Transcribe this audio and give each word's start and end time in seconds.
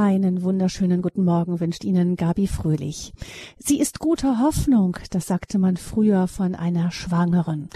Einen 0.00 0.44
wunderschönen 0.44 1.02
guten 1.02 1.24
Morgen 1.24 1.58
wünscht 1.58 1.82
Ihnen 1.82 2.14
Gabi 2.14 2.46
Fröhlich. 2.46 3.12
Sie 3.58 3.80
ist 3.80 3.98
guter 3.98 4.38
Hoffnung, 4.38 4.96
das 5.10 5.26
sagte 5.26 5.58
man 5.58 5.76
früher 5.76 6.28
von 6.28 6.54
einer 6.54 6.92
Schwangeren. 6.92 7.68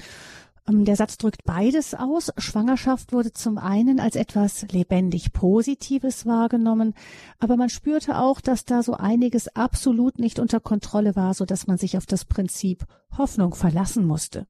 Ähm, 0.68 0.84
der 0.84 0.94
Satz 0.94 1.18
drückt 1.18 1.42
beides 1.42 1.94
aus. 1.94 2.30
Schwangerschaft 2.38 3.12
wurde 3.12 3.32
zum 3.32 3.58
einen 3.58 3.98
als 3.98 4.14
etwas 4.14 4.70
lebendig 4.70 5.32
Positives 5.32 6.24
wahrgenommen, 6.24 6.94
aber 7.40 7.56
man 7.56 7.70
spürte 7.70 8.16
auch, 8.16 8.40
dass 8.40 8.64
da 8.64 8.84
so 8.84 8.94
einiges 8.94 9.48
absolut 9.56 10.20
nicht 10.20 10.38
unter 10.38 10.60
Kontrolle 10.60 11.16
war, 11.16 11.34
so 11.34 11.44
dass 11.44 11.66
man 11.66 11.76
sich 11.76 11.96
auf 11.96 12.06
das 12.06 12.24
Prinzip 12.24 12.84
Hoffnung 13.18 13.52
verlassen 13.52 14.06
musste. 14.06 14.46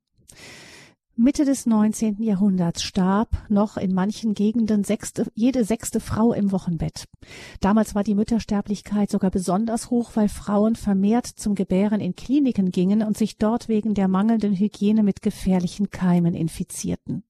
Mitte 1.14 1.44
des 1.44 1.66
19. 1.66 2.22
Jahrhunderts 2.22 2.82
starb 2.82 3.28
noch 3.50 3.76
in 3.76 3.92
manchen 3.92 4.32
Gegenden 4.32 4.82
sechste, 4.82 5.30
jede 5.34 5.62
sechste 5.62 6.00
Frau 6.00 6.32
im 6.32 6.52
Wochenbett. 6.52 7.06
Damals 7.60 7.94
war 7.94 8.02
die 8.02 8.14
Müttersterblichkeit 8.14 9.10
sogar 9.10 9.30
besonders 9.30 9.90
hoch, 9.90 10.12
weil 10.14 10.30
Frauen 10.30 10.74
vermehrt 10.74 11.26
zum 11.26 11.54
Gebären 11.54 12.00
in 12.00 12.16
Kliniken 12.16 12.70
gingen 12.70 13.02
und 13.02 13.18
sich 13.18 13.36
dort 13.36 13.68
wegen 13.68 13.92
der 13.92 14.08
mangelnden 14.08 14.54
Hygiene 14.54 15.02
mit 15.02 15.20
gefährlichen 15.20 15.90
Keimen 15.90 16.34
infizierten. 16.34 17.24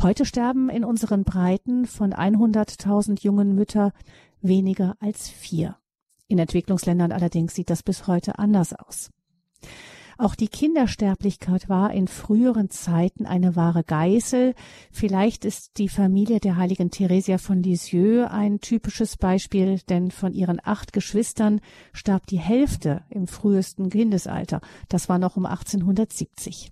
Heute 0.00 0.24
sterben 0.24 0.68
in 0.68 0.84
unseren 0.84 1.24
Breiten 1.24 1.86
von 1.86 2.12
100.000 2.12 3.20
jungen 3.22 3.56
Mütter 3.56 3.92
weniger 4.40 4.96
als 5.00 5.28
vier. 5.28 5.76
In 6.28 6.38
Entwicklungsländern 6.38 7.10
allerdings 7.10 7.56
sieht 7.56 7.70
das 7.70 7.82
bis 7.82 8.06
heute 8.06 8.38
anders 8.38 8.72
aus. 8.72 9.10
Auch 10.18 10.34
die 10.34 10.48
Kindersterblichkeit 10.48 11.68
war 11.68 11.92
in 11.92 12.08
früheren 12.08 12.70
Zeiten 12.70 13.26
eine 13.26 13.56
wahre 13.56 13.84
Geißel. 13.84 14.54
Vielleicht 14.92 15.44
ist 15.44 15.78
die 15.78 15.88
Familie 15.88 16.40
der 16.40 16.56
heiligen 16.56 16.90
Theresia 16.90 17.38
von 17.38 17.62
Lisieux 17.62 18.30
ein 18.30 18.60
typisches 18.60 19.16
Beispiel, 19.16 19.80
denn 19.88 20.10
von 20.10 20.32
ihren 20.32 20.60
acht 20.62 20.92
Geschwistern 20.92 21.60
starb 21.92 22.26
die 22.26 22.38
Hälfte 22.38 23.02
im 23.10 23.26
frühesten 23.26 23.90
Kindesalter. 23.90 24.60
Das 24.88 25.08
war 25.08 25.18
noch 25.18 25.36
um 25.36 25.46
1870. 25.46 26.70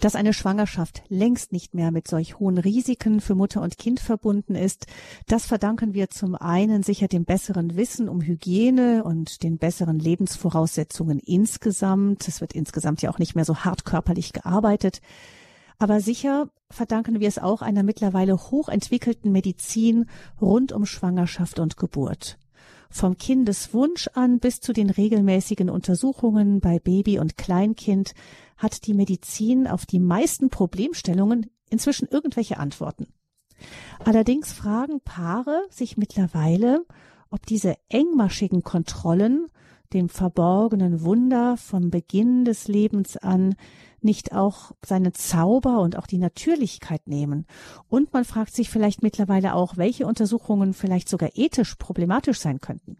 Dass 0.00 0.14
eine 0.14 0.32
Schwangerschaft 0.32 1.02
längst 1.08 1.52
nicht 1.52 1.74
mehr 1.74 1.90
mit 1.90 2.08
solch 2.08 2.38
hohen 2.38 2.58
Risiken 2.58 3.20
für 3.20 3.34
Mutter 3.34 3.62
und 3.62 3.78
Kind 3.78 4.00
verbunden 4.00 4.54
ist, 4.54 4.86
das 5.26 5.46
verdanken 5.46 5.94
wir 5.94 6.10
zum 6.10 6.34
einen 6.34 6.82
sicher 6.82 7.08
dem 7.08 7.24
besseren 7.24 7.76
Wissen 7.76 8.08
um 8.08 8.20
Hygiene 8.20 9.04
und 9.04 9.42
den 9.42 9.58
besseren 9.58 9.98
Lebensvoraussetzungen 9.98 11.18
insgesamt. 11.18 12.26
Es 12.28 12.40
wird 12.40 12.52
insgesamt 12.52 13.02
ja 13.02 13.10
auch 13.10 13.18
nicht 13.18 13.34
mehr 13.34 13.44
so 13.44 13.56
hart 13.58 13.84
körperlich 13.84 14.32
gearbeitet. 14.32 15.00
Aber 15.78 16.00
sicher 16.00 16.48
verdanken 16.70 17.20
wir 17.20 17.28
es 17.28 17.38
auch 17.38 17.62
einer 17.62 17.82
mittlerweile 17.82 18.36
hochentwickelten 18.36 19.32
Medizin 19.32 20.06
rund 20.40 20.72
um 20.72 20.86
Schwangerschaft 20.86 21.58
und 21.58 21.76
Geburt. 21.76 22.38
Vom 22.90 23.16
Kindeswunsch 23.16 24.08
an 24.14 24.38
bis 24.38 24.60
zu 24.60 24.72
den 24.72 24.88
regelmäßigen 24.88 25.68
Untersuchungen 25.68 26.60
bei 26.60 26.78
Baby 26.78 27.18
und 27.18 27.36
Kleinkind 27.36 28.14
hat 28.56 28.86
die 28.86 28.94
Medizin 28.94 29.66
auf 29.66 29.86
die 29.86 30.00
meisten 30.00 30.50
Problemstellungen 30.50 31.50
inzwischen 31.70 32.08
irgendwelche 32.08 32.58
Antworten. 32.58 33.08
Allerdings 34.04 34.52
fragen 34.52 35.00
Paare 35.00 35.66
sich 35.70 35.96
mittlerweile, 35.96 36.84
ob 37.30 37.46
diese 37.46 37.76
engmaschigen 37.88 38.62
Kontrollen 38.62 39.46
dem 39.92 40.08
verborgenen 40.08 41.02
Wunder 41.02 41.56
vom 41.56 41.90
Beginn 41.90 42.44
des 42.44 42.68
Lebens 42.68 43.16
an 43.16 43.54
nicht 44.00 44.32
auch 44.32 44.72
seinen 44.84 45.14
Zauber 45.14 45.80
und 45.80 45.96
auch 45.96 46.06
die 46.06 46.18
Natürlichkeit 46.18 47.08
nehmen. 47.08 47.46
Und 47.88 48.12
man 48.12 48.24
fragt 48.24 48.54
sich 48.54 48.68
vielleicht 48.68 49.02
mittlerweile 49.02 49.54
auch, 49.54 49.76
welche 49.76 50.06
Untersuchungen 50.06 50.74
vielleicht 50.74 51.08
sogar 51.08 51.30
ethisch 51.34 51.76
problematisch 51.76 52.38
sein 52.38 52.60
könnten. 52.60 52.98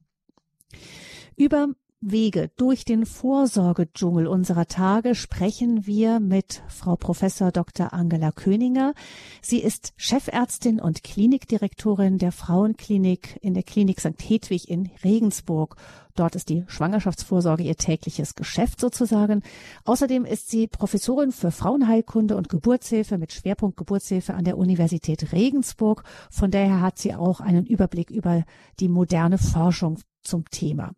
Über 1.36 1.68
Wege 2.06 2.50
durch 2.56 2.84
den 2.84 3.06
Vorsorgedschungel 3.06 4.26
unserer 4.26 4.66
Tage 4.66 5.14
sprechen 5.14 5.86
wir 5.86 6.20
mit 6.20 6.62
Frau 6.68 6.96
Professor 6.96 7.50
Dr. 7.50 7.94
Angela 7.94 8.30
Köninger. 8.30 8.92
Sie 9.40 9.62
ist 9.62 9.94
Chefärztin 9.96 10.80
und 10.80 11.02
Klinikdirektorin 11.02 12.18
der 12.18 12.30
Frauenklinik 12.30 13.38
in 13.40 13.54
der 13.54 13.62
Klinik 13.62 14.00
St. 14.00 14.20
Hedwig 14.20 14.68
in 14.68 14.90
Regensburg. 15.02 15.76
Dort 16.14 16.36
ist 16.36 16.50
die 16.50 16.64
Schwangerschaftsvorsorge 16.66 17.62
ihr 17.62 17.76
tägliches 17.76 18.34
Geschäft 18.34 18.80
sozusagen. 18.80 19.42
Außerdem 19.84 20.26
ist 20.26 20.50
sie 20.50 20.66
Professorin 20.66 21.32
für 21.32 21.50
Frauenheilkunde 21.50 22.36
und 22.36 22.50
Geburtshilfe 22.50 23.16
mit 23.16 23.32
Schwerpunkt 23.32 23.78
Geburtshilfe 23.78 24.34
an 24.34 24.44
der 24.44 24.58
Universität 24.58 25.32
Regensburg. 25.32 26.04
Von 26.30 26.50
daher 26.50 26.82
hat 26.82 26.98
sie 26.98 27.14
auch 27.14 27.40
einen 27.40 27.64
Überblick 27.64 28.10
über 28.10 28.44
die 28.78 28.88
moderne 28.88 29.38
Forschung 29.38 29.98
zum 30.24 30.44
Thema. 30.50 30.92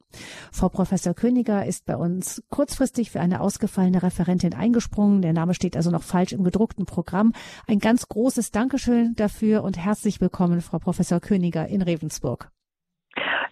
Frau 0.52 0.68
Professor 0.68 1.14
Königer 1.14 1.66
ist 1.66 1.86
bei 1.86 1.96
uns 1.96 2.42
kurzfristig 2.48 3.10
für 3.10 3.20
eine 3.20 3.40
ausgefallene 3.40 4.02
Referentin 4.02 4.54
eingesprungen. 4.54 5.22
Der 5.22 5.32
Name 5.32 5.54
steht 5.54 5.76
also 5.76 5.90
noch 5.90 6.02
falsch 6.02 6.32
im 6.32 6.44
gedruckten 6.44 6.86
Programm. 6.86 7.32
Ein 7.68 7.78
ganz 7.78 8.08
großes 8.08 8.50
Dankeschön 8.50 9.14
dafür 9.16 9.62
und 9.62 9.76
herzlich 9.76 10.20
willkommen, 10.20 10.60
Frau 10.60 10.78
Professor 10.78 11.20
Königer 11.20 11.66
in 11.68 11.82
Ravensburg. 11.82 12.50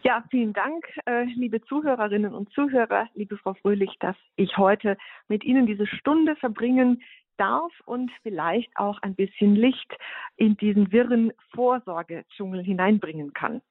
Ja, 0.02 0.22
vielen 0.30 0.52
Dank, 0.52 0.84
äh, 1.06 1.24
liebe 1.34 1.62
Zuhörerinnen 1.62 2.34
und 2.34 2.50
Zuhörer, 2.52 3.08
liebe 3.14 3.38
Frau 3.38 3.54
Fröhlich, 3.54 3.90
dass 4.00 4.16
ich 4.36 4.58
heute 4.58 4.98
mit 5.28 5.44
Ihnen 5.44 5.66
diese 5.66 5.86
Stunde 5.86 6.36
verbringen 6.36 7.02
darf 7.38 7.72
und 7.86 8.10
vielleicht 8.22 8.70
auch 8.76 9.00
ein 9.02 9.14
bisschen 9.14 9.54
Licht 9.54 9.96
in 10.36 10.56
diesen 10.56 10.92
wirren 10.92 11.32
Vorsorgedschungel 11.54 12.62
hineinbringen 12.62 13.32
kann. 13.32 13.62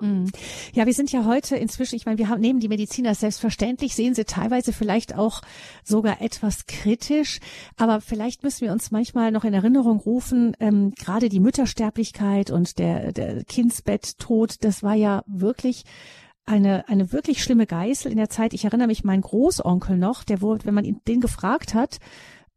Mhm. 0.00 0.30
Ja, 0.72 0.86
wir 0.86 0.94
sind 0.94 1.12
ja 1.12 1.24
heute 1.24 1.56
inzwischen, 1.56 1.96
ich 1.96 2.06
meine, 2.06 2.18
wir 2.18 2.28
haben, 2.28 2.40
nehmen 2.40 2.60
die 2.60 2.68
Mediziner 2.68 3.14
selbstverständlich, 3.14 3.94
sehen 3.94 4.14
sie 4.14 4.24
teilweise 4.24 4.72
vielleicht 4.72 5.16
auch 5.16 5.42
sogar 5.84 6.22
etwas 6.22 6.66
kritisch, 6.66 7.40
aber 7.76 8.00
vielleicht 8.00 8.42
müssen 8.42 8.62
wir 8.62 8.72
uns 8.72 8.90
manchmal 8.90 9.30
noch 9.30 9.44
in 9.44 9.54
Erinnerung 9.54 9.98
rufen, 9.98 10.56
ähm, 10.60 10.92
gerade 10.92 11.28
die 11.28 11.40
Müttersterblichkeit 11.40 12.50
und 12.50 12.78
der, 12.78 13.12
der 13.12 13.44
Kindsbetttod, 13.44 14.64
das 14.64 14.82
war 14.82 14.94
ja 14.94 15.22
wirklich 15.26 15.84
eine, 16.46 16.88
eine 16.88 17.12
wirklich 17.12 17.42
schlimme 17.42 17.66
Geißel 17.66 18.10
in 18.10 18.16
der 18.16 18.30
Zeit. 18.30 18.54
Ich 18.54 18.64
erinnere 18.64 18.88
mich, 18.88 19.04
mein 19.04 19.20
Großonkel 19.20 19.96
noch, 19.96 20.24
der 20.24 20.40
wurde, 20.40 20.64
wenn 20.64 20.74
man 20.74 20.84
ihn 20.84 21.00
den 21.06 21.20
gefragt 21.20 21.74
hat, 21.74 21.98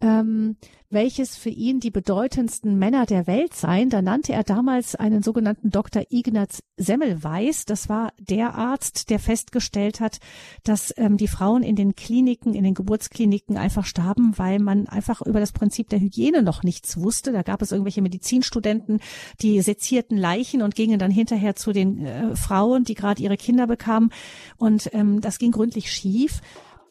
ähm, 0.03 0.57
welches 0.89 1.35
für 1.35 1.49
ihn 1.49 1.79
die 1.79 1.89
bedeutendsten 1.89 2.77
Männer 2.77 3.05
der 3.05 3.25
Welt 3.25 3.55
seien. 3.55 3.89
Da 3.89 4.01
nannte 4.01 4.33
er 4.33 4.43
damals 4.43 4.95
einen 4.95 5.23
sogenannten 5.23 5.71
Dr. 5.71 6.03
Ignaz 6.09 6.61
Semmelweis. 6.77 7.65
Das 7.65 7.89
war 7.89 8.13
der 8.19 8.53
Arzt, 8.53 9.09
der 9.09 9.17
festgestellt 9.17 10.01
hat, 10.01 10.19
dass 10.63 10.93
ähm, 10.97 11.17
die 11.17 11.27
Frauen 11.27 11.63
in 11.63 11.75
den 11.75 11.95
Kliniken, 11.95 12.53
in 12.53 12.63
den 12.63 12.73
Geburtskliniken 12.75 13.57
einfach 13.57 13.85
starben, 13.85 14.37
weil 14.37 14.59
man 14.59 14.87
einfach 14.87 15.21
über 15.21 15.39
das 15.39 15.53
Prinzip 15.53 15.89
der 15.89 15.99
Hygiene 15.99 16.43
noch 16.43 16.63
nichts 16.63 16.97
wusste. 16.97 17.31
Da 17.31 17.41
gab 17.41 17.61
es 17.61 17.71
irgendwelche 17.71 18.01
Medizinstudenten, 18.01 18.99
die 19.41 19.61
sezierten 19.61 20.17
Leichen 20.17 20.61
und 20.61 20.75
gingen 20.75 20.99
dann 20.99 21.11
hinterher 21.11 21.55
zu 21.55 21.71
den 21.71 22.05
äh, 22.05 22.35
Frauen, 22.35 22.83
die 22.83 22.93
gerade 22.93 23.23
ihre 23.23 23.37
Kinder 23.37 23.67
bekamen. 23.67 24.11
Und 24.57 24.89
ähm, 24.93 25.21
das 25.21 25.39
ging 25.39 25.51
gründlich 25.51 25.91
schief. 25.91 26.41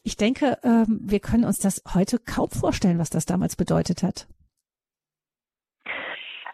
Ich 0.03 0.17
denke, 0.17 0.57
ähm, 0.63 0.99
wir 1.01 1.19
können 1.19 1.45
uns 1.45 1.59
das 1.59 1.81
heute 1.93 2.19
kaum 2.19 2.49
vorstellen, 2.49 2.99
was 2.99 3.09
das 3.09 3.25
damals 3.25 3.55
bedeutet 3.55 4.03
hat. 4.03 4.27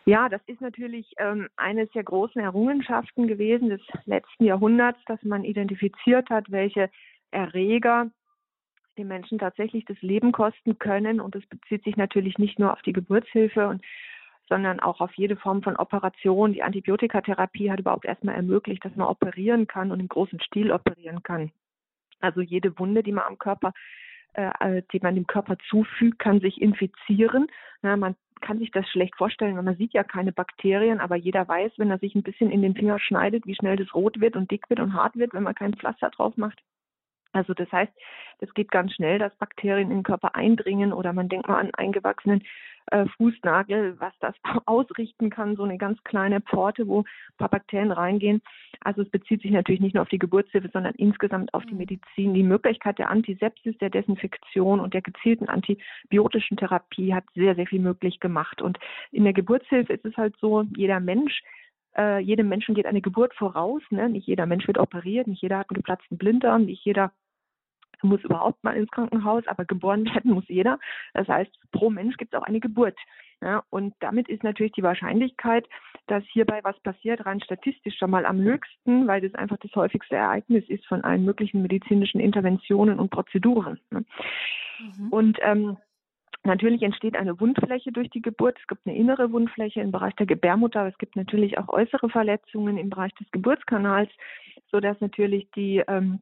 Ja, 0.06 0.30
das 0.30 0.42
ist 0.48 0.62
natürlich 0.62 1.14
ähm, 1.18 1.50
eines 1.56 1.90
der 1.92 2.04
großen 2.04 2.42
Errungenschaften 2.42 3.28
gewesen 3.28 3.70
des 3.70 3.82
letzten 4.06 4.46
Jahrhunderts, 4.46 5.00
dass 5.06 5.22
man 5.24 5.44
identifiziert 5.44 6.30
hat, 6.30 6.52
welche 6.52 6.90
Erreger 7.32 8.10
den 8.98 9.08
Menschen 9.08 9.40
tatsächlich 9.40 9.86
das 9.86 10.02
Leben 10.02 10.32
kosten 10.32 10.78
können. 10.78 11.20
Und 11.20 11.36
das 11.36 11.46
bezieht 11.48 11.84
sich 11.84 11.98
natürlich 11.98 12.38
nicht 12.38 12.60
nur 12.60 12.74
auf 12.74 12.82
die 12.84 12.94
Geburtshilfe, 12.94 13.68
und, 13.68 13.84
sondern 14.48 14.80
auch 14.80 15.00
auf 15.00 15.14
jede 15.16 15.36
Form 15.36 15.64
von 15.64 15.76
Operation. 15.76 16.54
Die 16.54 16.64
Antibiotikatherapie 16.64 17.72
hat 17.72 17.80
überhaupt 17.80 18.06
erstmal 18.06 18.36
ermöglicht, 18.36 18.84
dass 18.86 18.96
man 18.96 19.08
operieren 19.08 19.68
kann 19.68 19.92
und 19.92 20.00
im 20.00 20.08
großen 20.08 20.40
Stil 20.42 20.72
operieren 20.72 21.24
kann. 21.24 21.52
Also 22.20 22.42
jede 22.42 22.78
Wunde, 22.80 23.04
die 23.04 23.12
man 23.12 23.26
am 23.26 23.38
Körper, 23.38 23.74
äh, 24.34 24.52
äh, 24.60 24.84
die 24.94 25.00
man 25.02 25.16
dem 25.16 25.28
Körper 25.28 25.58
zufügt, 25.70 26.20
kann 26.20 26.40
sich 26.40 26.62
infizieren. 26.62 27.48
Na, 27.82 27.98
man 27.98 28.16
kann 28.42 28.60
sich 28.60 28.72
das 28.72 28.88
schlecht 28.90 29.16
vorstellen, 29.18 29.56
weil 29.56 29.64
man 29.64 29.78
sieht 29.78 29.94
ja 29.94 30.04
keine 30.04 30.32
Bakterien, 30.32 31.00
aber 31.00 31.16
jeder 31.16 31.48
weiß, 31.48 31.74
wenn 31.78 31.90
er 31.90 32.00
sich 32.00 32.16
ein 32.16 32.24
bisschen 32.24 32.52
in 32.52 32.62
den 32.62 32.76
Finger 32.76 33.00
schneidet, 33.00 33.46
wie 33.46 33.56
schnell 33.56 33.76
das 33.76 33.94
rot 33.94 34.20
wird 34.22 34.36
und 34.36 34.50
dick 34.52 34.70
wird 34.70 34.80
und 34.80 34.94
hart 34.94 35.18
wird, 35.18 35.34
wenn 35.34 35.44
man 35.44 35.56
kein 35.56 35.74
Pflaster 35.74 36.10
drauf 36.10 36.38
macht. 36.38 36.60
Also 37.32 37.54
das 37.54 37.72
heißt, 37.72 37.92
das 38.40 38.54
geht 38.54 38.72
ganz 38.72 38.94
schnell, 38.94 39.20
dass 39.20 39.36
Bakterien 39.36 39.92
in 39.92 39.98
den 39.98 40.04
Körper 40.04 40.36
eindringen 40.36 40.94
oder 40.94 41.14
man 41.14 41.30
denkt 41.30 41.48
mal 41.48 41.60
an 41.60 41.74
eingewachsenen 41.74 42.44
äh, 42.92 43.06
Fußnagel, 43.18 44.00
was 44.00 44.14
das 44.20 44.36
ausrichten 44.66 45.30
kann, 45.30 45.56
so 45.56 45.64
eine 45.64 45.78
ganz 45.78 46.04
kleine 46.04 46.42
Pforte, 46.42 46.88
wo 46.88 47.02
ein 47.02 47.38
paar 47.38 47.50
Bakterien 47.50 47.92
reingehen. 47.92 48.42
Also 48.82 49.02
es 49.02 49.10
bezieht 49.10 49.42
sich 49.42 49.52
natürlich 49.52 49.82
nicht 49.82 49.94
nur 49.94 50.04
auf 50.04 50.10
die 50.10 50.20
Geburtshilfe, 50.20 50.70
sondern 50.72 50.96
insgesamt 50.96 51.54
auf 51.54 51.66
die 51.66 51.74
mhm. 51.74 51.80
Medizin. 51.80 52.34
Die 52.34 52.44
Möglichkeit 52.44 52.98
der 52.98 53.10
Antisepsis, 53.10 53.78
der 53.78 53.90
Desinfektion 53.90 54.80
und 54.80 54.94
der 54.94 55.02
gezielten 55.02 55.48
antibiotischen 55.48 56.58
Therapie 56.58 57.14
hat 57.14 57.26
sehr, 57.36 57.56
sehr 57.56 57.68
viel 57.68 57.80
möglich 57.80 58.20
gemacht. 58.20 58.62
Und 58.62 58.80
in 59.12 59.24
der 59.24 59.34
Geburtshilfe 59.34 59.94
ist 59.94 60.06
es 60.06 60.18
halt 60.18 60.36
so, 60.40 60.64
jeder 60.76 61.00
Mensch 61.00 61.42
Äh, 62.00 62.20
jedem 62.20 62.48
Menschen 62.48 62.76
geht 62.76 62.86
eine 62.86 63.02
Geburt 63.02 63.34
voraus. 63.36 63.82
Ne? 63.90 64.10
Nicht 64.10 64.28
jeder 64.28 64.46
Mensch 64.46 64.68
wird 64.68 64.78
operiert, 64.78 65.28
nicht 65.28 65.42
jeder 65.42 65.60
hat 65.60 65.70
einen 65.70 65.76
geplatzten 65.76 66.18
Blinddarm, 66.18 66.66
nicht 66.66 66.86
jeder 66.86 67.12
muss 68.02 68.24
überhaupt 68.24 68.64
mal 68.64 68.78
ins 68.78 68.90
Krankenhaus, 68.92 69.46
aber 69.48 69.66
geboren 69.66 70.06
werden 70.14 70.32
muss 70.32 70.48
jeder. 70.48 70.80
Das 71.14 71.28
heißt, 71.28 71.52
pro 71.72 71.90
Mensch 71.90 72.16
gibt 72.16 72.34
es 72.34 72.40
auch 72.40 72.46
eine 72.46 72.62
Geburt. 72.62 72.98
Ja, 73.42 73.64
und 73.70 73.94
damit 74.00 74.28
ist 74.28 74.44
natürlich 74.44 74.74
die 74.74 74.84
Wahrscheinlichkeit, 74.84 75.66
dass 76.08 76.24
hierbei 76.32 76.60
was 76.64 76.80
passiert, 76.82 77.26
rein 77.26 77.42
statistisch 77.42 77.98
schon 77.98 78.12
mal 78.12 78.26
am 78.26 78.40
höchsten, 78.40 79.08
weil 79.08 79.22
das 79.22 79.34
einfach 79.36 79.58
das 79.58 79.74
häufigste 79.76 80.16
Ereignis 80.16 80.66
ist 80.68 80.86
von 80.88 81.04
allen 81.04 81.24
möglichen 81.24 81.62
medizinischen 81.62 82.20
Interventionen 82.20 83.00
und 83.00 83.12
Prozeduren. 83.12 83.80
Ne? 83.92 84.04
Mhm. 84.80 85.10
Und 85.10 85.38
ähm, 85.42 85.78
Natürlich 86.44 86.82
entsteht 86.84 87.18
eine 87.18 87.40
Wundfläche 87.40 87.92
durch 87.92 88.10
die 88.10 88.22
Geburt. 88.22 88.58
Es 88.60 88.68
gibt 88.68 88.88
eine 88.88 88.96
innere 88.96 89.32
Wundfläche 89.32 89.82
im 89.82 89.92
Bereich 89.92 90.16
der 90.16 90.26
Gebärmutter. 90.26 90.88
Es 90.88 90.98
gibt 90.98 91.16
natürlich 91.16 91.58
auch 91.58 91.68
äußere 91.68 92.10
Verletzungen 92.10 92.78
im 92.78 92.90
Bereich 92.90 93.14
des 93.16 93.30
Geburtskanals, 93.32 94.10
so 94.72 94.80
dass 94.80 95.00
natürlich 95.02 95.50
die 95.52 95.84
ähm, 95.88 96.22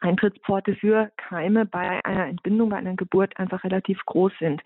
Eintrittspforte 0.00 0.76
für 0.76 1.10
Keime 1.16 1.66
bei 1.66 2.04
einer 2.04 2.26
Entbindung, 2.26 2.68
bei 2.68 2.76
einer 2.76 2.94
Geburt 2.94 3.36
einfach 3.38 3.64
relativ 3.64 3.98
groß 4.06 4.32
sind. 4.38 4.62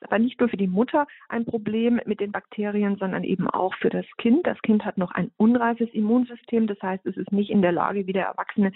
Aber 0.00 0.18
nicht 0.18 0.40
nur 0.40 0.48
für 0.48 0.56
die 0.56 0.66
Mutter 0.66 1.06
ein 1.28 1.44
Problem 1.44 2.00
mit 2.06 2.20
den 2.20 2.32
Bakterien, 2.32 2.96
sondern 2.96 3.22
eben 3.22 3.48
auch 3.48 3.74
für 3.76 3.90
das 3.90 4.06
Kind. 4.18 4.46
Das 4.46 4.60
Kind 4.62 4.84
hat 4.84 4.98
noch 4.98 5.12
ein 5.12 5.30
unreifes 5.36 5.88
Immunsystem, 5.92 6.66
das 6.66 6.80
heißt, 6.82 7.06
es 7.06 7.16
ist 7.16 7.30
nicht 7.30 7.50
in 7.50 7.62
der 7.62 7.72
Lage, 7.72 8.06
wie 8.06 8.12
der 8.12 8.26
Erwachsene 8.26 8.72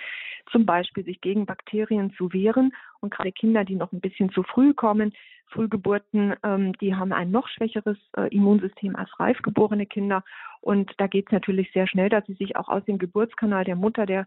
zum 0.53 0.67
Beispiel 0.67 1.05
sich 1.05 1.21
gegen 1.21 1.47
Bakterien 1.47 2.13
zu 2.13 2.33
wehren. 2.33 2.73
Und 3.01 3.13
gerade 3.13 3.33
Kinder, 3.33 3.65
die 3.65 3.75
noch 3.75 3.93
ein 3.93 4.01
bisschen 4.01 4.31
zu 4.31 4.45
früh 4.45 4.73
kommen, 4.75 5.13
Frühgeburten, 5.49 6.35
ähm, 6.43 6.73
die 6.79 6.95
haben 6.95 7.13
ein 7.13 7.31
noch 7.31 7.49
schwächeres 7.49 7.99
äh, 8.17 8.29
Immunsystem 8.35 8.97
als 8.97 9.09
reif 9.19 9.41
geborene 9.43 9.87
Kinder. 9.87 10.25
Und 10.61 10.93
da 10.99 11.07
geht 11.07 11.27
es 11.27 11.33
natürlich 11.33 11.71
sehr 11.73 11.87
schnell, 11.87 12.09
dass 12.09 12.27
sie 12.27 12.35
sich 12.35 12.57
auch 12.57 12.69
aus 12.69 12.85
dem 12.85 12.99
Geburtskanal 12.99 13.65
der 13.65 13.77
Mutter, 13.77 14.07
der 14.07 14.27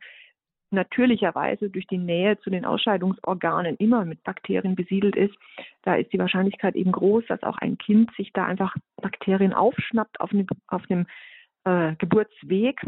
natürlicherweise 0.72 1.70
durch 1.70 1.88
die 1.88 1.98
Nähe 1.98 2.40
zu 2.40 2.50
den 2.50 2.66
Ausscheidungsorganen 2.66 3.76
immer 3.78 4.06
mit 4.06 4.24
Bakterien 4.24 4.76
besiedelt 4.76 5.16
ist, 5.16 5.34
da 5.82 5.96
ist 5.96 6.14
die 6.14 6.20
Wahrscheinlichkeit 6.20 6.76
eben 6.76 6.92
groß, 6.92 7.24
dass 7.28 7.44
auch 7.44 7.58
ein 7.58 7.78
Kind 7.78 8.12
sich 8.16 8.32
da 8.34 8.46
einfach 8.46 8.76
Bakterien 9.02 9.54
aufschnappt 9.54 10.22
auf 10.22 10.32
einem, 10.32 10.48
auf 10.68 10.84
einem 10.90 11.08
äh, 11.64 11.96
Geburtsweg. 11.96 12.82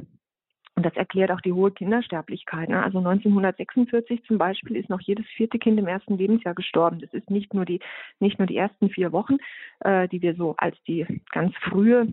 Und 0.82 0.88
das 0.88 0.96
erklärt 0.96 1.30
auch 1.30 1.42
die 1.42 1.54
hohe 1.54 1.70
Kindersterblichkeit. 1.70 2.68
Ne? 2.68 2.82
Also 2.82 2.98
1946 2.98 4.24
zum 4.24 4.40
Beispiel 4.40 4.76
ist 4.76 4.90
noch 4.90 5.00
jedes 5.00 5.28
vierte 5.28 5.60
Kind 5.60 5.78
im 5.78 5.86
ersten 5.86 6.18
Lebensjahr 6.18 6.56
gestorben. 6.56 7.00
Das 7.00 7.14
ist 7.14 7.30
nicht 7.30 7.54
nur 7.54 7.66
die, 7.66 7.80
nicht 8.20 8.40
nur 8.40 8.48
die 8.48 8.58
ersten 8.58 8.90
vier 8.90 9.12
Wochen, 9.12 9.38
äh, 9.82 10.08
die 10.08 10.24
wir 10.24 10.34
so 10.34 10.56
als 10.58 10.76
die 10.88 11.06
ganz 11.30 11.56
frühe 11.58 12.08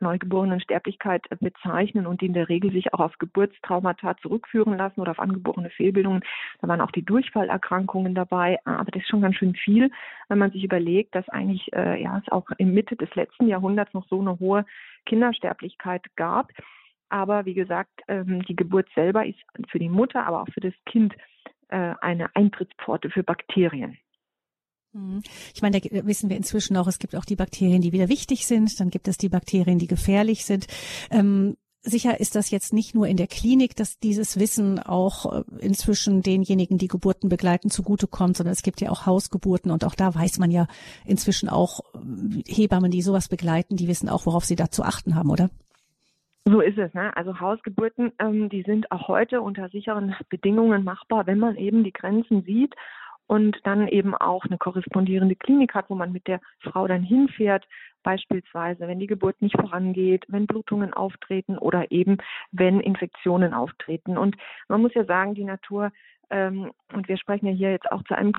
neugeborenen 0.00 0.60
Sterblichkeit 0.60 1.26
bezeichnen 1.40 2.06
und 2.06 2.22
die 2.22 2.26
in 2.26 2.32
der 2.32 2.48
Regel 2.48 2.72
sich 2.72 2.94
auch 2.94 3.00
auf 3.00 3.18
Geburtstraumata 3.18 4.16
zurückführen 4.16 4.78
lassen 4.78 5.02
oder 5.02 5.10
auf 5.10 5.20
angeborene 5.20 5.68
Fehlbildungen. 5.68 6.22
Da 6.62 6.68
waren 6.68 6.80
auch 6.80 6.92
die 6.92 7.04
Durchfallerkrankungen 7.04 8.14
dabei, 8.14 8.60
aber 8.64 8.90
das 8.92 9.02
ist 9.02 9.10
schon 9.10 9.20
ganz 9.20 9.36
schön 9.36 9.54
viel, 9.54 9.90
wenn 10.30 10.38
man 10.38 10.52
sich 10.52 10.64
überlegt, 10.64 11.14
dass 11.14 11.28
eigentlich 11.28 11.70
äh, 11.74 12.02
ja 12.02 12.16
es 12.16 12.32
auch 12.32 12.48
in 12.56 12.72
Mitte 12.72 12.96
des 12.96 13.14
letzten 13.14 13.46
Jahrhunderts 13.46 13.92
noch 13.92 14.08
so 14.08 14.20
eine 14.20 14.38
hohe 14.38 14.64
Kindersterblichkeit 15.04 16.04
gab. 16.16 16.50
Aber 17.10 17.44
wie 17.44 17.54
gesagt, 17.54 18.00
ähm, 18.08 18.42
die 18.48 18.56
Geburt 18.56 18.88
selber 18.94 19.26
ist 19.26 19.38
für 19.68 19.78
die 19.78 19.88
Mutter, 19.88 20.24
aber 20.26 20.42
auch 20.42 20.48
für 20.54 20.60
das 20.60 20.74
Kind 20.86 21.14
äh, 21.68 21.94
eine 22.00 22.34
Eintrittspforte 22.34 23.10
für 23.10 23.22
Bakterien. 23.22 23.98
Mhm. 24.92 25.22
Ich 25.54 25.62
meine, 25.62 25.80
da 25.80 26.06
wissen 26.06 26.30
wir 26.30 26.36
inzwischen 26.36 26.76
auch, 26.76 26.86
es 26.86 26.98
gibt 26.98 27.14
auch 27.14 27.24
die 27.24 27.36
Bakterien, 27.36 27.82
die 27.82 27.92
wieder 27.92 28.08
wichtig 28.08 28.46
sind, 28.46 28.78
dann 28.80 28.90
gibt 28.90 29.08
es 29.08 29.18
die 29.18 29.28
Bakterien, 29.28 29.78
die 29.78 29.86
gefährlich 29.86 30.44
sind. 30.44 30.66
Ähm, 31.10 31.56
sicher 31.82 32.20
ist 32.20 32.34
das 32.34 32.50
jetzt 32.50 32.72
nicht 32.72 32.94
nur 32.94 33.06
in 33.06 33.16
der 33.16 33.26
Klinik, 33.26 33.76
dass 33.76 33.98
dieses 33.98 34.38
Wissen 34.38 34.78
auch 34.78 35.32
äh, 35.32 35.44
inzwischen 35.60 36.22
denjenigen, 36.22 36.78
die 36.78 36.88
Geburten 36.88 37.28
begleiten, 37.28 37.70
zugutekommt, 37.70 38.36
sondern 38.36 38.52
es 38.52 38.62
gibt 38.62 38.80
ja 38.80 38.90
auch 38.90 39.06
Hausgeburten 39.06 39.70
und 39.70 39.84
auch 39.84 39.94
da 39.94 40.14
weiß 40.14 40.38
man 40.38 40.50
ja 40.50 40.66
inzwischen 41.06 41.48
auch 41.48 41.80
äh, 41.94 42.42
Hebammen, 42.46 42.90
die 42.90 43.02
sowas 43.02 43.28
begleiten, 43.28 43.76
die 43.76 43.88
wissen 43.88 44.08
auch, 44.08 44.26
worauf 44.26 44.44
sie 44.44 44.56
da 44.56 44.70
zu 44.70 44.82
achten 44.82 45.14
haben, 45.14 45.30
oder? 45.30 45.50
So 46.50 46.60
ist 46.60 46.78
es. 46.78 46.92
Ne? 46.94 47.16
Also 47.16 47.38
Hausgeburten, 47.38 48.12
ähm, 48.18 48.48
die 48.48 48.62
sind 48.62 48.90
auch 48.90 49.06
heute 49.06 49.40
unter 49.40 49.68
sicheren 49.68 50.16
Bedingungen 50.30 50.82
machbar, 50.82 51.26
wenn 51.28 51.38
man 51.38 51.54
eben 51.56 51.84
die 51.84 51.92
Grenzen 51.92 52.42
sieht 52.42 52.74
und 53.28 53.56
dann 53.62 53.86
eben 53.86 54.16
auch 54.16 54.44
eine 54.44 54.58
korrespondierende 54.58 55.36
Klinik 55.36 55.74
hat, 55.74 55.88
wo 55.88 55.94
man 55.94 56.10
mit 56.10 56.26
der 56.26 56.40
Frau 56.58 56.88
dann 56.88 57.04
hinfährt, 57.04 57.68
beispielsweise 58.02 58.88
wenn 58.88 58.98
die 58.98 59.06
Geburt 59.06 59.40
nicht 59.40 59.54
vorangeht, 59.54 60.24
wenn 60.26 60.48
Blutungen 60.48 60.92
auftreten 60.92 61.56
oder 61.56 61.92
eben 61.92 62.18
wenn 62.50 62.80
Infektionen 62.80 63.54
auftreten. 63.54 64.18
Und 64.18 64.36
man 64.68 64.82
muss 64.82 64.94
ja 64.94 65.04
sagen, 65.04 65.34
die 65.34 65.44
Natur, 65.44 65.92
ähm, 66.30 66.72
und 66.92 67.06
wir 67.06 67.16
sprechen 67.16 67.46
ja 67.46 67.52
hier 67.52 67.70
jetzt 67.70 67.92
auch 67.92 68.02
zu 68.04 68.16
einem 68.16 68.32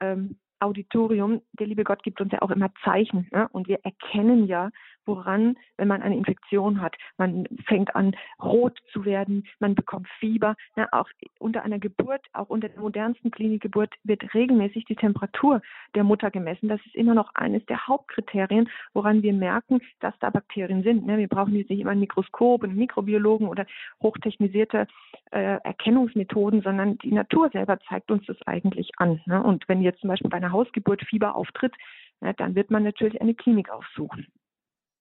ähm, 0.00 0.38
Auditorium, 0.60 1.42
der 1.58 1.66
liebe 1.66 1.84
Gott 1.84 2.02
gibt 2.02 2.20
uns 2.20 2.32
ja 2.32 2.42
auch 2.42 2.50
immer 2.50 2.70
Zeichen. 2.84 3.28
Ne? 3.32 3.48
Und 3.52 3.68
wir 3.68 3.80
erkennen 3.82 4.46
ja, 4.46 4.70
woran, 5.06 5.56
wenn 5.76 5.88
man 5.88 6.02
eine 6.02 6.16
Infektion 6.16 6.80
hat. 6.80 6.94
Man 7.16 7.46
fängt 7.66 7.94
an, 7.96 8.14
rot 8.42 8.78
zu 8.92 9.04
werden, 9.04 9.46
man 9.58 9.74
bekommt 9.74 10.08
Fieber. 10.18 10.54
Ne? 10.76 10.92
Auch 10.92 11.08
unter 11.38 11.64
einer 11.64 11.78
Geburt, 11.78 12.24
auch 12.32 12.48
unter 12.48 12.68
der 12.68 12.80
modernsten 12.80 13.30
Klinikgeburt, 13.30 13.94
wird 14.04 14.34
regelmäßig 14.34 14.84
die 14.84 14.96
Temperatur 14.96 15.62
der 15.94 16.04
Mutter 16.04 16.30
gemessen. 16.30 16.68
Das 16.68 16.80
ist 16.86 16.94
immer 16.94 17.14
noch 17.14 17.34
eines 17.34 17.64
der 17.66 17.86
Hauptkriterien, 17.86 18.68
woran 18.92 19.22
wir 19.22 19.32
merken, 19.32 19.80
dass 20.00 20.14
da 20.20 20.30
Bakterien 20.30 20.82
sind. 20.82 21.06
Ne? 21.06 21.18
Wir 21.18 21.28
brauchen 21.28 21.56
jetzt 21.56 21.70
nicht 21.70 21.80
immer 21.80 21.92
ein 21.92 22.00
Mikroskop, 22.00 22.62
einen 22.62 22.76
Mikrobiologen 22.76 23.48
oder 23.48 23.66
hochtechnisierte 24.02 24.86
äh, 25.32 25.58
Erkennungsmethoden, 25.64 26.62
sondern 26.62 26.98
die 26.98 27.12
Natur 27.12 27.50
selber 27.50 27.78
zeigt 27.88 28.10
uns 28.10 28.26
das 28.26 28.36
eigentlich 28.46 28.90
an. 28.98 29.20
Ne? 29.26 29.42
Und 29.42 29.68
wenn 29.68 29.82
jetzt 29.82 30.00
zum 30.00 30.08
Beispiel 30.08 30.30
bei 30.30 30.36
einer 30.36 30.49
Hausgeburt 30.52 31.02
Fieber 31.02 31.34
auftritt, 31.34 31.74
ne, 32.20 32.34
dann 32.34 32.54
wird 32.54 32.70
man 32.70 32.82
natürlich 32.82 33.20
eine 33.20 33.34
Klinik 33.34 33.70
aufsuchen. 33.70 34.26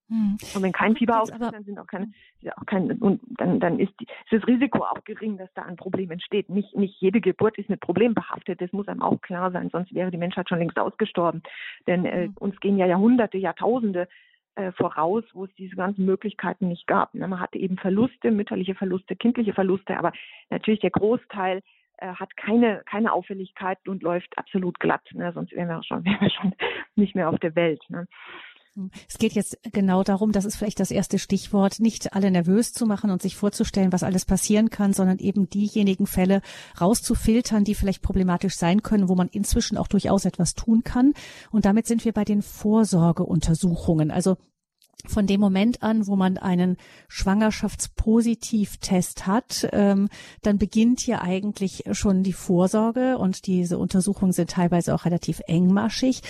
Hm. 0.09 0.37
Und 0.55 0.63
wenn 0.63 0.71
kein 0.71 0.95
Fieber 0.95 1.21
auftritt, 1.21 1.53
dann 1.53 1.63
sind 1.63 1.77
auch 1.77 1.85
keine, 1.85 2.11
auch 2.55 2.65
keine 2.65 2.95
und 2.95 3.21
dann, 3.37 3.59
dann 3.59 3.79
ist, 3.79 3.93
die, 3.99 4.05
ist 4.05 4.31
das 4.31 4.47
Risiko 4.47 4.79
auch 4.79 5.03
gering, 5.03 5.37
dass 5.37 5.53
da 5.53 5.61
ein 5.61 5.75
Problem 5.75 6.09
entsteht. 6.09 6.49
Nicht, 6.49 6.75
nicht 6.75 6.99
jede 6.99 7.21
Geburt 7.21 7.59
ist 7.59 7.69
mit 7.69 7.79
Problem 7.79 8.15
behaftet, 8.15 8.59
das 8.59 8.71
muss 8.71 8.87
einem 8.87 9.03
auch 9.03 9.21
klar 9.21 9.51
sein, 9.51 9.69
sonst 9.71 9.93
wäre 9.93 10.09
die 10.09 10.17
Menschheit 10.17 10.49
schon 10.49 10.57
längst 10.57 10.79
ausgestorben. 10.79 11.43
Denn 11.85 12.05
äh, 12.05 12.25
hm. 12.25 12.33
uns 12.39 12.59
gehen 12.59 12.77
ja 12.77 12.87
Jahrhunderte, 12.87 13.37
Jahrtausende 13.37 14.07
äh, 14.55 14.71
voraus, 14.71 15.23
wo 15.33 15.45
es 15.45 15.53
diese 15.55 15.75
ganzen 15.75 16.05
Möglichkeiten 16.05 16.67
nicht 16.67 16.87
gab. 16.87 17.13
Ne? 17.13 17.27
Man 17.27 17.39
hatte 17.39 17.59
eben 17.59 17.77
Verluste, 17.77 18.31
mütterliche 18.31 18.73
Verluste, 18.73 19.15
kindliche 19.15 19.53
Verluste, 19.53 19.95
aber 19.97 20.11
natürlich 20.49 20.79
der 20.79 20.89
Großteil 20.89 21.61
äh, 22.01 22.13
hat 22.13 22.35
keine, 22.37 22.83
keine 22.89 23.13
Auffälligkeiten 23.13 23.89
und 23.89 24.03
läuft 24.03 24.37
absolut 24.37 24.79
glatt. 24.79 25.03
Ne? 25.13 25.31
Sonst 25.33 25.51
wären 25.53 25.67
wir 25.67 25.83
schon, 25.83 26.03
wären 26.05 26.21
wir 26.21 26.29
schon 26.29 26.53
nicht 26.95 27.15
mehr 27.15 27.29
auf 27.29 27.39
der 27.39 27.55
Welt. 27.55 27.81
Ne? 27.89 28.07
Es 29.07 29.17
geht 29.17 29.33
jetzt 29.33 29.57
genau 29.73 30.03
darum, 30.03 30.31
das 30.31 30.45
ist 30.45 30.55
vielleicht 30.55 30.79
das 30.79 30.91
erste 30.91 31.19
Stichwort, 31.19 31.79
nicht 31.79 32.13
alle 32.13 32.31
nervös 32.31 32.71
zu 32.71 32.85
machen 32.85 33.09
und 33.09 33.21
sich 33.21 33.35
vorzustellen, 33.35 33.91
was 33.91 34.03
alles 34.03 34.25
passieren 34.25 34.69
kann, 34.69 34.93
sondern 34.93 35.17
eben 35.17 35.49
diejenigen 35.49 36.07
Fälle 36.07 36.41
rauszufiltern, 36.79 37.63
die 37.63 37.75
vielleicht 37.75 38.01
problematisch 38.01 38.55
sein 38.55 38.81
können, 38.81 39.09
wo 39.09 39.15
man 39.15 39.27
inzwischen 39.27 39.77
auch 39.77 39.87
durchaus 39.87 40.25
etwas 40.25 40.55
tun 40.55 40.83
kann. 40.83 41.13
Und 41.51 41.65
damit 41.65 41.87
sind 41.87 42.05
wir 42.05 42.13
bei 42.13 42.23
den 42.23 42.41
Vorsorgeuntersuchungen. 42.41 44.11
Also 44.11 44.37
von 45.05 45.27
dem 45.27 45.39
Moment 45.39 45.81
an, 45.81 46.07
wo 46.07 46.15
man 46.15 46.37
einen 46.37 46.77
Schwangerschaftspositivtest 47.07 49.27
hat, 49.27 49.69
ähm, 49.71 50.09
dann 50.41 50.57
beginnt 50.57 50.99
hier 50.99 51.21
eigentlich 51.21 51.85
schon 51.91 52.23
die 52.23 52.33
Vorsorge 52.33 53.17
und 53.17 53.47
diese 53.47 53.77
Untersuchungen 53.77 54.33
sind 54.33 54.49
teilweise 54.51 54.93
auch 54.93 55.05
relativ 55.05 55.39
engmaschig. 55.47 56.21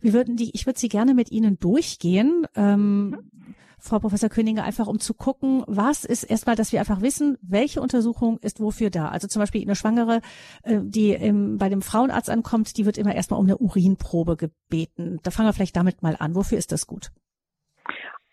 Wir 0.00 0.12
würden 0.12 0.34
die, 0.36 0.50
ich 0.54 0.66
würde 0.66 0.80
sie 0.80 0.88
gerne 0.88 1.14
mit 1.14 1.30
Ihnen 1.30 1.56
durchgehen. 1.58 2.46
Ähm, 2.56 3.30
Frau 3.78 4.00
Professor 4.00 4.28
Königer, 4.28 4.64
einfach 4.64 4.88
um 4.88 4.98
zu 4.98 5.14
gucken, 5.14 5.62
was 5.66 6.04
ist 6.04 6.24
erstmal, 6.24 6.56
dass 6.56 6.72
wir 6.72 6.80
einfach 6.80 7.02
wissen, 7.02 7.38
welche 7.42 7.80
Untersuchung 7.80 8.38
ist 8.38 8.58
wofür 8.58 8.90
da. 8.90 9.06
Also 9.08 9.28
zum 9.28 9.38
Beispiel 9.40 9.62
eine 9.62 9.76
Schwangere, 9.76 10.20
äh, 10.62 10.80
die 10.82 11.12
im, 11.12 11.58
bei 11.58 11.68
dem 11.68 11.82
Frauenarzt 11.82 12.28
ankommt, 12.28 12.76
die 12.76 12.86
wird 12.86 12.98
immer 12.98 13.14
erstmal 13.14 13.38
um 13.38 13.46
eine 13.46 13.58
Urinprobe 13.58 14.36
gebeten. 14.36 15.20
Da 15.22 15.30
fangen 15.30 15.48
wir 15.48 15.52
vielleicht 15.52 15.76
damit 15.76 16.02
mal 16.02 16.16
an. 16.18 16.34
Wofür 16.34 16.58
ist 16.58 16.72
das 16.72 16.88
gut? 16.88 17.12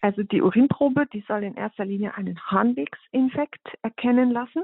Also 0.03 0.21
die 0.21 0.41
Urinprobe, 0.41 1.05
die 1.13 1.23
soll 1.29 1.43
in 1.43 1.55
erster 1.55 1.85
Linie 1.85 2.13
einen 2.15 2.37
Harnwegsinfekt 2.37 3.65
erkennen 3.83 4.31
lassen. 4.31 4.63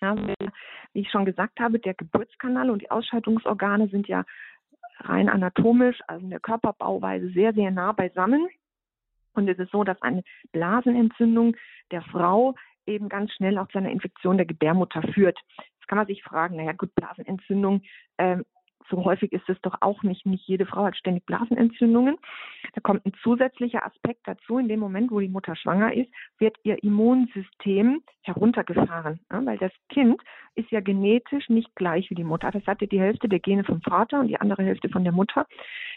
Ja, 0.00 0.14
wie 0.92 1.00
ich 1.00 1.10
schon 1.10 1.24
gesagt 1.24 1.58
habe, 1.58 1.80
der 1.80 1.94
Geburtskanal 1.94 2.70
und 2.70 2.80
die 2.80 2.90
Ausscheidungsorgane 2.92 3.88
sind 3.88 4.06
ja 4.06 4.24
rein 5.00 5.28
anatomisch, 5.28 5.98
also 6.06 6.22
in 6.22 6.30
der 6.30 6.38
Körperbauweise 6.38 7.30
sehr, 7.30 7.52
sehr 7.52 7.72
nah 7.72 7.90
beisammen. 7.90 8.48
Und 9.34 9.48
es 9.48 9.58
ist 9.58 9.72
so, 9.72 9.82
dass 9.82 10.00
eine 10.02 10.22
Blasenentzündung 10.52 11.56
der 11.90 12.02
Frau 12.02 12.54
eben 12.86 13.08
ganz 13.08 13.32
schnell 13.32 13.58
auch 13.58 13.66
zu 13.66 13.78
einer 13.78 13.90
Infektion 13.90 14.36
der 14.36 14.46
Gebärmutter 14.46 15.02
führt. 15.14 15.38
Jetzt 15.56 15.88
kann 15.88 15.98
man 15.98 16.06
sich 16.06 16.22
fragen, 16.22 16.54
naja 16.54 16.74
gut, 16.74 16.94
Blasenentzündung, 16.94 17.82
äh, 18.18 18.36
so 18.90 19.04
häufig 19.04 19.32
ist 19.32 19.48
es 19.48 19.60
doch 19.62 19.76
auch 19.80 20.02
nicht. 20.02 20.26
Nicht 20.26 20.46
jede 20.46 20.66
Frau 20.66 20.84
hat 20.84 20.96
ständig 20.96 21.26
Blasenentzündungen. 21.26 22.16
Da 22.74 22.80
kommt 22.80 23.04
ein 23.06 23.12
zusätzlicher 23.22 23.84
Aspekt 23.84 24.20
dazu. 24.26 24.58
In 24.58 24.68
dem 24.68 24.80
Moment, 24.80 25.10
wo 25.10 25.20
die 25.20 25.28
Mutter 25.28 25.56
schwanger 25.56 25.92
ist, 25.94 26.10
wird 26.38 26.56
ihr 26.62 26.82
Immunsystem 26.82 28.02
heruntergefahren, 28.22 29.20
ja, 29.30 29.46
weil 29.46 29.58
das 29.58 29.72
Kind 29.88 30.20
ist 30.54 30.70
ja 30.70 30.80
genetisch 30.80 31.48
nicht 31.48 31.74
gleich 31.76 32.10
wie 32.10 32.14
die 32.14 32.24
Mutter. 32.24 32.50
Das 32.50 32.66
hatte 32.66 32.86
die 32.86 33.00
Hälfte 33.00 33.28
der 33.28 33.40
Gene 33.40 33.64
vom 33.64 33.80
Vater 33.82 34.20
und 34.20 34.28
die 34.28 34.40
andere 34.40 34.62
Hälfte 34.62 34.88
von 34.88 35.04
der 35.04 35.12
Mutter. 35.12 35.46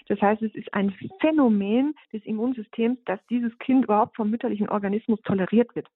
Das 0.08 0.22
heißt, 0.22 0.42
es 0.42 0.54
ist 0.56 0.74
ein 0.74 0.94
Phänomen 1.20 1.96
des 2.14 2.24
Immunsystems, 2.26 3.00
dass 3.06 3.20
dieses 3.28 3.58
Kind 3.60 3.86
überhaupt 3.86 4.16
vom 4.16 4.30
mütterlichen 4.30 4.70
Organismus 4.70 5.22
toleriert 5.22 5.76
wird. 5.76 5.88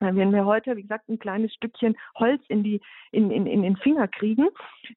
Wenn 0.00 0.32
wir 0.32 0.44
heute, 0.44 0.76
wie 0.76 0.82
gesagt, 0.82 1.08
ein 1.08 1.18
kleines 1.18 1.54
Stückchen 1.54 1.96
Holz 2.16 2.42
in, 2.48 2.62
die, 2.62 2.80
in, 3.12 3.30
in, 3.30 3.46
in 3.46 3.62
den 3.62 3.76
Finger 3.76 4.08
kriegen, 4.08 4.48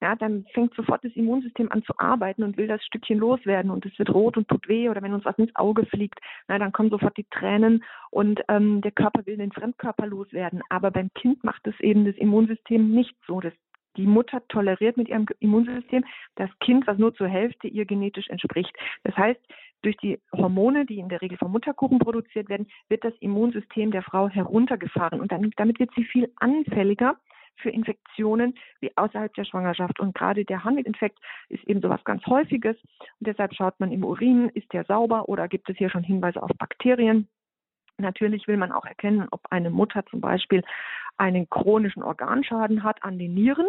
ja, 0.02 0.16
dann 0.16 0.46
fängt 0.54 0.74
sofort 0.76 1.04
das 1.06 1.14
Immunsystem 1.14 1.72
an 1.72 1.84
zu 1.84 1.94
arbeiten 1.98 2.44
und 2.44 2.58
will 2.58 2.68
das 2.68 2.84
Stückchen 2.84 3.18
loswerden 3.18 3.72
und 3.72 3.86
es 3.86 3.98
wird 3.98 4.14
rot 4.14 4.36
und 4.36 4.48
tut 4.50 4.68
weh 4.68 4.90
oder 4.90 5.02
wenn 5.02 5.14
uns 5.14 5.24
was 5.24 5.38
ins 5.38 5.56
Auge 5.56 5.86
fliegt, 5.86 6.20
na, 6.48 6.60
dann 6.60 6.74
kommen 6.74 6.90
sofort 6.90 7.16
die 7.16 7.28
Tränen 7.32 7.84
und 8.12 8.42
ähm, 8.50 8.82
der 8.82 8.92
Körper 8.92 9.26
will 9.26 9.38
den 9.38 9.54
Fremdkörper 9.54 10.06
loswerden. 10.06 10.62
Aber 10.70 10.92
beim 10.92 11.10
Kind 11.14 11.44
macht 11.44 11.66
es 11.66 11.80
eben 11.80 12.06
das 12.06 12.16
Immunsystem 12.16 12.92
nicht 12.92 13.16
so. 13.26 13.40
Das 13.40 13.54
die 13.98 14.06
Mutter 14.06 14.42
toleriert 14.48 14.98
mit 14.98 15.10
ihrem 15.10 15.26
Immunsystem 15.40 16.06
das 16.36 16.50
Kind, 16.60 16.88
was 16.88 16.98
nur 16.98 17.14
zur 17.16 17.28
Hälfte 17.28 17.68
ihr 17.68 17.86
genetisch 17.86 18.30
entspricht. 18.30 18.74
Das 19.04 19.16
heißt, 19.18 19.42
durch 19.82 19.98
die 19.98 20.20
Hormone, 20.32 20.86
die 20.86 21.00
in 21.00 21.10
der 21.10 21.22
Regel 21.22 21.38
vom 21.38 21.52
Mutterkuchen 21.52 22.00
produziert 22.00 22.50
werden, 22.50 22.68
wird 22.90 23.04
das 23.04 23.14
Immunsystem 23.20 23.92
der 23.92 24.04
Frau 24.04 24.30
heruntergefahren 24.30 25.20
und 25.20 25.32
dann, 25.32 25.52
damit 25.58 25.80
wird 25.80 25.92
sie 25.96 26.04
viel 26.04 26.32
anfälliger 26.38 27.18
für 27.60 27.70
Infektionen 27.70 28.56
wie 28.80 28.96
außerhalb 28.96 29.34
der 29.34 29.44
Schwangerschaft. 29.44 30.00
Und 30.00 30.16
gerade 30.16 30.46
der 30.46 30.64
Harnweginfekt 30.64 31.20
ist 31.50 31.64
eben 31.66 31.82
so 31.82 31.90
was 31.90 32.04
ganz 32.04 32.26
Häufiges. 32.26 32.78
Und 33.20 33.28
deshalb 33.28 33.54
schaut 33.54 33.80
man 33.80 33.92
im 33.92 34.04
Urin, 34.04 34.50
ist 34.54 34.72
der 34.74 34.86
sauber 34.86 35.30
oder 35.30 35.48
gibt 35.48 35.70
es 35.70 35.78
hier 35.78 35.90
schon 35.90 36.04
Hinweise 36.04 36.42
auf 36.42 36.52
Bakterien? 36.58 37.28
Natürlich 37.98 38.48
will 38.48 38.58
man 38.58 38.72
auch 38.72 38.86
erkennen, 38.86 39.28
ob 39.32 39.42
eine 39.50 39.70
Mutter 39.70 40.06
zum 40.06 40.22
Beispiel 40.22 40.64
einen 41.18 41.50
chronischen 41.50 42.02
Organschaden 42.02 42.84
hat 42.84 43.04
an 43.04 43.20
den 43.20 43.34
Nieren. 43.34 43.68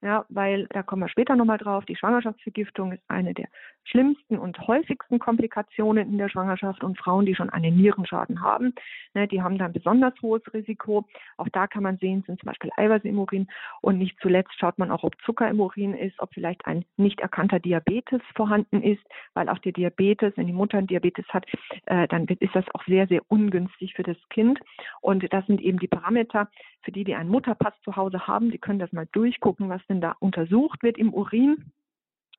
Ja, 0.00 0.24
weil 0.28 0.68
da 0.68 0.84
kommen 0.84 1.02
wir 1.02 1.08
später 1.08 1.34
nochmal 1.34 1.58
drauf. 1.58 1.84
Die 1.84 1.96
Schwangerschaftsvergiftung 1.96 2.92
ist 2.92 3.02
eine 3.08 3.34
der 3.34 3.48
schlimmsten 3.82 4.38
und 4.38 4.58
häufigsten 4.66 5.18
Komplikationen 5.18 6.08
in 6.12 6.18
der 6.18 6.28
Schwangerschaft 6.28 6.84
und 6.84 6.98
Frauen, 6.98 7.26
die 7.26 7.34
schon 7.34 7.50
einen 7.50 7.76
Nierenschaden 7.76 8.42
haben, 8.42 8.74
ne, 9.14 9.26
die 9.26 9.42
haben 9.42 9.58
da 9.58 9.64
ein 9.64 9.72
besonders 9.72 10.14
hohes 10.22 10.42
Risiko. 10.52 11.06
Auch 11.36 11.48
da 11.48 11.66
kann 11.66 11.82
man 11.82 11.96
sehen, 11.98 12.22
sind 12.26 12.38
zum 12.38 12.46
Beispiel 12.46 12.70
Eiweiße 12.76 13.08
im 13.08 13.18
Urin 13.18 13.48
und 13.80 13.98
nicht 13.98 14.16
zuletzt 14.20 14.52
schaut 14.58 14.78
man 14.78 14.90
auch, 14.90 15.02
ob 15.02 15.20
Zucker 15.22 15.48
im 15.48 15.60
Urin 15.60 15.94
ist, 15.94 16.20
ob 16.20 16.32
vielleicht 16.32 16.66
ein 16.66 16.84
nicht 16.96 17.20
erkannter 17.20 17.58
Diabetes 17.58 18.20
vorhanden 18.36 18.82
ist, 18.82 19.02
weil 19.34 19.48
auch 19.48 19.58
der 19.58 19.72
Diabetes, 19.72 20.34
wenn 20.36 20.46
die 20.46 20.52
Mutter 20.52 20.78
einen 20.78 20.86
Diabetes 20.86 21.26
hat, 21.30 21.46
äh, 21.86 22.06
dann 22.08 22.26
ist 22.26 22.54
das 22.54 22.66
auch 22.74 22.84
sehr, 22.84 23.06
sehr 23.08 23.22
ungünstig 23.28 23.94
für 23.94 24.02
das 24.02 24.16
Kind. 24.30 24.60
Und 25.00 25.32
das 25.32 25.46
sind 25.46 25.60
eben 25.60 25.78
die 25.78 25.88
Parameter, 25.88 26.48
für 26.82 26.92
die, 26.92 27.04
die 27.04 27.14
einen 27.14 27.30
Mutterpass 27.30 27.74
zu 27.84 27.96
Hause 27.96 28.26
haben, 28.26 28.50
die 28.50 28.58
können 28.58 28.78
das 28.78 28.92
mal 28.92 29.06
durchgucken, 29.12 29.68
was 29.68 29.82
denn 29.88 30.00
da 30.00 30.16
untersucht 30.20 30.82
wird 30.82 30.98
im 30.98 31.12
Urin. 31.12 31.72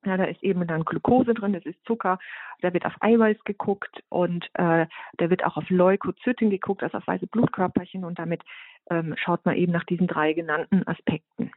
Ja, 0.04 0.16
da 0.16 0.24
ist 0.24 0.42
eben 0.42 0.66
dann 0.66 0.86
Glucose 0.86 1.34
drin, 1.34 1.52
das 1.52 1.66
ist 1.66 1.78
Zucker, 1.84 2.18
da 2.62 2.72
wird 2.72 2.86
auf 2.86 2.94
Eiweiß 3.00 3.36
geguckt 3.44 4.02
und 4.08 4.46
äh, 4.54 4.86
da 5.18 5.30
wird 5.30 5.44
auch 5.44 5.58
auf 5.58 5.68
Leukozyten 5.68 6.48
geguckt, 6.48 6.82
also 6.82 6.96
auf 6.96 7.06
weiße 7.06 7.26
Blutkörperchen 7.26 8.06
und 8.06 8.18
damit 8.18 8.42
ähm, 8.88 9.14
schaut 9.18 9.44
man 9.44 9.56
eben 9.56 9.72
nach 9.72 9.84
diesen 9.84 10.06
drei 10.06 10.32
genannten 10.32 10.88
Aspekten. 10.88 11.52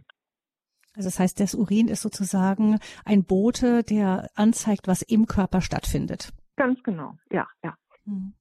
Also 0.96 1.08
das 1.08 1.20
heißt, 1.20 1.40
das 1.40 1.56
Urin 1.56 1.88
ist 1.88 2.02
sozusagen 2.02 2.80
ein 3.06 3.24
Bote, 3.24 3.84
der 3.84 4.30
anzeigt, 4.36 4.88
was 4.88 5.02
im 5.02 5.26
Körper 5.26 5.62
stattfindet. 5.62 6.34
Ganz 6.58 6.84
genau, 6.84 7.18
ja, 7.32 7.48
ja. 7.64 7.76
Hm. 8.06 8.34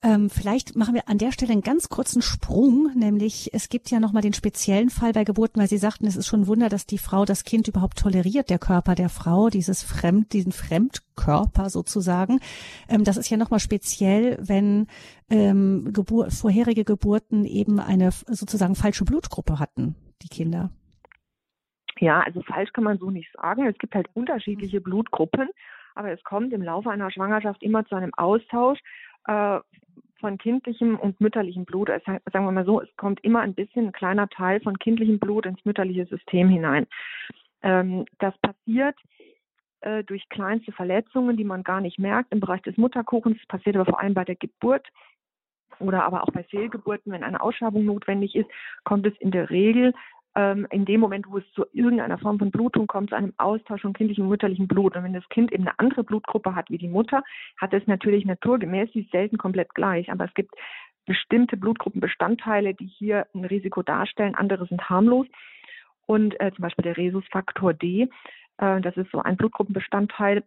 Ähm, 0.00 0.30
vielleicht 0.30 0.76
machen 0.76 0.94
wir 0.94 1.08
an 1.08 1.18
der 1.18 1.32
Stelle 1.32 1.52
einen 1.52 1.62
ganz 1.62 1.88
kurzen 1.88 2.22
Sprung, 2.22 2.92
nämlich 2.94 3.52
es 3.52 3.68
gibt 3.68 3.90
ja 3.90 3.98
nochmal 3.98 4.22
den 4.22 4.32
speziellen 4.32 4.90
Fall 4.90 5.12
bei 5.12 5.24
Geburten, 5.24 5.60
weil 5.60 5.66
Sie 5.66 5.76
sagten, 5.76 6.06
es 6.06 6.14
ist 6.14 6.28
schon 6.28 6.42
ein 6.42 6.46
Wunder, 6.46 6.68
dass 6.68 6.86
die 6.86 6.98
Frau 6.98 7.24
das 7.24 7.42
Kind 7.42 7.66
überhaupt 7.66 7.98
toleriert, 7.98 8.48
der 8.48 8.60
Körper 8.60 8.94
der 8.94 9.08
Frau, 9.08 9.48
dieses 9.48 9.82
Fremd, 9.82 10.32
diesen 10.32 10.52
Fremdkörper 10.52 11.68
sozusagen. 11.68 12.38
Ähm, 12.88 13.02
das 13.02 13.16
ist 13.16 13.28
ja 13.28 13.36
nochmal 13.36 13.58
speziell, 13.58 14.38
wenn 14.40 14.86
ähm, 15.30 15.90
Gebur 15.92 16.30
vorherige 16.30 16.84
Geburten 16.84 17.44
eben 17.44 17.80
eine 17.80 18.12
sozusagen 18.12 18.76
falsche 18.76 19.04
Blutgruppe 19.04 19.58
hatten, 19.58 19.96
die 20.22 20.28
Kinder. 20.28 20.70
Ja, 21.98 22.20
also 22.20 22.42
falsch 22.42 22.72
kann 22.72 22.84
man 22.84 22.98
so 22.98 23.10
nicht 23.10 23.32
sagen. 23.32 23.66
Es 23.66 23.76
gibt 23.78 23.96
halt 23.96 24.08
unterschiedliche 24.14 24.80
Blutgruppen, 24.80 25.48
aber 25.96 26.12
es 26.12 26.22
kommt 26.22 26.52
im 26.52 26.62
Laufe 26.62 26.90
einer 26.90 27.10
Schwangerschaft 27.10 27.64
immer 27.64 27.84
zu 27.84 27.96
einem 27.96 28.14
Austausch 28.14 28.78
äh, 29.28 29.60
von 30.20 30.36
kindlichem 30.36 30.98
und 30.98 31.20
mütterlichem 31.20 31.64
Blut. 31.64 31.88
Es, 31.90 32.02
sagen 32.04 32.22
wir 32.32 32.50
mal 32.50 32.64
so, 32.64 32.80
es 32.80 32.88
kommt 32.96 33.22
immer 33.22 33.40
ein 33.40 33.54
bisschen 33.54 33.86
ein 33.86 33.92
kleiner 33.92 34.28
Teil 34.28 34.60
von 34.60 34.78
kindlichem 34.78 35.18
Blut 35.18 35.46
ins 35.46 35.64
mütterliche 35.64 36.06
System 36.06 36.48
hinein. 36.48 36.86
Ähm, 37.62 38.04
das 38.18 38.36
passiert 38.38 38.96
äh, 39.80 40.02
durch 40.04 40.28
kleinste 40.28 40.72
Verletzungen, 40.72 41.36
die 41.36 41.44
man 41.44 41.62
gar 41.62 41.80
nicht 41.80 41.98
merkt 41.98 42.32
im 42.32 42.40
Bereich 42.40 42.62
des 42.62 42.76
Mutterkuchens. 42.76 43.38
Das 43.38 43.46
passiert 43.46 43.76
aber 43.76 43.86
vor 43.86 44.00
allem 44.00 44.14
bei 44.14 44.24
der 44.24 44.36
Geburt 44.36 44.88
oder 45.78 46.04
aber 46.04 46.24
auch 46.24 46.32
bei 46.32 46.42
Fehlgeburten, 46.42 47.12
wenn 47.12 47.22
eine 47.22 47.40
Ausschabung 47.40 47.84
notwendig 47.84 48.34
ist, 48.34 48.50
kommt 48.82 49.06
es 49.06 49.16
in 49.20 49.30
der 49.30 49.50
Regel 49.50 49.94
in 50.34 50.84
dem 50.84 51.00
Moment, 51.00 51.26
wo 51.28 51.38
es 51.38 51.52
zu 51.52 51.64
irgendeiner 51.72 52.18
Form 52.18 52.38
von 52.38 52.52
Blutung 52.52 52.86
kommt, 52.86 53.10
zu 53.10 53.16
einem 53.16 53.32
Austausch 53.38 53.82
von 53.82 53.92
kindlichem 53.92 54.24
und 54.24 54.30
mütterlichem 54.30 54.68
Blut. 54.68 54.94
Und 54.94 55.02
wenn 55.02 55.12
das 55.12 55.28
Kind 55.30 55.50
eben 55.50 55.66
eine 55.66 55.76
andere 55.80 56.04
Blutgruppe 56.04 56.54
hat 56.54 56.70
wie 56.70 56.78
die 56.78 56.86
Mutter, 56.86 57.24
hat 57.56 57.72
es 57.72 57.84
natürlich 57.88 58.24
naturgemäß, 58.24 58.88
ist 58.94 59.10
selten 59.10 59.36
komplett 59.36 59.74
gleich, 59.74 60.12
aber 60.12 60.26
es 60.26 60.34
gibt 60.34 60.54
bestimmte 61.08 61.56
Blutgruppenbestandteile, 61.56 62.74
die 62.74 62.86
hier 62.86 63.26
ein 63.34 63.46
Risiko 63.46 63.82
darstellen, 63.82 64.36
andere 64.36 64.66
sind 64.66 64.88
harmlos. 64.88 65.26
Und 66.06 66.38
äh, 66.40 66.52
zum 66.54 66.62
Beispiel 66.62 66.84
der 66.84 66.96
Rhesusfaktor 66.96 67.74
D, 67.74 68.08
äh, 68.58 68.80
das 68.80 68.96
ist 68.96 69.10
so 69.10 69.20
ein 69.20 69.36
Blutgruppenbestandteil, 69.36 70.44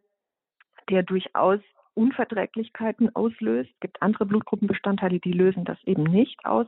der 0.90 1.04
durchaus 1.04 1.60
Unverträglichkeiten 1.94 3.14
auslöst. 3.16 3.70
Es 3.74 3.80
gibt 3.82 4.02
andere 4.02 4.26
Blutgruppenbestandteile, 4.26 5.20
die 5.20 5.34
lösen 5.34 5.66
das 5.66 5.78
eben 5.84 6.04
nicht 6.04 6.46
aus. 6.46 6.68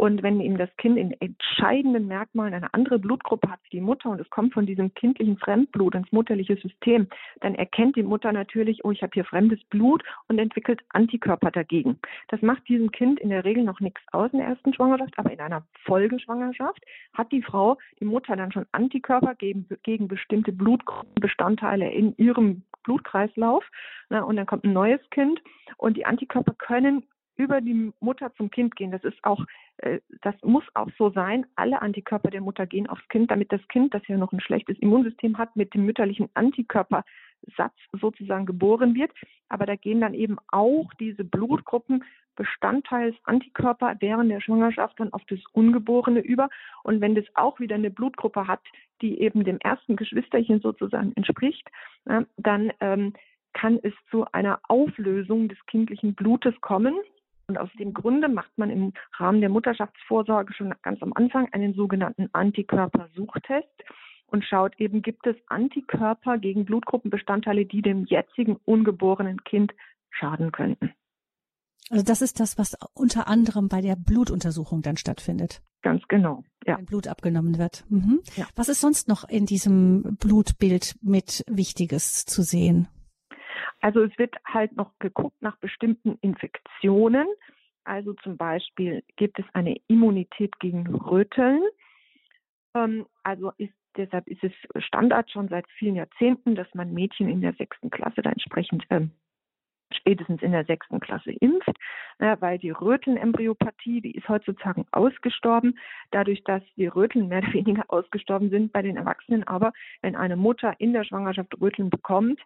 Und 0.00 0.22
wenn 0.22 0.40
eben 0.40 0.56
das 0.56 0.74
Kind 0.78 0.96
in 0.96 1.12
entscheidenden 1.20 2.06
Merkmalen 2.06 2.54
eine 2.54 2.72
andere 2.72 2.98
Blutgruppe 2.98 3.50
hat 3.50 3.60
wie 3.64 3.76
die 3.76 3.82
Mutter 3.82 4.08
und 4.08 4.18
es 4.18 4.30
kommt 4.30 4.54
von 4.54 4.64
diesem 4.64 4.94
kindlichen 4.94 5.36
Fremdblut 5.36 5.94
ins 5.94 6.10
mutterliche 6.10 6.56
System, 6.56 7.06
dann 7.42 7.54
erkennt 7.54 7.96
die 7.96 8.02
Mutter 8.02 8.32
natürlich, 8.32 8.82
oh, 8.82 8.92
ich 8.92 9.02
habe 9.02 9.10
hier 9.12 9.26
fremdes 9.26 9.62
Blut 9.64 10.02
und 10.28 10.38
entwickelt 10.38 10.80
Antikörper 10.88 11.50
dagegen. 11.50 11.98
Das 12.28 12.40
macht 12.40 12.66
diesem 12.66 12.90
Kind 12.92 13.20
in 13.20 13.28
der 13.28 13.44
Regel 13.44 13.62
noch 13.62 13.80
nichts 13.80 14.00
aus 14.12 14.32
in 14.32 14.38
der 14.38 14.48
ersten 14.48 14.72
Schwangerschaft, 14.72 15.18
aber 15.18 15.32
in 15.32 15.40
einer 15.40 15.66
Folgeschwangerschaft 15.84 16.82
hat 17.12 17.30
die 17.30 17.42
Frau, 17.42 17.76
die 18.00 18.06
Mutter 18.06 18.36
dann 18.36 18.52
schon 18.52 18.64
Antikörper 18.72 19.34
gegen, 19.34 19.68
gegen 19.82 20.08
bestimmte 20.08 20.52
Blutgruppenbestandteile 20.52 21.90
in 21.90 22.16
ihrem 22.16 22.62
Blutkreislauf. 22.84 23.66
Na, 24.08 24.22
und 24.22 24.36
dann 24.36 24.46
kommt 24.46 24.64
ein 24.64 24.72
neues 24.72 25.02
Kind 25.10 25.42
und 25.76 25.98
die 25.98 26.06
Antikörper 26.06 26.54
können 26.54 27.04
über 27.40 27.62
die 27.62 27.90
Mutter 28.00 28.32
zum 28.34 28.50
Kind 28.50 28.76
gehen. 28.76 28.90
Das 28.90 29.02
ist 29.02 29.16
auch, 29.24 29.44
äh, 29.78 30.00
das 30.20 30.34
muss 30.42 30.64
auch 30.74 30.90
so 30.98 31.10
sein. 31.10 31.46
Alle 31.56 31.80
Antikörper 31.80 32.30
der 32.30 32.42
Mutter 32.42 32.66
gehen 32.66 32.86
aufs 32.86 33.08
Kind, 33.08 33.30
damit 33.30 33.50
das 33.50 33.66
Kind, 33.68 33.94
das 33.94 34.06
ja 34.08 34.18
noch 34.18 34.32
ein 34.32 34.40
schlechtes 34.40 34.78
Immunsystem 34.78 35.38
hat, 35.38 35.56
mit 35.56 35.72
dem 35.72 35.86
mütterlichen 35.86 36.28
Antikörpersatz 36.34 37.74
sozusagen 37.98 38.44
geboren 38.44 38.94
wird. 38.94 39.10
Aber 39.48 39.64
da 39.64 39.74
gehen 39.74 40.02
dann 40.02 40.12
eben 40.12 40.36
auch 40.48 40.92
diese 41.00 41.24
Blutgruppen 41.24 42.04
Bestandteils 42.36 43.16
Antikörper 43.24 43.96
während 44.00 44.30
der 44.30 44.40
Schwangerschaft 44.40 45.00
dann 45.00 45.12
auf 45.12 45.22
das 45.28 45.40
Ungeborene 45.52 46.20
über. 46.20 46.48
Und 46.84 47.00
wenn 47.00 47.14
das 47.14 47.24
auch 47.34 47.58
wieder 47.58 47.74
eine 47.74 47.90
Blutgruppe 47.90 48.46
hat, 48.46 48.62
die 49.00 49.20
eben 49.20 49.44
dem 49.44 49.58
ersten 49.58 49.96
Geschwisterchen 49.96 50.60
sozusagen 50.60 51.12
entspricht, 51.16 51.68
dann 52.04 52.72
ähm, 52.80 53.14
kann 53.52 53.78
es 53.82 53.92
zu 54.10 54.26
einer 54.32 54.60
Auflösung 54.68 55.48
des 55.48 55.58
kindlichen 55.66 56.14
Blutes 56.14 56.54
kommen. 56.60 56.94
Und 57.50 57.58
aus 57.58 57.68
dem 57.80 57.92
Grunde 57.92 58.28
macht 58.28 58.56
man 58.58 58.70
im 58.70 58.92
Rahmen 59.18 59.40
der 59.40 59.50
Mutterschaftsvorsorge 59.50 60.52
schon 60.52 60.72
ganz 60.82 61.02
am 61.02 61.12
Anfang 61.14 61.52
einen 61.52 61.74
sogenannten 61.74 62.28
Antikörpersuchtest 62.32 63.66
und 64.26 64.44
schaut 64.44 64.78
eben, 64.78 65.02
gibt 65.02 65.26
es 65.26 65.34
Antikörper 65.48 66.38
gegen 66.38 66.64
Blutgruppenbestandteile, 66.64 67.66
die 67.66 67.82
dem 67.82 68.04
jetzigen 68.04 68.54
ungeborenen 68.66 69.42
Kind 69.42 69.72
schaden 70.10 70.52
könnten. 70.52 70.92
Also 71.90 72.04
das 72.04 72.22
ist 72.22 72.38
das, 72.38 72.56
was 72.56 72.76
unter 72.94 73.26
anderem 73.26 73.66
bei 73.66 73.80
der 73.80 73.96
Blutuntersuchung 73.96 74.80
dann 74.80 74.96
stattfindet. 74.96 75.60
Ganz 75.82 76.06
genau, 76.06 76.44
ja. 76.64 76.78
Wenn 76.78 76.86
Blut 76.86 77.08
abgenommen 77.08 77.58
wird. 77.58 77.84
Mhm. 77.88 78.20
Ja. 78.36 78.46
Was 78.54 78.68
ist 78.68 78.80
sonst 78.80 79.08
noch 79.08 79.28
in 79.28 79.44
diesem 79.44 80.16
Blutbild 80.20 80.94
mit 81.02 81.42
Wichtiges 81.48 82.26
zu 82.26 82.42
sehen? 82.42 82.86
Also 83.80 84.02
es 84.02 84.16
wird 84.18 84.34
halt 84.44 84.76
noch 84.76 84.92
geguckt 84.98 85.40
nach 85.40 85.56
bestimmten 85.56 86.18
Infektionen. 86.20 87.26
Also 87.84 88.12
zum 88.14 88.36
Beispiel 88.36 89.02
gibt 89.16 89.38
es 89.38 89.44
eine 89.54 89.76
Immunität 89.88 90.58
gegen 90.60 90.86
Röteln. 90.94 91.62
Ähm, 92.74 93.06
also 93.22 93.52
ist 93.56 93.72
Deshalb 93.96 94.28
ist 94.28 94.44
es 94.44 94.52
Standard 94.84 95.30
schon 95.30 95.48
seit 95.48 95.68
vielen 95.78 95.96
Jahrzehnten, 95.96 96.54
dass 96.54 96.72
man 96.74 96.92
Mädchen 96.92 97.28
in 97.28 97.40
der 97.40 97.54
sechsten 97.54 97.90
Klasse 97.90 98.22
da 98.22 98.30
entsprechend 98.30 98.84
ähm, 98.90 99.10
spätestens 99.92 100.42
in 100.42 100.52
der 100.52 100.64
sechsten 100.64 101.00
Klasse 101.00 101.32
impft, 101.32 101.76
ja, 102.20 102.40
weil 102.40 102.58
die 102.58 102.70
Rötelnembryopathie, 102.70 104.00
die 104.00 104.12
ist 104.12 104.28
heutzutage 104.28 104.84
ausgestorben, 104.92 105.78
dadurch, 106.12 106.44
dass 106.44 106.62
die 106.76 106.86
Röteln 106.86 107.28
mehr 107.28 107.38
oder 107.38 107.52
weniger 107.52 107.84
ausgestorben 107.88 108.50
sind 108.50 108.72
bei 108.72 108.82
den 108.82 108.96
Erwachsenen. 108.96 109.44
Aber 109.44 109.72
wenn 110.02 110.14
eine 110.14 110.36
Mutter 110.36 110.74
in 110.78 110.92
der 110.92 111.04
Schwangerschaft 111.04 111.60
Röteln 111.60 111.90
bekommt, 111.90 112.40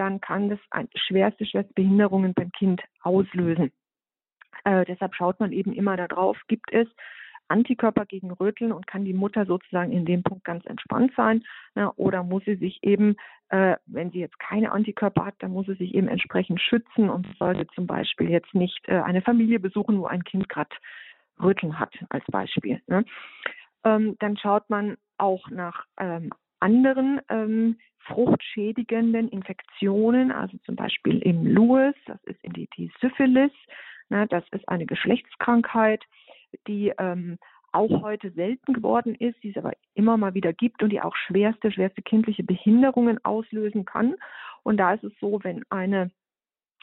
dann 0.00 0.20
kann 0.20 0.48
das 0.48 0.58
schwerste, 0.94 1.44
schwerste 1.44 1.74
Behinderungen 1.74 2.32
beim 2.32 2.50
Kind 2.52 2.82
auslösen. 3.02 3.70
Äh, 4.64 4.86
deshalb 4.86 5.14
schaut 5.14 5.38
man 5.40 5.52
eben 5.52 5.74
immer 5.74 5.96
darauf, 5.96 6.38
gibt 6.48 6.72
es 6.72 6.88
Antikörper 7.48 8.06
gegen 8.06 8.30
Röteln 8.30 8.72
und 8.72 8.86
kann 8.86 9.04
die 9.04 9.12
Mutter 9.12 9.44
sozusagen 9.44 9.92
in 9.92 10.06
dem 10.06 10.22
Punkt 10.22 10.44
ganz 10.44 10.64
entspannt 10.66 11.12
sein. 11.16 11.44
Ne? 11.74 11.92
Oder 11.94 12.22
muss 12.22 12.44
sie 12.44 12.54
sich 12.54 12.82
eben, 12.82 13.16
äh, 13.50 13.76
wenn 13.86 14.10
sie 14.10 14.20
jetzt 14.20 14.38
keine 14.38 14.72
Antikörper 14.72 15.26
hat, 15.26 15.34
dann 15.40 15.50
muss 15.50 15.66
sie 15.66 15.74
sich 15.74 15.94
eben 15.94 16.08
entsprechend 16.08 16.60
schützen 16.60 17.10
und 17.10 17.26
sollte 17.38 17.66
zum 17.74 17.86
Beispiel 17.86 18.30
jetzt 18.30 18.54
nicht 18.54 18.80
äh, 18.88 19.00
eine 19.00 19.20
Familie 19.20 19.60
besuchen, 19.60 19.98
wo 19.98 20.06
ein 20.06 20.24
Kind 20.24 20.48
gerade 20.48 20.74
Röteln 21.42 21.78
hat, 21.78 21.92
als 22.08 22.24
Beispiel. 22.26 22.80
Ne? 22.86 23.04
Ähm, 23.84 24.16
dann 24.20 24.36
schaut 24.36 24.70
man 24.70 24.96
auch 25.18 25.50
nach 25.50 25.84
ähm, 25.98 26.30
anderen 26.60 27.20
ähm, 27.28 27.78
fruchtschädigenden 28.06 29.28
Infektionen, 29.28 30.32
also 30.32 30.56
zum 30.64 30.76
Beispiel 30.76 31.18
im 31.20 31.46
Lewis, 31.46 31.94
das 32.06 32.22
ist 32.24 32.40
die, 32.44 32.68
die 32.76 32.90
Syphilis, 33.00 33.52
ne, 34.08 34.26
das 34.28 34.44
ist 34.52 34.68
eine 34.68 34.86
Geschlechtskrankheit 34.86 36.04
die 36.66 36.92
ähm, 36.98 37.38
auch 37.72 38.02
heute 38.02 38.30
selten 38.32 38.72
geworden 38.72 39.14
ist, 39.14 39.42
die 39.42 39.50
es 39.50 39.56
aber 39.56 39.72
immer 39.94 40.16
mal 40.16 40.34
wieder 40.34 40.52
gibt 40.52 40.82
und 40.82 40.90
die 40.90 41.00
auch 41.00 41.14
schwerste, 41.14 41.70
schwerste 41.70 42.02
kindliche 42.02 42.42
Behinderungen 42.42 43.24
auslösen 43.24 43.84
kann. 43.84 44.16
Und 44.62 44.78
da 44.78 44.94
ist 44.94 45.04
es 45.04 45.12
so, 45.20 45.38
wenn 45.44 45.64
eine 45.70 46.10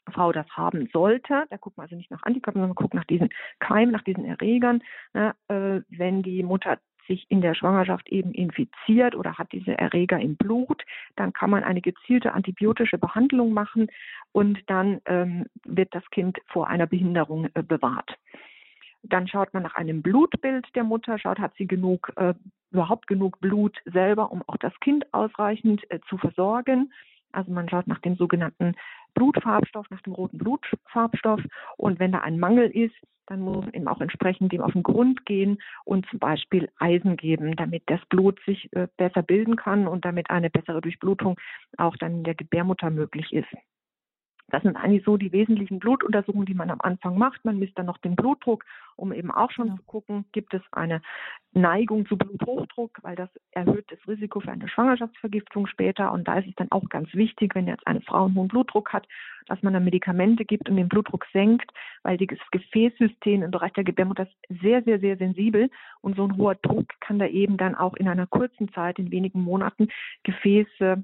Frau 0.10 0.32
das 0.32 0.48
haben 0.52 0.88
sollte, 0.94 1.46
da 1.50 1.58
guckt 1.58 1.76
man 1.76 1.86
also 1.86 1.98
nicht 1.98 2.10
nach 2.10 2.24
Antikörpern, 2.24 2.62
sondern 2.62 2.76
guckt 2.76 2.94
nach 2.94 3.04
diesen 3.04 3.30
Keimen, 3.60 3.92
nach 3.92 4.04
diesen 4.04 4.24
Erregern, 4.24 4.82
ne, 5.14 5.36
äh, 5.50 5.82
wenn 5.90 6.24
die 6.24 6.44
Mutter 6.44 6.80
sich 7.08 7.26
in 7.30 7.42
der 7.42 7.56
Schwangerschaft 7.56 8.10
eben 8.10 8.32
infiziert 8.32 9.16
oder 9.16 9.38
hat 9.38 9.52
diese 9.52 9.78
Erreger 9.78 10.20
im 10.20 10.36
Blut, 10.36 10.84
dann 11.16 11.34
kann 11.34 11.50
man 11.50 11.64
eine 11.64 11.82
gezielte 11.82 12.34
antibiotische 12.34 12.98
Behandlung 12.98 13.54
machen 13.54 13.90
und 14.32 14.60
dann 14.68 15.02
ähm, 15.06 15.46
wird 15.64 15.94
das 15.96 16.08
Kind 16.12 16.38
vor 16.48 16.68
einer 16.68 16.88
Behinderung 16.88 17.50
äh, 17.54 17.64
bewahrt. 17.64 18.18
Dann 19.04 19.28
schaut 19.28 19.54
man 19.54 19.64
nach 19.64 19.76
einem 19.76 20.02
Blutbild 20.02 20.68
der 20.76 20.84
Mutter, 20.84 21.18
schaut, 21.18 21.40
hat 21.40 21.54
sie 21.58 21.68
genug, 21.68 22.12
äh, 22.18 22.34
überhaupt 22.72 23.08
genug 23.08 23.40
Blut 23.40 23.78
selber, 23.86 24.32
um 24.32 24.44
auch 24.48 24.58
das 24.58 24.78
Kind 24.82 25.12
ausreichend 25.14 25.90
äh, 25.90 26.00
zu 26.10 26.18
versorgen. 26.18 26.92
Also 27.32 27.52
man 27.52 27.70
schaut 27.70 27.88
nach 27.88 28.00
dem 28.00 28.16
sogenannten 28.16 28.76
Blutfarbstoff, 29.18 29.90
nach 29.90 30.02
dem 30.02 30.14
roten 30.14 30.38
Blutfarbstoff. 30.38 31.42
Und 31.78 32.00
wenn 32.00 32.12
da 32.12 32.20
ein 32.20 32.40
Mangel 32.40 32.70
ist, 32.70 32.96
dann 33.28 33.42
muss 33.42 33.66
man 33.66 33.74
eben 33.74 33.88
auch 33.88 34.00
entsprechend 34.00 34.54
dem 34.54 34.62
auf 34.62 34.72
den 34.72 34.84
Grund 34.84 35.26
gehen 35.26 35.58
und 35.84 36.06
zum 36.10 36.20
Beispiel 36.20 36.70
Eisen 36.78 37.18
geben, 37.18 37.56
damit 37.56 37.84
das 37.88 38.00
Blut 38.10 38.40
sich 38.46 38.72
äh, 38.74 38.88
besser 38.96 39.22
bilden 39.22 39.58
kann 39.58 39.88
und 39.88 40.06
damit 40.06 40.30
eine 40.30 40.50
bessere 40.50 40.82
Durchblutung 40.82 41.38
auch 41.78 41.98
dann 41.98 42.20
in 42.20 42.24
der 42.24 42.36
Gebärmutter 42.36 42.90
möglich 42.90 43.34
ist. 43.34 43.50
Das 44.50 44.64
sind 44.64 44.78
eigentlich 44.78 45.04
so 45.04 45.18
die 45.18 45.34
wesentlichen 45.34 45.80
Blutuntersuchungen, 45.80 46.46
die 46.46 46.54
man 46.54 46.70
am 46.70 46.80
Anfang 46.80 47.18
macht. 47.18 47.44
Man 47.44 47.60
misst 47.60 47.78
dann 47.78 47.86
noch 47.86 47.98
den 47.98 48.16
Blutdruck, 48.16 48.64
um 48.96 49.12
eben 49.12 49.30
auch 49.30 49.52
schon 49.52 49.68
ja. 49.68 49.76
zu 49.76 49.84
gucken, 49.84 50.26
gibt 50.32 50.54
es 50.54 50.62
eine 50.72 51.02
Neigung 51.52 52.06
zu 52.06 52.18
Bluthochdruck, 52.18 53.00
weil 53.02 53.18
das 53.18 53.30
erhöht 53.52 53.92
das 53.92 54.00
Risiko 54.08 54.40
für 54.40 54.52
eine 54.52 54.70
Schwangerschaftsvergiftung 54.70 55.68
später. 55.68 56.14
Und 56.14 56.30
da 56.30 56.40
ist 56.40 56.48
es 56.48 56.56
dann 56.56 56.72
auch 56.72 56.88
ganz 56.88 57.14
wichtig, 57.14 57.56
wenn 57.56 57.68
jetzt 57.68 57.86
eine 57.86 58.00
Frau 58.00 58.26
einen 58.26 58.36
hohen 58.36 58.48
Blutdruck 58.48 58.94
hat, 58.94 59.06
dass 59.48 59.62
man 59.64 59.74
dann 59.74 59.84
Medikamente 59.84 60.46
gibt 60.46 60.70
und 60.70 60.78
den 60.78 60.88
Blutdruck 60.88 61.26
senkt, 61.34 61.70
weil 62.04 62.18
das 62.18 62.40
Gefäßsystem 62.52 63.44
im 63.44 63.52
Bereich 63.52 63.74
der 63.74 63.84
Gebärmutter 63.84 64.24
ist 64.24 64.62
sehr, 64.62 64.82
sehr, 64.84 65.00
sehr 65.00 65.18
sensibel. 65.18 65.70
Und 66.00 66.16
so 66.16 66.24
ein 66.26 66.38
hoher 66.38 66.56
Druck 66.56 66.88
kann 67.02 67.20
da 67.20 67.26
eben 67.28 67.58
dann 67.58 67.76
auch 67.76 67.96
in 67.96 68.08
einer 68.08 68.28
kurzen 68.28 68.72
Zeit, 68.72 68.98
in 68.98 69.12
wenigen 69.12 69.42
Monaten, 69.42 69.90
Gefäße 70.24 71.04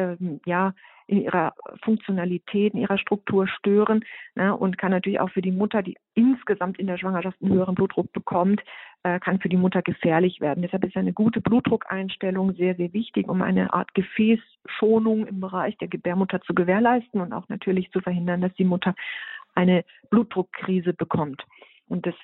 ähm, 0.00 0.40
ja, 0.46 0.74
in 1.10 1.22
ihrer 1.22 1.54
Funktionalität, 1.82 2.72
in 2.72 2.80
ihrer 2.80 2.96
Struktur 2.96 3.48
stören 3.48 4.04
ne, 4.36 4.56
und 4.56 4.78
kann 4.78 4.92
natürlich 4.92 5.18
auch 5.18 5.30
für 5.30 5.42
die 5.42 5.50
Mutter, 5.50 5.82
die 5.82 5.96
insgesamt 6.14 6.78
in 6.78 6.86
der 6.86 6.98
Schwangerschaft 6.98 7.36
einen 7.42 7.52
höheren 7.52 7.74
Blutdruck 7.74 8.12
bekommt, 8.12 8.62
äh, 9.02 9.18
kann 9.18 9.40
für 9.40 9.48
die 9.48 9.56
Mutter 9.56 9.82
gefährlich 9.82 10.40
werden. 10.40 10.62
Deshalb 10.62 10.84
ist 10.84 10.96
eine 10.96 11.12
gute 11.12 11.40
Blutdruckeinstellung 11.40 12.54
sehr, 12.54 12.76
sehr 12.76 12.92
wichtig, 12.92 13.28
um 13.28 13.42
eine 13.42 13.72
Art 13.72 13.92
Gefäßschonung 13.94 15.26
im 15.26 15.40
Bereich 15.40 15.76
der 15.78 15.88
Gebärmutter 15.88 16.40
zu 16.42 16.54
gewährleisten 16.54 17.20
und 17.20 17.32
auch 17.32 17.48
natürlich 17.48 17.90
zu 17.90 18.00
verhindern, 18.00 18.40
dass 18.40 18.54
die 18.54 18.64
Mutter 18.64 18.94
eine 19.56 19.84
Blutdruckkrise 20.10 20.92
bekommt. 20.92 21.44
Und 21.90 22.06
das, 22.06 22.14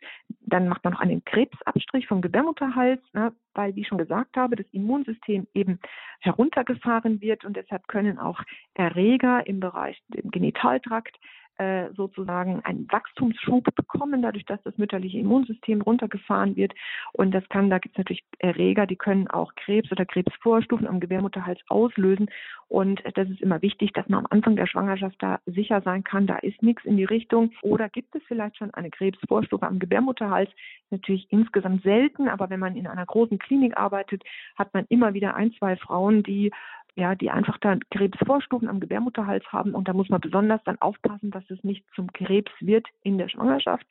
dann 0.40 0.68
macht 0.68 0.84
man 0.84 0.92
noch 0.92 1.00
einen 1.00 1.24
Krebsabstrich 1.24 2.06
vom 2.06 2.22
Gebärmutterhals, 2.22 3.00
ne, 3.12 3.32
weil, 3.54 3.74
wie 3.74 3.80
ich 3.80 3.88
schon 3.88 3.98
gesagt 3.98 4.36
habe, 4.36 4.56
das 4.56 4.66
Immunsystem 4.72 5.46
eben 5.54 5.80
heruntergefahren 6.20 7.20
wird. 7.20 7.44
Und 7.44 7.56
deshalb 7.56 7.88
können 7.88 8.18
auch 8.18 8.40
Erreger 8.74 9.46
im 9.46 9.60
Bereich 9.60 10.00
dem 10.08 10.30
Genitaltrakt 10.30 11.16
äh, 11.58 11.92
sozusagen 11.94 12.64
einen 12.64 12.90
Wachstumsschub 12.90 13.74
bekommen, 13.74 14.22
dadurch, 14.22 14.44
dass 14.44 14.62
das 14.62 14.76
mütterliche 14.78 15.18
Immunsystem 15.18 15.80
runtergefahren 15.80 16.56
wird. 16.56 16.74
Und 17.12 17.32
das 17.32 17.48
kann, 17.48 17.70
da 17.70 17.78
gibt 17.78 17.94
es 17.94 17.98
natürlich 17.98 18.24
Erreger, 18.38 18.86
die 18.86 18.96
können 18.96 19.28
auch 19.28 19.54
Krebs 19.54 19.90
oder 19.90 20.04
Krebsvorstufen 20.04 20.86
am 20.86 21.00
Gebärmutterhals 21.00 21.60
auslösen. 21.68 22.28
Und 22.68 23.02
das 23.14 23.28
ist 23.30 23.40
immer 23.40 23.62
wichtig, 23.62 23.92
dass 23.92 24.08
man 24.08 24.20
am 24.20 24.26
Anfang 24.30 24.56
der 24.56 24.66
Schwangerschaft 24.66 25.16
da 25.20 25.40
sicher 25.46 25.80
sein 25.82 26.04
kann, 26.04 26.26
da 26.26 26.36
ist 26.36 26.62
nichts 26.62 26.84
in 26.84 26.96
die 26.96 27.04
Richtung. 27.04 27.52
Oder 27.62 27.88
gibt 27.88 28.14
es 28.14 28.22
vielleicht 28.26 28.56
schon 28.56 28.74
eine 28.74 28.90
Krebsvorstufe 28.90 29.66
am 29.66 29.78
Gebärmutterhals? 29.78 30.50
Natürlich 30.90 31.26
insgesamt 31.30 31.82
selten, 31.84 32.28
aber 32.28 32.50
wenn 32.50 32.60
man 32.60 32.76
in 32.76 32.86
einer 32.86 33.06
großen 33.06 33.38
Klinik 33.38 33.76
arbeitet, 33.76 34.24
hat 34.56 34.74
man 34.74 34.84
immer 34.88 35.14
wieder 35.14 35.36
ein, 35.36 35.52
zwei 35.52 35.76
Frauen, 35.76 36.22
die 36.22 36.52
ja, 36.96 37.14
die 37.14 37.30
einfach 37.30 37.58
dann 37.58 37.80
Krebsvorstufen 37.90 38.68
am 38.68 38.80
Gebärmutterhals 38.80 39.44
haben. 39.52 39.74
Und 39.74 39.86
da 39.86 39.92
muss 39.92 40.08
man 40.08 40.20
besonders 40.20 40.62
dann 40.64 40.80
aufpassen, 40.80 41.30
dass 41.30 41.48
es 41.50 41.62
nicht 41.62 41.84
zum 41.94 42.10
Krebs 42.12 42.50
wird 42.60 42.86
in 43.02 43.18
der 43.18 43.28
Schwangerschaft. 43.28 43.86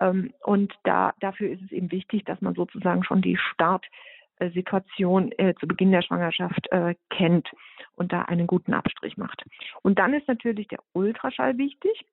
Ähm, 0.00 0.32
und 0.44 0.72
da, 0.84 1.12
dafür 1.20 1.50
ist 1.50 1.62
es 1.62 1.72
eben 1.72 1.90
wichtig, 1.90 2.24
dass 2.24 2.40
man 2.40 2.54
sozusagen 2.54 3.02
schon 3.02 3.20
die 3.20 3.36
Startsituation 3.36 5.32
äh, 5.32 5.54
zu 5.58 5.66
Beginn 5.66 5.90
der 5.90 6.02
Schwangerschaft 6.02 6.70
äh, 6.70 6.94
kennt 7.10 7.48
und 7.96 8.12
da 8.12 8.22
einen 8.22 8.46
guten 8.46 8.74
Abstrich 8.74 9.16
macht. 9.16 9.44
Und 9.82 9.98
dann 9.98 10.14
ist 10.14 10.28
natürlich 10.28 10.68
der 10.68 10.80
Ultraschall 10.92 11.58
wichtig. 11.58 12.06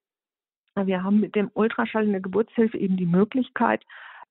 Wir 0.75 1.03
haben 1.03 1.19
mit 1.19 1.35
dem 1.35 1.51
Ultraschall 1.53 2.05
in 2.05 2.11
der 2.13 2.21
Geburtshilfe 2.21 2.79
eben 2.79 2.97
die 2.97 3.05
Möglichkeit, 3.05 3.85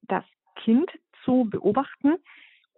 das 0.09 0.25
Kind 0.57 0.91
zu 1.25 1.47
beobachten 1.49 2.17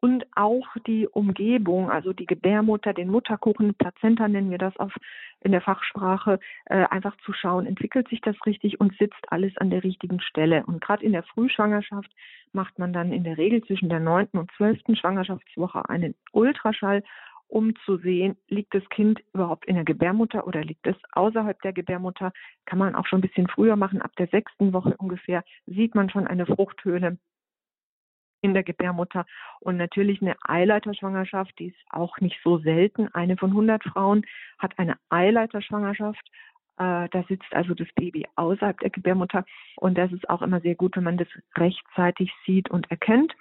und 0.04 0.26
auch 0.36 0.66
die 0.86 1.08
Umgebung, 1.08 1.90
also 1.90 2.12
die 2.12 2.26
Gebärmutter, 2.26 2.92
den 2.92 3.08
Mutterkuchen, 3.08 3.72
Plazenta 3.72 4.28
nennen 4.28 4.50
wir 4.50 4.58
das 4.58 4.76
auf, 4.76 4.92
in 5.40 5.50
der 5.50 5.62
Fachsprache, 5.62 6.40
äh, 6.66 6.84
einfach 6.90 7.16
zu 7.24 7.32
schauen, 7.32 7.64
entwickelt 7.64 8.08
sich 8.08 8.20
das 8.20 8.36
richtig 8.44 8.78
und 8.80 8.94
sitzt 8.98 9.32
alles 9.32 9.56
an 9.56 9.70
der 9.70 9.82
richtigen 9.82 10.20
Stelle. 10.20 10.62
Und 10.66 10.82
gerade 10.82 11.02
in 11.02 11.12
der 11.12 11.22
Frühschwangerschaft 11.22 12.10
macht 12.52 12.78
man 12.78 12.92
dann 12.92 13.14
in 13.14 13.24
der 13.24 13.38
Regel 13.38 13.64
zwischen 13.64 13.88
der 13.88 13.98
neunten 13.98 14.36
und 14.36 14.52
zwölften 14.58 14.94
Schwangerschaftswoche 14.94 15.88
einen 15.88 16.14
Ultraschall, 16.32 17.02
um 17.48 17.74
zu 17.86 17.96
sehen, 17.96 18.36
liegt 18.48 18.74
das 18.74 18.86
Kind 18.90 19.22
überhaupt 19.32 19.64
in 19.64 19.76
der 19.76 19.84
Gebärmutter 19.84 20.46
oder 20.46 20.62
liegt 20.62 20.86
es 20.86 20.96
außerhalb 21.12 21.62
der 21.62 21.72
Gebärmutter. 21.72 22.30
Kann 22.66 22.78
man 22.78 22.94
auch 22.94 23.06
schon 23.06 23.20
ein 23.20 23.26
bisschen 23.26 23.48
früher 23.48 23.76
machen, 23.76 24.02
ab 24.02 24.14
der 24.18 24.26
sechsten 24.26 24.74
Woche 24.74 24.94
ungefähr 24.98 25.44
sieht 25.64 25.94
man 25.94 26.10
schon 26.10 26.26
eine 26.26 26.44
Fruchthöhle 26.44 27.16
in 28.44 28.52
der 28.52 28.62
Gebärmutter. 28.62 29.24
Und 29.60 29.78
natürlich 29.78 30.20
eine 30.20 30.36
Eileiterschwangerschaft, 30.42 31.58
die 31.58 31.68
ist 31.68 31.84
auch 31.90 32.18
nicht 32.20 32.38
so 32.44 32.58
selten. 32.58 33.08
Eine 33.14 33.36
von 33.38 33.50
100 33.50 33.82
Frauen 33.82 34.24
hat 34.58 34.78
eine 34.78 34.96
Eileiterschwangerschaft. 35.08 36.30
Äh, 36.76 37.08
da 37.08 37.24
sitzt 37.26 37.52
also 37.52 37.74
das 37.74 37.88
Baby 37.94 38.26
außerhalb 38.36 38.78
der 38.80 38.90
Gebärmutter. 38.90 39.46
Und 39.76 39.96
das 39.96 40.12
ist 40.12 40.28
auch 40.28 40.42
immer 40.42 40.60
sehr 40.60 40.74
gut, 40.74 40.96
wenn 40.96 41.04
man 41.04 41.16
das 41.16 41.28
rechtzeitig 41.56 42.30
sieht 42.44 42.70
und 42.70 42.90
erkennt. 42.90 43.34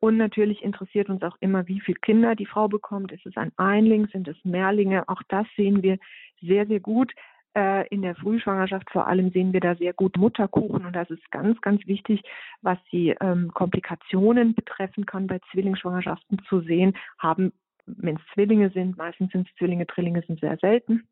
Und 0.00 0.18
natürlich 0.18 0.62
interessiert 0.62 1.08
uns 1.08 1.22
auch 1.22 1.36
immer, 1.40 1.66
wie 1.66 1.80
viele 1.80 1.98
Kinder 1.98 2.36
die 2.36 2.46
Frau 2.46 2.68
bekommt. 2.68 3.10
Ist 3.12 3.26
es 3.26 3.36
ein 3.36 3.52
Einling, 3.56 4.06
sind 4.08 4.28
es 4.28 4.36
Mehrlinge? 4.44 5.08
Auch 5.08 5.22
das 5.28 5.46
sehen 5.56 5.82
wir 5.82 5.98
sehr, 6.40 6.66
sehr 6.66 6.80
gut. 6.80 7.12
Äh, 7.58 7.88
in 7.88 8.02
der 8.02 8.14
Frühschwangerschaft. 8.14 8.88
Vor 8.92 9.08
allem 9.08 9.32
sehen 9.32 9.52
wir 9.52 9.58
da 9.58 9.74
sehr 9.74 9.92
gut 9.92 10.16
Mutterkuchen. 10.16 10.86
Und 10.86 10.92
das 10.92 11.10
ist 11.10 11.28
ganz, 11.32 11.60
ganz 11.60 11.84
wichtig, 11.88 12.22
was 12.62 12.78
die 12.92 13.16
ähm, 13.20 13.50
Komplikationen 13.52 14.54
betreffen 14.54 15.06
kann 15.06 15.26
bei 15.26 15.40
Zwillingsschwangerschaften 15.50 16.40
zu 16.48 16.60
sehen, 16.60 16.96
haben, 17.18 17.52
wenn 17.86 18.14
es 18.14 18.22
Zwillinge 18.32 18.70
sind, 18.70 18.96
meistens 18.96 19.32
sind 19.32 19.48
es 19.48 19.56
Zwillinge, 19.56 19.86
Drillinge 19.86 20.22
sind 20.22 20.38
sehr 20.38 20.56
selten, 20.58 21.08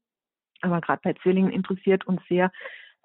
aber 0.61 0.81
gerade 0.81 1.01
bei 1.03 1.15
Zwillingen 1.15 1.51
interessiert 1.51 2.07
uns 2.07 2.21
sehr, 2.29 2.53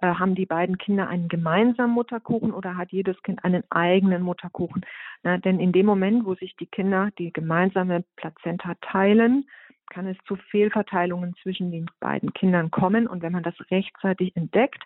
äh, 0.02 0.14
haben 0.14 0.36
die 0.36 0.46
beiden 0.46 0.78
Kinder 0.78 1.08
einen 1.08 1.28
gemeinsamen 1.28 1.96
Mutterkuchen 1.96 2.54
oder 2.54 2.78
hat 2.78 2.92
jedes 2.92 3.20
Kind 3.24 3.44
einen 3.44 3.64
eigenen 3.72 4.22
Mutterkuchen? 4.22 4.86
Na, 5.24 5.40
denn 5.40 5.60
in 5.60 5.72
dem 5.72 5.88
Moment, 5.88 6.26
wo 6.26 6.36
sich 6.36 6.56
die 6.58 6.68
Kinder 6.68 7.10
die 7.18 7.34
gemeinsame 7.34 8.04
Plazenta 8.18 8.76
teilen, 8.82 9.48
kann 9.89 10.08
es 10.08 10.17
zu 10.26 10.36
Fehlverteilungen 10.36 11.36
zwischen 11.41 11.72
den 11.72 11.88
beiden 12.00 12.34
Kindern 12.34 12.72
kommen. 12.72 13.08
Und 13.08 13.22
wenn 13.22 13.34
man 13.34 13.44
das 13.44 13.56
rechtzeitig 13.70 14.36
entdeckt, 14.36 14.84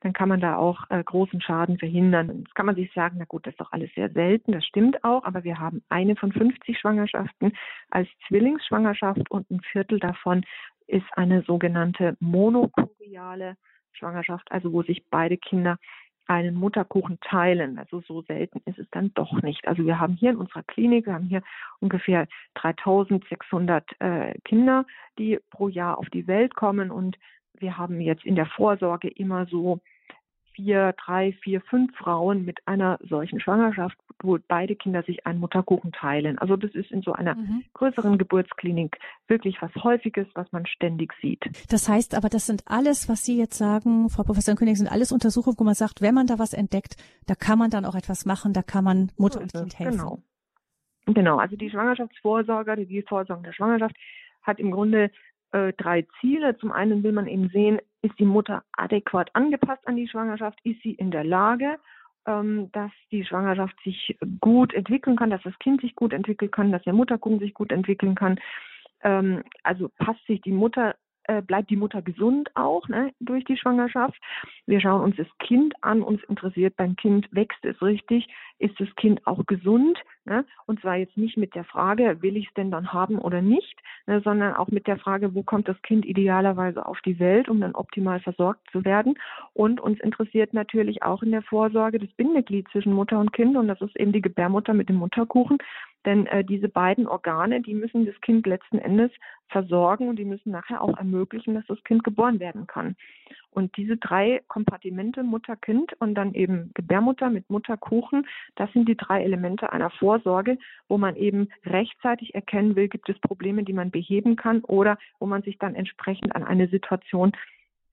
dann 0.00 0.12
kann 0.12 0.28
man 0.28 0.40
da 0.40 0.56
auch 0.56 0.84
äh, 0.90 1.02
großen 1.02 1.40
Schaden 1.40 1.78
verhindern. 1.78 2.40
Jetzt 2.40 2.54
kann 2.54 2.66
man 2.66 2.74
sich 2.74 2.92
sagen, 2.92 3.16
na 3.18 3.24
gut, 3.24 3.46
das 3.46 3.52
ist 3.52 3.60
doch 3.60 3.72
alles 3.72 3.90
sehr 3.94 4.10
selten, 4.10 4.52
das 4.52 4.64
stimmt 4.64 5.04
auch, 5.04 5.24
aber 5.24 5.44
wir 5.44 5.58
haben 5.58 5.82
eine 5.88 6.16
von 6.16 6.32
50 6.32 6.78
Schwangerschaften 6.78 7.52
als 7.90 8.08
Zwillingsschwangerschaft 8.26 9.30
und 9.30 9.50
ein 9.50 9.60
Viertel 9.60 9.98
davon 10.00 10.44
ist 10.86 11.06
eine 11.12 11.42
sogenannte 11.42 12.16
monokuriale 12.20 13.56
Schwangerschaft, 13.92 14.50
also 14.50 14.72
wo 14.72 14.82
sich 14.82 15.04
beide 15.10 15.36
Kinder 15.36 15.78
einen 16.28 16.54
Mutterkuchen 16.54 17.18
teilen. 17.20 17.78
Also 17.78 18.00
so 18.02 18.22
selten 18.22 18.60
ist 18.66 18.78
es 18.78 18.86
dann 18.90 19.12
doch 19.14 19.42
nicht. 19.42 19.66
Also 19.66 19.84
wir 19.84 19.98
haben 19.98 20.14
hier 20.14 20.30
in 20.30 20.36
unserer 20.36 20.62
Klinik, 20.62 21.06
wir 21.06 21.14
haben 21.14 21.26
hier 21.26 21.42
ungefähr 21.80 22.28
3600 22.54 23.84
äh, 24.00 24.34
Kinder, 24.44 24.84
die 25.18 25.38
pro 25.50 25.68
Jahr 25.68 25.98
auf 25.98 26.08
die 26.10 26.26
Welt 26.26 26.54
kommen 26.54 26.90
und 26.90 27.18
wir 27.54 27.76
haben 27.76 28.00
jetzt 28.00 28.24
in 28.24 28.36
der 28.36 28.46
Vorsorge 28.46 29.08
immer 29.08 29.46
so 29.46 29.80
vier, 30.58 30.92
drei, 31.04 31.32
vier, 31.44 31.60
fünf 31.60 31.96
Frauen 31.96 32.44
mit 32.44 32.66
einer 32.66 32.98
solchen 33.08 33.40
Schwangerschaft, 33.40 33.96
wo 34.20 34.38
beide 34.48 34.74
Kinder 34.74 35.04
sich 35.04 35.24
einen 35.24 35.38
Mutterkuchen 35.38 35.92
teilen. 35.92 36.36
Also 36.38 36.56
das 36.56 36.72
ist 36.72 36.90
in 36.90 37.02
so 37.02 37.12
einer 37.12 37.36
mhm. 37.36 37.62
größeren 37.74 38.18
Geburtsklinik 38.18 38.98
wirklich 39.28 39.62
was 39.62 39.72
Häufiges, 39.76 40.26
was 40.34 40.50
man 40.50 40.66
ständig 40.66 41.12
sieht. 41.22 41.44
Das 41.70 41.88
heißt 41.88 42.16
aber, 42.16 42.28
das 42.28 42.46
sind 42.46 42.64
alles, 42.66 43.08
was 43.08 43.24
Sie 43.24 43.38
jetzt 43.38 43.56
sagen, 43.56 44.10
Frau 44.10 44.24
Professor 44.24 44.56
König, 44.56 44.78
sind 44.78 44.90
alles 44.90 45.12
Untersuchungen, 45.12 45.56
wo 45.60 45.64
man 45.64 45.74
sagt, 45.74 46.02
wenn 46.02 46.14
man 46.14 46.26
da 46.26 46.40
was 46.40 46.52
entdeckt, 46.54 46.96
da 47.28 47.36
kann 47.36 47.58
man 47.60 47.70
dann 47.70 47.84
auch 47.84 47.94
etwas 47.94 48.26
machen, 48.26 48.52
da 48.52 48.62
kann 48.62 48.82
man 48.82 49.12
Mutter 49.16 49.40
und 49.40 49.52
Kind 49.52 49.78
helfen. 49.78 49.98
Genau. 49.98 50.22
Genau, 51.06 51.38
also 51.38 51.56
die 51.56 51.70
Schwangerschaftsvorsorge, 51.70 52.84
die 52.84 53.02
Vorsorge 53.02 53.44
der 53.44 53.52
Schwangerschaft 53.52 53.96
hat 54.42 54.58
im 54.58 54.72
Grunde 54.72 55.10
äh, 55.52 55.72
drei 55.74 56.06
Ziele. 56.20 56.56
Zum 56.58 56.72
einen 56.72 57.02
will 57.02 57.12
man 57.12 57.26
eben 57.26 57.48
sehen, 57.48 57.78
ist 58.02 58.18
die 58.18 58.24
Mutter 58.24 58.64
adäquat 58.72 59.30
angepasst 59.34 59.86
an 59.86 59.96
die 59.96 60.08
Schwangerschaft? 60.08 60.58
Ist 60.64 60.82
sie 60.82 60.92
in 60.92 61.10
der 61.10 61.24
Lage, 61.24 61.78
ähm, 62.26 62.70
dass 62.72 62.92
die 63.10 63.24
Schwangerschaft 63.24 63.76
sich 63.82 64.16
gut 64.40 64.72
entwickeln 64.74 65.16
kann, 65.16 65.30
dass 65.30 65.42
das 65.42 65.58
Kind 65.58 65.80
sich 65.80 65.94
gut 65.94 66.12
entwickeln 66.12 66.50
kann, 66.50 66.72
dass 66.72 66.82
der 66.82 66.92
Mutterkuchen 66.92 67.38
sich 67.38 67.54
gut 67.54 67.72
entwickeln 67.72 68.14
kann? 68.14 68.38
Ähm, 69.02 69.42
also 69.62 69.88
passt 69.98 70.24
sich 70.26 70.40
die 70.42 70.52
Mutter 70.52 70.96
äh, 71.28 71.42
bleibt 71.42 71.70
die 71.70 71.76
Mutter 71.76 72.02
gesund 72.02 72.50
auch 72.54 72.88
ne, 72.88 73.12
durch 73.20 73.44
die 73.44 73.56
Schwangerschaft. 73.56 74.18
Wir 74.66 74.80
schauen 74.80 75.02
uns 75.02 75.16
das 75.16 75.26
Kind 75.38 75.74
an, 75.82 76.02
uns 76.02 76.22
interessiert 76.24 76.76
beim 76.76 76.96
Kind, 76.96 77.28
wächst 77.30 77.64
es 77.64 77.80
richtig, 77.82 78.28
ist 78.58 78.78
das 78.80 78.88
Kind 78.96 79.26
auch 79.26 79.46
gesund? 79.46 79.98
Ne? 80.24 80.44
Und 80.66 80.80
zwar 80.80 80.96
jetzt 80.96 81.16
nicht 81.16 81.36
mit 81.36 81.54
der 81.54 81.64
Frage, 81.64 82.20
will 82.22 82.36
ich 82.36 82.48
es 82.48 82.54
denn 82.54 82.70
dann 82.70 82.92
haben 82.92 83.18
oder 83.18 83.40
nicht, 83.40 83.78
ne, 84.06 84.20
sondern 84.22 84.54
auch 84.54 84.68
mit 84.68 84.86
der 84.86 84.98
Frage, 84.98 85.34
wo 85.34 85.42
kommt 85.42 85.68
das 85.68 85.80
Kind 85.82 86.04
idealerweise 86.04 86.84
auf 86.84 87.00
die 87.02 87.18
Welt, 87.18 87.48
um 87.48 87.60
dann 87.60 87.74
optimal 87.74 88.20
versorgt 88.20 88.68
zu 88.72 88.84
werden. 88.84 89.18
Und 89.52 89.80
uns 89.80 90.00
interessiert 90.00 90.54
natürlich 90.54 91.02
auch 91.02 91.22
in 91.22 91.30
der 91.30 91.42
Vorsorge 91.42 91.98
das 91.98 92.10
Bindeglied 92.14 92.68
zwischen 92.72 92.92
Mutter 92.92 93.18
und 93.18 93.32
Kind 93.32 93.56
und 93.56 93.68
das 93.68 93.80
ist 93.80 93.96
eben 93.96 94.12
die 94.12 94.22
Gebärmutter 94.22 94.74
mit 94.74 94.88
dem 94.88 94.96
Mutterkuchen. 94.96 95.58
Denn 96.08 96.24
äh, 96.24 96.42
diese 96.42 96.70
beiden 96.70 97.06
Organe, 97.06 97.60
die 97.60 97.74
müssen 97.74 98.06
das 98.06 98.18
Kind 98.22 98.46
letzten 98.46 98.78
Endes 98.78 99.10
versorgen 99.48 100.08
und 100.08 100.16
die 100.18 100.24
müssen 100.24 100.50
nachher 100.50 100.80
auch 100.80 100.96
ermöglichen, 100.96 101.52
dass 101.52 101.66
das 101.66 101.84
Kind 101.84 102.02
geboren 102.02 102.40
werden 102.40 102.66
kann. 102.66 102.96
Und 103.50 103.76
diese 103.76 103.98
drei 103.98 104.40
Kompartimente, 104.48 105.22
Mutter, 105.22 105.54
Kind 105.54 105.92
und 106.00 106.14
dann 106.14 106.32
eben 106.32 106.70
Gebärmutter 106.72 107.28
mit 107.28 107.50
Mutterkuchen, 107.50 108.26
das 108.56 108.72
sind 108.72 108.88
die 108.88 108.96
drei 108.96 109.22
Elemente 109.22 109.70
einer 109.70 109.90
Vorsorge, 109.90 110.56
wo 110.88 110.96
man 110.96 111.14
eben 111.14 111.50
rechtzeitig 111.66 112.34
erkennen 112.34 112.74
will, 112.74 112.88
gibt 112.88 113.10
es 113.10 113.18
Probleme, 113.18 113.62
die 113.62 113.74
man 113.74 113.90
beheben 113.90 114.36
kann 114.36 114.64
oder 114.64 114.96
wo 115.18 115.26
man 115.26 115.42
sich 115.42 115.58
dann 115.58 115.74
entsprechend 115.74 116.34
an 116.34 116.42
eine 116.42 116.68
Situation 116.68 117.32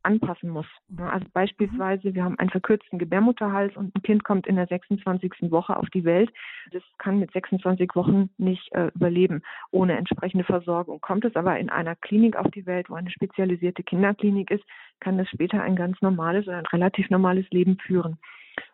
anpassen 0.05 0.49
muss. 0.49 0.67
Also 0.97 1.25
beispielsweise, 1.33 2.13
wir 2.13 2.23
haben 2.23 2.39
einen 2.39 2.49
verkürzten 2.49 2.99
Gebärmutterhals 2.99 3.75
und 3.75 3.95
ein 3.95 4.03
Kind 4.03 4.23
kommt 4.23 4.47
in 4.47 4.55
der 4.55 4.67
26. 4.67 5.51
Woche 5.51 5.75
auf 5.75 5.89
die 5.89 6.05
Welt. 6.05 6.31
Das 6.71 6.83
kann 6.97 7.19
mit 7.19 7.31
26 7.31 7.95
Wochen 7.95 8.29
nicht 8.37 8.71
äh, 8.73 8.91
überleben 8.95 9.41
ohne 9.71 9.97
entsprechende 9.97 10.43
Versorgung. 10.43 11.01
Kommt 11.01 11.25
es 11.25 11.35
aber 11.35 11.59
in 11.59 11.69
einer 11.69 11.95
Klinik 11.95 12.35
auf 12.35 12.49
die 12.51 12.65
Welt, 12.65 12.89
wo 12.89 12.95
eine 12.95 13.11
spezialisierte 13.11 13.83
Kinderklinik 13.83 14.51
ist, 14.51 14.63
kann 14.99 15.17
das 15.17 15.27
später 15.29 15.61
ein 15.61 15.75
ganz 15.75 16.01
normales 16.01 16.47
oder 16.47 16.57
ein 16.57 16.65
relativ 16.67 17.09
normales 17.09 17.49
Leben 17.49 17.77
führen. 17.79 18.17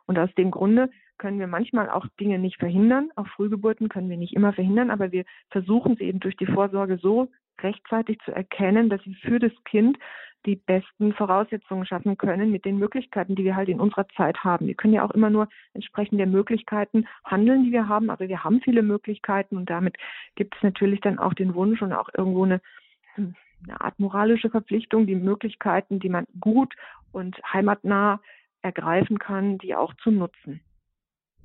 Und 0.06 0.20
aus 0.20 0.34
dem 0.36 0.52
Grunde 0.52 0.90
können 1.18 1.40
wir 1.40 1.48
manchmal 1.48 1.90
auch 1.90 2.08
Dinge 2.20 2.40
nicht 2.40 2.58
verhindern. 2.58 3.12
Auch 3.16 3.28
Frühgeburten 3.28 3.90
können 3.90 4.10
wir 4.10 4.18
nicht 4.18 4.34
immer 4.34 4.54
verhindern, 4.54 4.90
aber 4.90 5.12
wir 5.12 5.24
versuchen 5.52 5.96
sie 5.96 6.06
eben 6.06 6.20
durch 6.20 6.36
die 6.36 6.48
Vorsorge 6.48 6.98
so 6.98 7.30
rechtzeitig 7.62 8.20
zu 8.26 8.32
erkennen, 8.32 8.90
dass 8.90 9.02
sie 9.04 9.16
für 9.16 9.40
das 9.40 9.52
Kind 9.66 9.98
die 10.46 10.56
besten 10.56 11.14
Voraussetzungen 11.14 11.86
schaffen 11.86 12.18
können 12.18 12.52
mit 12.52 12.66
den 12.66 12.78
Möglichkeiten, 12.78 13.36
die 13.36 13.44
wir 13.44 13.56
halt 13.56 13.70
in 13.70 13.80
unserer 13.80 14.08
Zeit 14.10 14.44
haben. 14.44 14.68
Wir 14.68 14.76
können 14.76 14.94
ja 14.94 15.06
auch 15.06 15.12
immer 15.12 15.30
nur 15.30 15.48
entsprechend 15.74 16.20
der 16.20 16.28
Möglichkeiten 16.28 17.08
handeln, 17.24 17.66
die 17.66 17.72
wir 17.72 17.88
haben. 17.88 18.10
Also 18.10 18.28
wir 18.28 18.44
haben 18.44 18.62
viele 18.62 18.82
Möglichkeiten 18.82 19.56
und 19.58 19.70
damit 19.70 19.98
gibt 20.36 20.56
es 20.56 20.64
natürlich 20.64 21.00
dann 21.02 21.20
auch 21.20 21.34
den 21.34 21.54
Wunsch 21.54 21.82
und 21.82 21.94
auch 21.94 22.10
irgendwo 22.18 22.44
eine, 22.44 22.62
eine 23.16 23.82
Art 23.82 24.00
moralische 24.00 24.50
Verpflichtung, 24.50 25.06
die 25.06 25.16
Möglichkeiten, 25.16 26.00
die 26.00 26.10
man 26.10 26.26
gut 26.40 26.74
und 27.12 27.40
heimatnah 27.54 28.20
ergreifen 28.64 29.20
kann, 29.20 29.58
die 29.60 29.76
auch 29.76 29.94
zu 29.96 30.12
nutzen. 30.12 30.62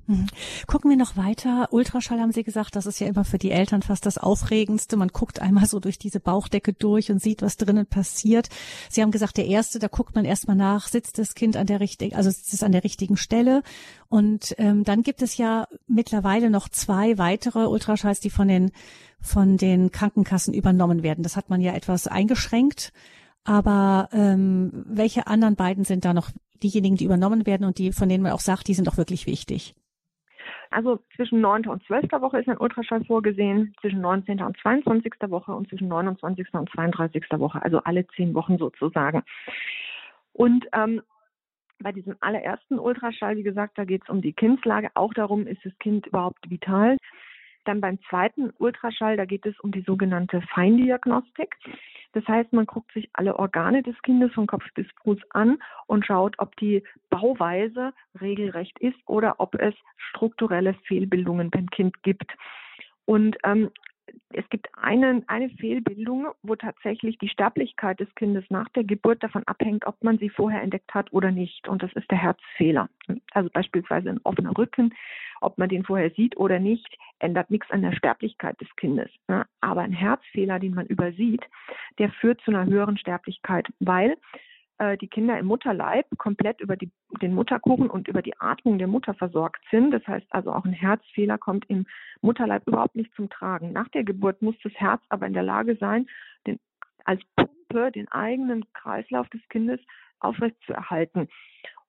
Mhm. 0.07 0.27
Gucken 0.67 0.89
wir 0.89 0.97
noch 0.97 1.17
weiter. 1.17 1.67
Ultraschall 1.71 2.19
haben 2.19 2.31
Sie 2.31 2.43
gesagt, 2.43 2.75
das 2.77 2.85
ist 2.85 2.99
ja 2.99 3.07
immer 3.07 3.25
für 3.25 3.37
die 3.37 3.51
Eltern 3.51 3.81
fast 3.81 4.05
das 4.05 4.17
Aufregendste. 4.17 4.95
Man 4.95 5.09
guckt 5.09 5.41
einmal 5.41 5.65
so 5.65 5.79
durch 5.79 5.99
diese 5.99 6.21
Bauchdecke 6.21 6.71
durch 6.71 7.11
und 7.11 7.21
sieht, 7.21 7.41
was 7.41 7.57
drinnen 7.57 7.85
passiert. 7.85 8.47
Sie 8.89 9.01
haben 9.01 9.11
gesagt, 9.11 9.35
der 9.37 9.47
erste, 9.47 9.79
da 9.79 9.87
guckt 9.87 10.15
man 10.15 10.23
erstmal 10.23 10.55
nach, 10.55 10.87
sitzt 10.87 11.17
das 11.17 11.35
Kind 11.35 11.57
an 11.57 11.67
der 11.67 11.81
richtigen, 11.81 12.15
also 12.15 12.29
sitzt 12.29 12.53
es 12.53 12.63
an 12.63 12.71
der 12.71 12.85
richtigen 12.85 13.17
Stelle. 13.17 13.63
Und 14.07 14.55
ähm, 14.57 14.85
dann 14.85 15.03
gibt 15.03 15.21
es 15.21 15.35
ja 15.35 15.67
mittlerweile 15.87 16.49
noch 16.49 16.69
zwei 16.69 17.17
weitere 17.17 17.67
Ultraschalls, 17.67 18.21
die 18.21 18.29
von 18.29 18.47
den 18.47 18.71
von 19.19 19.57
den 19.57 19.91
Krankenkassen 19.91 20.53
übernommen 20.53 21.03
werden. 21.03 21.23
Das 21.23 21.35
hat 21.35 21.49
man 21.49 21.59
ja 21.59 21.73
etwas 21.73 22.07
eingeschränkt. 22.07 22.93
Aber 23.43 24.09
ähm, 24.11 24.71
welche 24.85 25.27
anderen 25.27 25.55
beiden 25.55 25.85
sind 25.85 26.05
da 26.05 26.13
noch 26.13 26.29
diejenigen, 26.61 26.97
die 26.97 27.05
übernommen 27.05 27.45
werden 27.45 27.65
und 27.65 27.77
die, 27.77 27.91
von 27.91 28.09
denen 28.09 28.23
man 28.23 28.33
auch 28.33 28.41
sagt, 28.41 28.67
die 28.67 28.73
sind 28.73 28.87
auch 28.87 28.97
wirklich 28.97 29.25
wichtig? 29.25 29.75
Also 30.69 30.99
zwischen 31.15 31.41
9. 31.41 31.67
und 31.67 31.83
12. 31.85 32.11
Woche 32.19 32.39
ist 32.39 32.49
ein 32.49 32.57
Ultraschall 32.57 33.03
vorgesehen, 33.05 33.73
zwischen 33.81 34.01
19. 34.01 34.41
und 34.41 34.57
22. 34.57 35.13
Woche 35.27 35.53
und 35.53 35.69
zwischen 35.69 35.87
29. 35.87 36.53
und 36.53 36.69
32. 36.71 37.23
Woche, 37.37 37.61
also 37.61 37.79
alle 37.79 38.05
zehn 38.07 38.33
Wochen 38.33 38.57
sozusagen. 38.57 39.23
Und 40.33 40.65
ähm, 40.73 41.01
bei 41.79 41.91
diesem 41.91 42.15
allerersten 42.19 42.79
Ultraschall, 42.79 43.37
wie 43.37 43.43
gesagt, 43.43 43.77
da 43.77 43.85
geht 43.85 44.03
es 44.03 44.09
um 44.09 44.21
die 44.21 44.33
Kindslage, 44.33 44.89
auch 44.95 45.13
darum, 45.13 45.47
ist 45.47 45.63
das 45.63 45.77
Kind 45.79 46.07
überhaupt 46.07 46.49
vital. 46.49 46.97
Dann 47.67 47.81
beim 47.81 47.99
zweiten 48.09 48.53
Ultraschall, 48.59 49.17
da 49.17 49.25
geht 49.25 49.45
es 49.45 49.59
um 49.59 49.71
die 49.71 49.81
sogenannte 49.81 50.41
Feindiagnostik. 50.53 51.57
Das 52.13 52.25
heißt, 52.25 52.53
man 52.53 52.65
guckt 52.65 52.93
sich 52.93 53.09
alle 53.11 53.37
Organe 53.37 53.83
des 53.83 54.01
Kindes 54.03 54.31
von 54.33 54.47
Kopf 54.47 54.63
bis 54.73 54.87
Fuß 55.03 55.19
an 55.31 55.59
und 55.85 56.05
schaut, 56.05 56.35
ob 56.37 56.55
die 56.55 56.81
Bauweise 57.09 57.93
regelrecht 58.21 58.79
ist 58.79 58.97
oder 59.05 59.35
ob 59.39 59.55
es 59.55 59.75
strukturelle 59.97 60.75
Fehlbildungen 60.85 61.49
beim 61.49 61.69
Kind 61.69 62.01
gibt. 62.03 62.31
Und 63.03 63.37
ähm, 63.43 63.69
es 64.33 64.47
gibt 64.49 64.67
eine, 64.81 65.23
eine 65.27 65.49
Fehlbildung, 65.49 66.27
wo 66.43 66.55
tatsächlich 66.55 67.17
die 67.17 67.29
Sterblichkeit 67.29 67.99
des 67.99 68.13
Kindes 68.15 68.45
nach 68.49 68.69
der 68.69 68.83
Geburt 68.83 69.23
davon 69.23 69.43
abhängt, 69.45 69.85
ob 69.85 70.03
man 70.03 70.17
sie 70.17 70.29
vorher 70.29 70.61
entdeckt 70.61 70.93
hat 70.93 71.11
oder 71.11 71.31
nicht. 71.31 71.67
Und 71.67 71.83
das 71.83 71.91
ist 71.93 72.09
der 72.11 72.17
Herzfehler. 72.17 72.89
Also 73.33 73.49
beispielsweise 73.51 74.09
ein 74.09 74.21
offener 74.23 74.57
Rücken, 74.57 74.93
ob 75.41 75.57
man 75.57 75.69
den 75.69 75.83
vorher 75.83 76.11
sieht 76.11 76.37
oder 76.37 76.59
nicht, 76.59 76.97
ändert 77.19 77.49
nichts 77.49 77.69
an 77.71 77.81
der 77.81 77.93
Sterblichkeit 77.93 78.59
des 78.61 78.73
Kindes. 78.75 79.09
Aber 79.61 79.81
ein 79.81 79.93
Herzfehler, 79.93 80.59
den 80.59 80.75
man 80.75 80.87
übersieht, 80.87 81.43
der 81.97 82.09
führt 82.11 82.41
zu 82.41 82.51
einer 82.51 82.65
höheren 82.65 82.97
Sterblichkeit, 82.97 83.67
weil 83.79 84.17
äh, 84.79 84.97
die 84.97 85.07
Kinder 85.07 85.37
im 85.39 85.47
Mutterleib 85.47 86.05
komplett 86.17 86.61
über 86.61 86.75
die, 86.75 86.91
den 87.21 87.33
Mutterkuchen 87.33 87.89
und 87.89 88.07
über 88.07 88.21
die 88.21 88.39
Atmung 88.39 88.77
der 88.77 88.87
Mutter 88.87 89.13
versorgt 89.13 89.63
sind. 89.71 89.91
Das 89.91 90.05
heißt 90.07 90.27
also 90.31 90.51
auch 90.51 90.65
ein 90.65 90.73
Herzfehler 90.73 91.37
kommt 91.37 91.65
im 91.69 91.85
Mutterleib 92.21 92.67
überhaupt 92.67 92.95
nicht 92.95 93.13
zum 93.15 93.29
Tragen. 93.29 93.73
Nach 93.73 93.87
der 93.89 94.03
Geburt 94.03 94.41
muss 94.41 94.55
das 94.63 94.73
Herz 94.73 95.01
aber 95.09 95.27
in 95.27 95.33
der 95.33 95.43
Lage 95.43 95.75
sein, 95.77 96.07
den, 96.45 96.59
als 97.05 97.21
Pumpe 97.35 97.91
den 97.91 98.07
eigenen 98.09 98.65
Kreislauf 98.73 99.27
des 99.29 99.41
Kindes 99.49 99.79
aufrecht 100.19 100.57
zu 100.65 100.73
erhalten. 100.73 101.27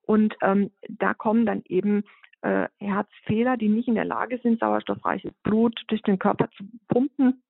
Und 0.02 0.34
ähm, 0.42 0.70
da 0.88 1.12
kommen 1.12 1.44
dann 1.44 1.62
eben 1.66 2.04
äh, 2.42 2.68
Herzfehler, 2.78 3.56
die 3.56 3.68
nicht 3.68 3.88
in 3.88 3.94
der 3.94 4.04
Lage 4.04 4.38
sind, 4.42 4.60
sauerstoffreiches 4.60 5.32
Blut 5.42 5.82
durch 5.88 6.02
den 6.02 6.18
Körper 6.18 6.48
zu 6.56 6.64
pumpen, 6.88 7.42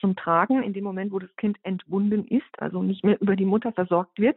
zum 0.00 0.14
Tragen 0.14 0.62
in 0.62 0.72
dem 0.72 0.84
Moment, 0.84 1.12
wo 1.12 1.18
das 1.18 1.34
Kind 1.36 1.58
entwunden 1.64 2.26
ist, 2.28 2.58
also 2.58 2.82
nicht 2.82 3.04
mehr 3.04 3.20
über 3.20 3.36
die 3.36 3.44
Mutter 3.44 3.72
versorgt 3.72 4.18
wird. 4.18 4.36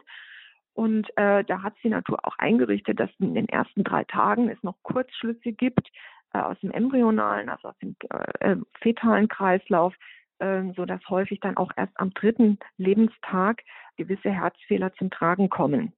Und 0.74 1.10
äh, 1.18 1.44
da 1.44 1.64
hat 1.64 1.74
die 1.84 1.90
Natur 1.90 2.20
auch 2.24 2.38
eingerichtet, 2.38 3.00
dass 3.00 3.10
in 3.20 3.34
den 3.34 3.50
ersten 3.50 3.84
drei 3.84 4.04
Tagen 4.06 4.50
es 4.50 4.62
noch 4.64 4.76
Kurzschlüsse 4.84 5.52
gibt 5.52 5.92
äh, 6.34 6.40
aus 6.40 6.60
dem 6.62 6.72
embryonalen, 6.72 7.50
also 7.50 7.70
aus 7.70 7.78
dem 7.80 7.96
äh, 8.40 8.56
fetalen 8.80 9.28
Kreislauf, 9.28 9.94
äh, 10.40 10.64
so 10.76 10.86
dass 10.86 11.02
häufig 11.10 11.40
dann 11.42 11.58
auch 11.58 11.72
erst 11.76 11.94
am 12.00 12.14
dritten 12.14 12.58
Lebenstag 12.78 13.64
gewisse 13.98 14.32
Herzfehler 14.32 14.94
zum 14.94 15.12
Tragen 15.12 15.50
kommen. 15.50 15.94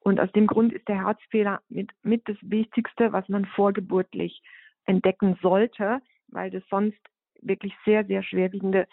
Und 0.00 0.20
aus 0.20 0.30
dem 0.32 0.46
Grund 0.46 0.72
ist 0.72 0.88
der 0.88 1.04
Herzfehler 1.04 1.60
mit, 1.68 1.90
mit 2.02 2.28
das 2.28 2.36
Wichtigste, 2.40 3.12
was 3.12 3.28
man 3.28 3.46
vorgeburtlich 3.46 4.42
entdecken 4.84 5.38
sollte, 5.42 6.00
weil 6.28 6.50
das 6.50 6.62
sonst 6.68 6.98
wirklich 7.40 7.74
sehr, 7.84 8.04
sehr 8.04 8.22
schwerwiegende 8.22 8.86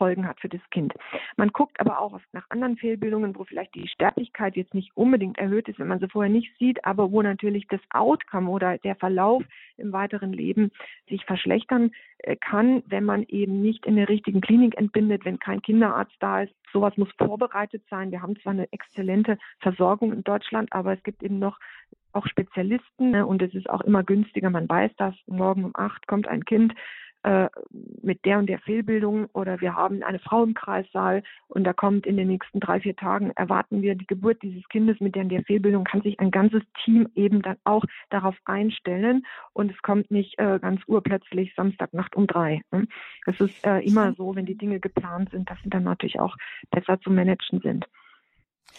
Folgen 0.00 0.26
hat 0.26 0.40
für 0.40 0.48
das 0.48 0.62
Kind. 0.70 0.94
Man 1.36 1.50
guckt 1.50 1.78
aber 1.78 2.00
auch 2.00 2.18
nach 2.32 2.46
anderen 2.48 2.78
Fehlbildungen, 2.78 3.36
wo 3.36 3.44
vielleicht 3.44 3.74
die 3.74 3.86
Sterblichkeit 3.86 4.56
jetzt 4.56 4.72
nicht 4.72 4.96
unbedingt 4.96 5.36
erhöht 5.36 5.68
ist, 5.68 5.78
wenn 5.78 5.88
man 5.88 6.00
sie 6.00 6.08
vorher 6.08 6.32
nicht 6.32 6.56
sieht, 6.58 6.86
aber 6.86 7.12
wo 7.12 7.20
natürlich 7.20 7.68
das 7.68 7.82
Outcome 7.90 8.50
oder 8.50 8.78
der 8.78 8.96
Verlauf 8.96 9.42
im 9.76 9.92
weiteren 9.92 10.32
Leben 10.32 10.70
sich 11.10 11.26
verschlechtern 11.26 11.90
äh, 12.20 12.34
kann, 12.36 12.82
wenn 12.86 13.04
man 13.04 13.24
eben 13.24 13.60
nicht 13.60 13.84
in 13.84 13.96
der 13.96 14.08
richtigen 14.08 14.40
Klinik 14.40 14.78
entbindet, 14.78 15.26
wenn 15.26 15.38
kein 15.38 15.60
Kinderarzt 15.60 16.16
da 16.18 16.44
ist. 16.44 16.54
Sowas 16.72 16.96
muss 16.96 17.10
vorbereitet 17.18 17.82
sein. 17.90 18.10
Wir 18.10 18.22
haben 18.22 18.40
zwar 18.40 18.54
eine 18.54 18.72
exzellente 18.72 19.36
Versorgung 19.58 20.14
in 20.14 20.24
Deutschland, 20.24 20.72
aber 20.72 20.94
es 20.94 21.02
gibt 21.02 21.22
eben 21.22 21.38
noch 21.38 21.58
auch 22.12 22.26
Spezialisten 22.26 23.10
ne, 23.10 23.26
und 23.26 23.42
es 23.42 23.54
ist 23.54 23.68
auch 23.68 23.82
immer 23.82 24.02
günstiger. 24.02 24.48
Man 24.48 24.66
weiß 24.68 24.92
das, 24.96 25.14
morgen 25.26 25.64
um 25.64 25.72
acht 25.74 26.06
kommt 26.06 26.26
ein 26.26 26.44
Kind 26.46 26.72
äh, 27.22 27.48
mit 28.02 28.24
der 28.24 28.38
und 28.38 28.46
der 28.46 28.58
Fehlbildung 28.60 29.26
oder 29.32 29.60
wir 29.60 29.74
haben 29.74 30.02
eine 30.02 30.18
Frau 30.18 30.42
im 30.42 30.54
Kreissaal 30.54 31.22
und 31.48 31.64
da 31.64 31.72
kommt 31.72 32.06
in 32.06 32.16
den 32.16 32.28
nächsten 32.28 32.60
drei, 32.60 32.80
vier 32.80 32.96
Tagen, 32.96 33.30
erwarten 33.36 33.82
wir 33.82 33.94
die 33.94 34.06
Geburt 34.06 34.42
dieses 34.42 34.66
Kindes 34.68 35.00
mit 35.00 35.14
der 35.14 35.24
und 35.24 35.28
der 35.28 35.44
Fehlbildung, 35.44 35.84
kann 35.84 36.02
sich 36.02 36.18
ein 36.20 36.30
ganzes 36.30 36.62
Team 36.84 37.08
eben 37.14 37.42
dann 37.42 37.56
auch 37.64 37.84
darauf 38.08 38.36
einstellen 38.44 39.26
und 39.52 39.70
es 39.70 39.82
kommt 39.82 40.10
nicht 40.10 40.38
äh, 40.38 40.58
ganz 40.60 40.80
urplötzlich 40.86 41.52
Samstagnacht 41.54 42.16
um 42.16 42.26
drei. 42.26 42.62
Ne? 42.70 42.86
Es 43.26 43.40
ist 43.40 43.66
äh, 43.66 43.80
immer 43.80 44.14
so, 44.14 44.34
wenn 44.34 44.46
die 44.46 44.56
Dinge 44.56 44.80
geplant 44.80 45.30
sind, 45.30 45.50
dass 45.50 45.58
sie 45.62 45.70
dann 45.70 45.84
natürlich 45.84 46.18
auch 46.20 46.36
besser 46.70 47.00
zu 47.00 47.10
managen 47.10 47.60
sind. 47.60 47.86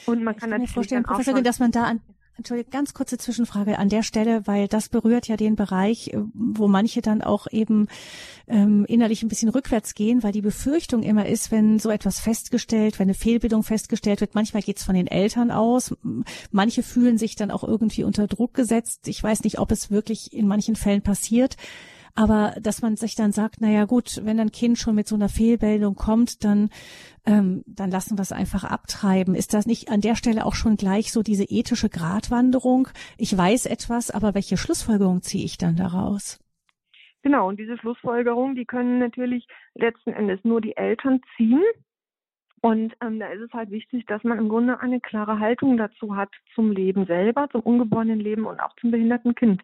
Und 0.05 0.23
man 0.23 0.35
kann, 0.35 0.41
kann 0.41 0.49
natürlich 0.51 0.69
mir 0.69 0.73
vorstellen, 0.73 1.03
Professorin, 1.03 1.43
dass 1.43 1.59
man 1.59 1.71
da 1.71 1.83
an 1.83 2.01
Entschuldigung, 2.41 2.71
ganz 2.71 2.95
kurze 2.95 3.19
Zwischenfrage 3.19 3.77
an 3.77 3.89
der 3.89 4.01
Stelle, 4.01 4.47
weil 4.47 4.67
das 4.67 4.89
berührt 4.89 5.27
ja 5.27 5.37
den 5.37 5.55
Bereich, 5.55 6.07
äh, 6.07 6.17
wo 6.33 6.67
manche 6.67 7.03
dann 7.03 7.21
auch 7.21 7.45
eben 7.51 7.87
ähm, 8.47 8.83
innerlich 8.85 9.21
ein 9.21 9.29
bisschen 9.29 9.49
rückwärts 9.49 9.93
gehen, 9.93 10.23
weil 10.23 10.31
die 10.31 10.41
Befürchtung 10.41 11.03
immer 11.03 11.27
ist, 11.27 11.51
wenn 11.51 11.77
so 11.77 11.91
etwas 11.91 12.19
festgestellt, 12.19 12.97
wenn 12.97 13.05
eine 13.05 13.13
Fehlbildung 13.13 13.61
festgestellt 13.61 14.21
wird, 14.21 14.33
manchmal 14.33 14.63
geht 14.63 14.77
es 14.77 14.83
von 14.83 14.95
den 14.95 15.05
Eltern 15.05 15.51
aus, 15.51 15.95
manche 16.51 16.81
fühlen 16.81 17.19
sich 17.19 17.35
dann 17.35 17.51
auch 17.51 17.63
irgendwie 17.63 18.03
unter 18.03 18.27
Druck 18.27 18.55
gesetzt. 18.55 19.07
Ich 19.07 19.21
weiß 19.21 19.43
nicht, 19.43 19.59
ob 19.59 19.71
es 19.71 19.91
wirklich 19.91 20.33
in 20.33 20.47
manchen 20.47 20.75
Fällen 20.75 21.03
passiert. 21.03 21.57
Aber 22.15 22.53
dass 22.61 22.81
man 22.81 22.95
sich 22.95 23.15
dann 23.15 23.31
sagt, 23.31 23.61
naja 23.61 23.85
gut, 23.85 24.21
wenn 24.23 24.39
ein 24.39 24.51
Kind 24.51 24.77
schon 24.77 24.95
mit 24.95 25.07
so 25.07 25.15
einer 25.15 25.29
Fehlbildung 25.29 25.95
kommt, 25.95 26.43
dann, 26.43 26.69
ähm, 27.25 27.63
dann 27.65 27.91
lassen 27.91 28.17
wir 28.17 28.21
es 28.21 28.31
einfach 28.31 28.63
abtreiben. 28.63 29.35
Ist 29.35 29.53
das 29.53 29.65
nicht 29.65 29.89
an 29.89 30.01
der 30.01 30.15
Stelle 30.15 30.45
auch 30.45 30.55
schon 30.55 30.75
gleich 30.75 31.11
so 31.11 31.23
diese 31.23 31.45
ethische 31.45 31.89
Gratwanderung? 31.89 32.87
Ich 33.17 33.35
weiß 33.37 33.65
etwas, 33.65 34.11
aber 34.11 34.33
welche 34.33 34.57
Schlussfolgerung 34.57 35.21
ziehe 35.21 35.45
ich 35.45 35.57
dann 35.57 35.75
daraus? 35.75 36.39
Genau, 37.23 37.47
und 37.47 37.59
diese 37.59 37.77
Schlussfolgerung, 37.77 38.55
die 38.55 38.65
können 38.65 38.99
natürlich 38.99 39.47
letzten 39.75 40.11
Endes 40.11 40.39
nur 40.43 40.59
die 40.59 40.75
Eltern 40.75 41.21
ziehen. 41.37 41.61
Und 42.61 42.93
ähm, 43.01 43.19
da 43.19 43.27
ist 43.27 43.41
es 43.41 43.53
halt 43.53 43.71
wichtig, 43.71 44.05
dass 44.05 44.23
man 44.23 44.37
im 44.37 44.49
Grunde 44.49 44.79
eine 44.79 44.99
klare 44.99 45.39
Haltung 45.39 45.77
dazu 45.77 46.15
hat 46.15 46.29
zum 46.53 46.71
Leben 46.71 47.05
selber, 47.05 47.49
zum 47.51 47.61
ungeborenen 47.61 48.19
Leben 48.19 48.45
und 48.45 48.59
auch 48.59 48.75
zum 48.79 48.91
behinderten 48.91 49.33
Kind. 49.33 49.63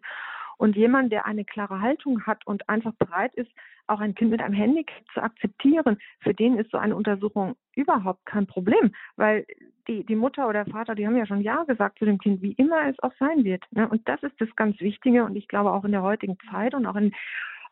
Und 0.58 0.76
jemand, 0.76 1.12
der 1.12 1.24
eine 1.24 1.44
klare 1.44 1.80
Haltung 1.80 2.26
hat 2.26 2.46
und 2.46 2.68
einfach 2.68 2.92
bereit 2.94 3.32
ist, 3.34 3.50
auch 3.86 4.00
ein 4.00 4.14
Kind 4.14 4.30
mit 4.30 4.42
einem 4.42 4.54
Handicap 4.54 5.02
zu 5.14 5.22
akzeptieren, 5.22 5.98
für 6.20 6.34
den 6.34 6.58
ist 6.58 6.70
so 6.70 6.78
eine 6.78 6.94
Untersuchung 6.94 7.56
überhaupt 7.74 8.26
kein 8.26 8.46
Problem, 8.46 8.92
weil 9.16 9.46
die, 9.86 10.04
die 10.04 10.16
Mutter 10.16 10.48
oder 10.48 10.66
Vater, 10.66 10.94
die 10.94 11.06
haben 11.06 11.16
ja 11.16 11.26
schon 11.26 11.40
Ja 11.40 11.64
gesagt 11.64 11.98
zu 11.98 12.04
dem 12.04 12.18
Kind, 12.18 12.42
wie 12.42 12.52
immer 12.52 12.88
es 12.88 12.98
auch 13.00 13.12
sein 13.18 13.44
wird. 13.44 13.64
Ne? 13.70 13.88
Und 13.88 14.06
das 14.06 14.22
ist 14.22 14.38
das 14.38 14.54
ganz 14.56 14.78
Wichtige 14.80 15.24
und 15.24 15.36
ich 15.36 15.48
glaube 15.48 15.72
auch 15.72 15.84
in 15.84 15.92
der 15.92 16.02
heutigen 16.02 16.36
Zeit 16.50 16.74
und 16.74 16.84
auch 16.86 16.96
in 16.96 17.12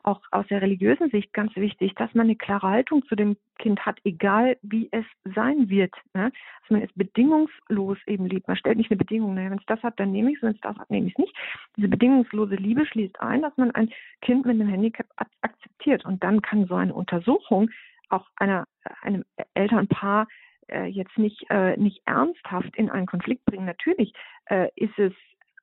auch 0.06 0.20
aus 0.30 0.46
der 0.46 0.62
religiösen 0.62 1.10
Sicht 1.10 1.32
ganz 1.32 1.54
wichtig, 1.56 1.94
dass 1.96 2.14
man 2.14 2.26
eine 2.26 2.36
klare 2.36 2.68
Haltung 2.68 3.04
zu 3.06 3.16
dem 3.16 3.36
Kind 3.58 3.84
hat, 3.84 3.98
egal 4.04 4.56
wie 4.62 4.88
es 4.92 5.04
sein 5.34 5.68
wird. 5.68 5.92
Ne? 6.14 6.30
Dass 6.60 6.70
man 6.70 6.82
es 6.82 6.92
bedingungslos 6.94 7.98
eben 8.06 8.26
liebt. 8.26 8.46
Man 8.46 8.56
stellt 8.56 8.78
nicht 8.78 8.90
eine 8.90 8.98
Bedingung, 8.98 9.34
naja, 9.34 9.50
wenn 9.50 9.58
es 9.58 9.66
das 9.66 9.82
hat, 9.82 9.98
dann 9.98 10.12
nehme 10.12 10.30
ich 10.30 10.36
es, 10.36 10.42
wenn 10.42 10.54
es 10.54 10.60
das 10.60 10.76
hat, 10.76 10.90
nehme 10.90 11.08
ich 11.08 11.14
es 11.14 11.18
nicht. 11.18 11.36
Diese 11.76 11.88
bedingungslose 11.88 12.54
Liebe 12.54 12.86
schließt 12.86 13.20
ein, 13.20 13.42
dass 13.42 13.56
man 13.56 13.72
ein 13.72 13.90
Kind 14.22 14.46
mit 14.46 14.54
einem 14.54 14.68
Handicap 14.68 15.06
akzeptiert. 15.40 16.04
Und 16.04 16.22
dann 16.22 16.40
kann 16.40 16.66
so 16.66 16.76
eine 16.76 16.94
Untersuchung 16.94 17.70
auch 18.08 18.26
einer, 18.36 18.66
einem 19.02 19.24
Elternpaar 19.54 20.28
äh, 20.68 20.86
jetzt 20.86 21.18
nicht, 21.18 21.44
äh, 21.50 21.76
nicht 21.76 22.00
ernsthaft 22.06 22.76
in 22.76 22.90
einen 22.90 23.06
Konflikt 23.06 23.44
bringen. 23.44 23.66
Natürlich 23.66 24.12
äh, 24.46 24.68
ist 24.76 24.96
es 24.98 25.12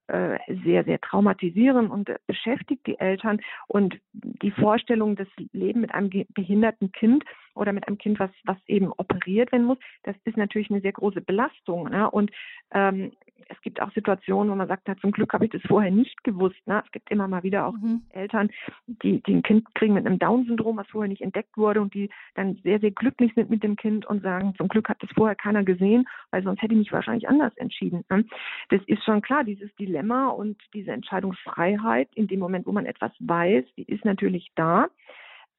sehr, 0.08 0.84
sehr 0.84 1.00
traumatisierend 1.00 1.89
und 1.89 2.12
beschäftigt 2.28 2.86
die 2.88 3.00
Eltern. 3.00 3.39
Und 3.68 4.00
die 4.13 4.52
Vorstellung, 4.52 5.16
das 5.16 5.28
Leben 5.54 5.82
mit 5.82 5.94
einem 5.94 6.10
behinderten 6.34 6.92
Kind 6.92 7.24
oder 7.56 7.74
mit 7.74 7.88
einem 7.88 7.98
Kind, 7.98 8.20
was, 8.20 8.32
was 8.46 8.58
eben 8.68 8.92
operiert 8.94 9.52
werden 9.52 9.66
muss, 9.66 9.78
das 10.04 10.16
ist 10.26 10.38
natürlich 10.38 10.70
eine 10.70 10.82
sehr 10.82 10.92
große 10.92 11.22
Belastung. 11.22 11.89
Ne? 11.89 12.10
Und 12.10 12.32
ähm, 12.72 13.12
es 13.50 13.62
gibt 13.62 13.82
auch 13.82 13.92
Situationen, 13.92 14.52
wo 14.52 14.56
man 14.56 14.68
sagt, 14.68 14.84
na, 14.88 14.96
zum 14.98 15.12
Glück 15.12 15.34
habe 15.34 15.46
ich 15.46 15.52
das 15.52 15.62
vorher 15.68 15.92
nicht 15.92 16.24
gewusst. 16.24 16.66
Ne? 16.66 16.82
Es 16.86 16.92
gibt 16.92 17.10
immer 17.12 17.28
mal 17.28 17.44
wieder 17.44 17.68
auch 17.68 17.74
mhm. 17.74 18.04
Eltern, 18.10 18.50
die, 18.88 19.22
die 19.24 19.36
ein 19.36 19.44
Kind 19.44 19.74
kriegen 19.76 19.94
mit 19.94 20.06
einem 20.06 20.20
Down-Syndrom, 20.20 20.78
was 20.78 20.88
vorher 20.88 21.10
nicht 21.10 21.22
entdeckt 21.22 21.58
wurde 21.58 21.82
und 21.82 21.94
die 21.94 22.10
dann 22.36 22.56
sehr, 22.63 22.80
sehr 22.80 22.92
glücklich 22.92 23.34
sind 23.36 23.50
mit 23.50 23.63
dem 23.63 23.76
Kind 23.76 24.06
und 24.06 24.22
sagen, 24.24 24.54
zum 24.58 24.68
Glück 24.68 24.89
hat 24.89 25.02
das 25.02 25.10
vorher 25.16 25.36
keiner 25.36 25.63
gesehen, 25.63 26.08
weil 26.32 26.44
sonst 26.44 26.62
hätte 26.62 26.74
ich 26.74 26.80
mich 26.80 26.92
wahrscheinlich 26.92 27.28
anders 27.28 27.56
entschieden. 27.58 28.04
Ne? 28.10 28.26
Das 28.70 28.82
ist 28.88 29.04
schon 29.04 29.22
klar, 29.22 29.44
dieses 29.44 29.74
Dilemma 29.76 30.30
und 30.30 30.58
diese 30.74 30.92
Entscheidungsfreiheit 30.92 32.10
in 32.16 32.28
dem 32.28 32.39
Moment, 32.39 32.66
wo 32.66 32.72
man 32.72 32.86
etwas 32.86 33.12
weiß, 33.20 33.66
die 33.78 33.84
ist 33.84 34.06
natürlich 34.06 34.52
da. 34.56 34.88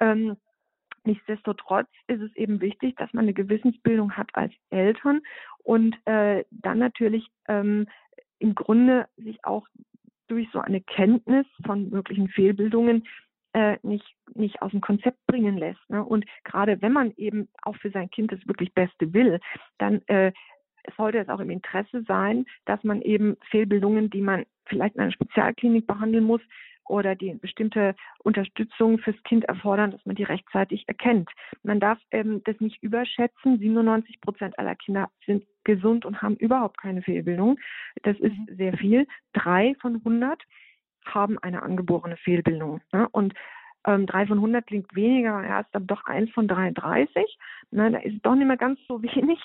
Ähm, 0.00 0.37
Nichtsdestotrotz 1.04 1.88
ist 2.06 2.22
es 2.22 2.34
eben 2.34 2.60
wichtig, 2.60 2.96
dass 2.96 3.12
man 3.12 3.24
eine 3.24 3.34
Gewissensbildung 3.34 4.12
hat 4.12 4.30
als 4.34 4.52
Eltern 4.70 5.20
und 5.62 5.96
äh, 6.06 6.44
dann 6.50 6.78
natürlich 6.78 7.28
ähm, 7.48 7.86
im 8.38 8.54
Grunde 8.54 9.06
sich 9.16 9.44
auch 9.44 9.66
durch 10.28 10.48
so 10.52 10.60
eine 10.60 10.80
Kenntnis 10.80 11.46
von 11.64 11.90
möglichen 11.90 12.28
Fehlbildungen 12.28 13.06
äh, 13.52 13.76
nicht, 13.82 14.16
nicht 14.34 14.62
aus 14.62 14.70
dem 14.72 14.80
Konzept 14.80 15.18
bringen 15.26 15.56
lässt. 15.56 15.80
Ne? 15.88 16.04
Und 16.04 16.24
gerade 16.44 16.80
wenn 16.82 16.92
man 16.92 17.12
eben 17.16 17.48
auch 17.62 17.76
für 17.76 17.90
sein 17.90 18.10
Kind 18.10 18.32
das 18.32 18.46
wirklich 18.46 18.72
Beste 18.74 19.12
will, 19.12 19.40
dann 19.78 20.02
äh, 20.08 20.32
sollte 20.96 21.18
es 21.18 21.28
auch 21.28 21.40
im 21.40 21.50
Interesse 21.50 22.02
sein, 22.06 22.46
dass 22.64 22.82
man 22.84 23.00
eben 23.02 23.36
Fehlbildungen, 23.50 24.10
die 24.10 24.20
man 24.20 24.44
vielleicht 24.66 24.96
in 24.96 25.02
einer 25.02 25.12
Spezialklinik 25.12 25.86
behandeln 25.86 26.24
muss, 26.24 26.40
oder 26.87 27.14
die 27.14 27.35
bestimmte 27.35 27.94
Unterstützung 28.18 28.99
fürs 28.99 29.20
Kind 29.25 29.44
erfordern, 29.44 29.90
dass 29.90 30.05
man 30.05 30.16
die 30.16 30.25
rechtzeitig 30.25 30.85
erkennt. 30.87 31.31
Man 31.62 31.81
darf 31.81 31.99
ähm, 32.11 32.42
das 32.44 32.59
nicht 32.61 32.83
überschätzen. 32.83 33.59
97 33.59 34.20
Prozent 34.20 34.59
aller 34.59 34.75
Kinder 34.75 35.11
sind 35.27 35.44
gesund 35.64 36.05
und 36.05 36.23
haben 36.23 36.37
überhaupt 36.37 36.79
keine 36.79 37.03
Fehlbildung. 37.03 37.59
Das 38.03 38.18
ist 38.18 38.37
mhm. 38.37 38.57
sehr 38.57 38.77
viel. 38.77 39.07
Drei 39.33 39.75
von 39.81 39.97
100 39.97 40.42
haben 41.07 41.38
eine 41.38 41.62
angeborene 41.62 42.16
Fehlbildung. 42.16 42.81
Ne? 42.92 43.09
Und 43.11 43.35
ähm, 43.87 44.07
drei 44.07 44.27
von 44.27 44.38
100 44.38 44.66
klingt 44.66 44.94
weniger, 44.94 45.42
er 45.42 45.61
ist 45.61 45.70
dann 45.73 45.87
doch 45.87 46.05
eins 46.07 46.31
von 46.31 46.49
33. 46.49 47.38
Ne? 47.70 47.90
Da 47.90 47.99
ist 47.99 48.25
doch 48.25 48.35
nicht 48.35 48.47
mehr 48.47 48.57
ganz 48.57 48.79
so 48.87 49.03
wenig. 49.03 49.40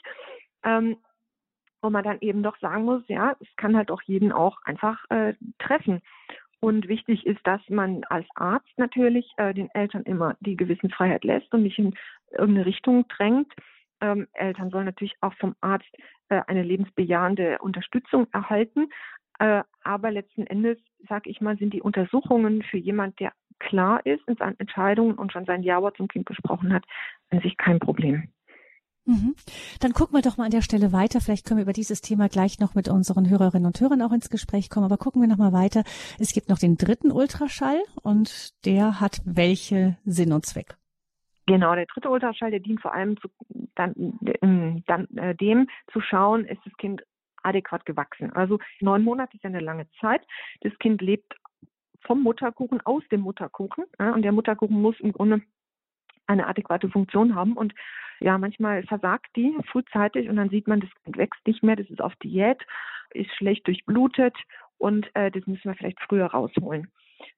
Ähm, 0.64 0.98
wo 1.82 1.90
man 1.90 2.04
dann 2.04 2.18
eben 2.22 2.44
doch 2.44 2.58
sagen 2.60 2.84
muss, 2.84 3.04
ja, 3.08 3.36
es 3.40 3.48
kann 3.56 3.78
halt 3.78 3.90
auch 3.90 4.02
jeden 4.02 4.32
auch 4.32 4.62
einfach 4.64 5.06
äh, 5.10 5.34
treffen. 5.60 6.02
Und 6.62 6.88
wichtig 6.88 7.26
ist, 7.26 7.40
dass 7.46 7.62
man 7.70 8.04
als 8.10 8.28
Arzt 8.36 8.78
natürlich 8.78 9.32
äh, 9.38 9.54
den 9.54 9.70
Eltern 9.74 10.04
immer 10.04 10.36
die 10.42 10.58
Gewissensfreiheit 10.58 11.24
lässt 11.24 11.54
und 11.54 11.64
nicht 11.64 11.80
in 11.80 11.96
irgendeine 12.32 12.66
Richtung 12.66 13.08
drängt. 13.08 13.52
Ähm, 14.02 14.28
Eltern 14.34 14.70
sollen 14.70 14.86
natürlich 14.86 15.16
auch 15.22 15.34
vom 15.36 15.56
Arzt 15.62 15.90
äh, 16.30 16.42
eine 16.48 16.64
lebensbejahende 16.64 17.60
Unterstützung 17.60 18.28
erhalten. 18.34 18.90
Äh, 19.40 19.64
aber 19.84 20.12
letzten 20.12 20.46
Endes, 20.48 20.78
sage 21.08 21.30
ich 21.30 21.40
mal, 21.40 21.58
sind 21.58 21.74
die 21.74 21.82
Untersuchungen 21.82 22.62
für 22.64 22.78
jemand, 22.78 23.20
der 23.20 23.32
klar 23.60 24.06
ist 24.06 24.26
in 24.28 24.36
seinen 24.36 24.60
Entscheidungen 24.60 25.16
und 25.16 25.32
schon 25.32 25.46
sein 25.46 25.64
Ja 25.64 25.82
zum 25.96 26.08
Kind 26.08 26.26
gesprochen 26.26 26.74
hat, 26.74 26.84
an 27.30 27.42
sich 27.42 27.58
kein 27.58 27.80
Problem. 27.80 28.30
Mhm. 29.10 29.34
Dann 29.80 29.94
gucken 29.94 30.16
wir 30.16 30.22
doch 30.22 30.38
mal 30.38 30.46
an 30.46 30.52
der 30.52 30.62
Stelle 30.62 30.94
weiter. 30.94 31.20
Vielleicht 31.20 31.44
können 31.44 31.58
wir 31.58 31.64
über 31.64 31.74
dieses 31.74 32.02
Thema 32.02 32.30
gleich 32.30 32.60
noch 32.60 32.76
mit 32.76 32.88
unseren 32.88 33.28
Hörerinnen 33.28 33.66
und 33.66 33.82
Hörern 33.82 34.04
auch 34.04 34.12
ins 34.12 34.30
Gespräch 34.30 34.70
kommen. 34.70 34.86
Aber 34.86 34.98
gucken 34.98 35.20
wir 35.20 35.28
noch 35.28 35.38
mal 35.38 35.52
weiter. 35.52 35.84
Es 36.20 36.32
gibt 36.32 36.48
noch 36.48 36.60
den 36.60 36.78
dritten 36.78 37.12
Ultraschall 37.12 37.82
und 38.04 38.54
der 38.68 39.00
hat 39.00 39.20
welche 39.26 39.98
Sinn 40.06 40.32
und 40.32 40.46
Zweck? 40.46 40.78
Genau, 41.48 41.74
der 41.74 41.88
dritte 41.88 42.12
Ultraschall, 42.12 42.52
der 42.52 42.60
dient 42.60 42.82
vor 42.82 42.94
allem 42.94 43.18
zu, 43.18 43.30
dann, 43.74 44.20
ähm, 44.44 44.84
dann 44.86 45.08
äh, 45.18 45.34
dem 45.34 45.68
zu 45.92 46.02
schauen, 46.02 46.46
ist 46.46 46.62
das 46.64 46.78
Kind 46.78 47.02
adäquat 47.42 47.88
gewachsen. 47.88 48.32
Also 48.34 48.60
neun 48.80 49.04
Monate 49.04 49.36
ist 49.36 49.44
ja 49.44 49.50
eine 49.50 49.60
lange 49.60 49.88
Zeit. 50.00 50.22
Das 50.62 50.78
Kind 50.78 51.02
lebt 51.02 51.34
vom 52.02 52.22
Mutterkuchen 52.22 52.80
aus 52.82 53.02
dem 53.12 53.22
Mutterkuchen 53.22 53.86
ja, 54.00 54.14
und 54.14 54.22
der 54.22 54.34
Mutterkuchen 54.34 54.80
muss 54.80 55.00
im 55.00 55.14
Grunde 55.14 55.42
eine 56.28 56.46
adäquate 56.46 56.90
Funktion 56.90 57.34
haben 57.34 57.54
und 57.54 57.74
ja, 58.20 58.38
manchmal 58.38 58.84
versagt 58.84 59.28
die 59.36 59.56
frühzeitig 59.72 60.30
und 60.30 60.36
dann 60.36 60.50
sieht 60.50 60.68
man, 60.68 60.80
das 60.80 60.90
Kind 61.04 61.18
wächst 61.18 61.46
nicht 61.48 61.64
mehr, 61.64 61.76
das 61.76 61.90
ist 61.90 62.02
auf 62.02 62.16
Diät, 62.18 62.66
ist 63.14 63.34
schlecht 63.36 63.68
durchblutet 63.68 64.36
und 64.78 65.10
äh, 65.16 65.32
das 65.32 65.46
müssen 65.48 65.66
wir 65.66 65.76
vielleicht 65.76 66.00
früher 66.02 66.28
rausholen. 66.28 66.90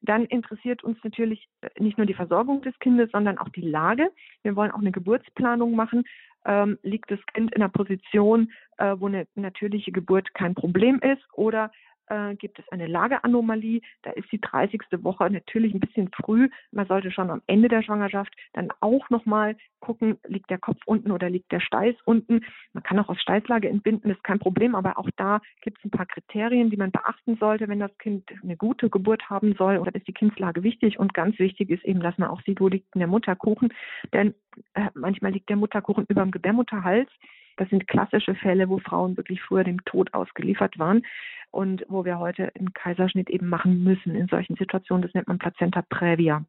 Dann 0.02 0.26
interessiert 0.26 0.84
uns 0.84 0.98
natürlich 1.04 1.48
äh, 1.62 1.70
nicht 1.82 1.98
nur 1.98 2.08
die 2.08 2.14
Versorgung 2.14 2.62
des 2.62 2.78
Kindes, 2.80 3.12
sondern 3.12 3.38
auch 3.38 3.50
die 3.50 3.62
Lage. 3.62 4.12
Wir 4.44 4.56
wollen 4.56 4.72
auch 4.72 4.80
eine 4.80 4.92
Geburtsplanung 4.92 5.76
machen. 5.76 6.04
Ähm, 6.44 6.80
liegt 6.82 7.12
das 7.12 7.20
Kind 7.34 7.54
in 7.54 7.62
einer 7.62 7.70
Position, 7.70 8.52
äh, 8.78 8.96
wo 8.98 9.08
eine 9.08 9.28
natürliche 9.36 9.92
Geburt 9.92 10.34
kein 10.34 10.56
Problem 10.56 11.00
ist 11.00 11.22
oder 11.34 11.72
äh, 12.12 12.36
gibt 12.36 12.60
es 12.60 12.68
eine 12.72 12.88
Lageanomalie. 12.88 13.82
Da 14.04 14.12
ist 14.12 14.32
die 14.32 14.42
30. 14.42 14.82
Woche 15.04 15.30
natürlich 15.30 15.74
ein 15.74 15.80
bisschen 15.80 16.10
früh. 16.14 16.50
Man 16.72 16.86
sollte 16.88 17.12
schon 17.12 17.30
am 17.30 17.42
Ende 17.48 17.70
der 17.70 17.84
Schwangerschaft 17.84 18.36
dann 18.54 18.70
auch 18.82 19.10
nochmal 19.10 19.56
gucken, 19.80 20.18
liegt 20.28 20.50
der 20.50 20.60
Kopf 20.60 20.78
unten 20.86 21.12
oder 21.12 21.30
liegt 21.30 21.52
der 21.52 21.62
Steiß 21.62 21.96
unten. 22.06 22.46
Man 22.74 22.84
kann 22.84 23.00
auch 23.00 23.10
aus 23.10 23.20
Steißlage 23.22 23.70
entbinden, 23.70 24.12
ist 24.12 24.24
kein 24.24 24.40
Problem, 24.40 24.76
aber 24.76 25.00
auch 25.00 25.10
da 25.16 25.42
gibt 25.62 25.80
es 25.80 25.86
ein 25.86 25.92
paar 25.92 26.06
Kriterien, 26.06 26.70
die 26.70 26.78
man 26.78 26.92
beachten 26.92 27.38
sollte, 27.38 27.68
wenn 27.68 27.80
das 27.80 27.98
Kind 27.98 28.30
eine 28.44 28.58
gute 28.58 28.90
Geburt 28.90 29.30
haben 29.30 29.56
soll 29.56 29.78
oder 29.78 29.96
ist 29.96 30.08
die 30.08 30.14
Kindslage 30.14 30.64
wichtig 30.64 31.00
und 31.00 31.14
ganz 31.14 31.40
wichtig 31.40 31.70
ist 31.70 31.84
eben, 31.86 32.02
dass 32.02 32.18
man 32.18 32.30
auch 32.30 32.42
sieht, 32.44 32.60
wo 32.60 32.68
liegt 32.68 32.94
denn 32.94 33.00
der 33.00 33.08
Mutterkuchen, 33.08 33.74
denn 34.14 34.36
äh, 34.74 34.90
manchmal 34.94 35.32
liegt 35.32 35.50
der 35.50 35.56
Mutterkuchen 35.56 36.06
über 36.08 36.22
dem 36.22 36.32
Gebärmutterhals. 36.32 37.10
Das 37.58 37.70
sind 37.70 37.88
klassische 37.88 38.36
Fälle, 38.36 38.70
wo 38.70 38.80
Frauen 38.80 39.18
wirklich 39.18 39.42
früher 39.42 39.64
dem 39.64 39.84
Tod 39.86 40.14
ausgeliefert 40.14 40.80
waren 40.80 41.04
und 41.52 41.86
wo 41.90 42.06
wir 42.06 42.20
heute 42.20 42.52
einen 42.56 42.74
Kaiserschnitt 42.74 43.30
eben 43.30 43.50
machen 43.50 43.84
müssen 43.84 44.16
in 44.16 44.28
solchen 44.28 44.56
Situationen. 44.56 45.04
Das 45.04 45.14
nennt 45.14 45.28
man 45.28 45.40
Plazenta 45.40 45.82
Previa. 45.82 46.46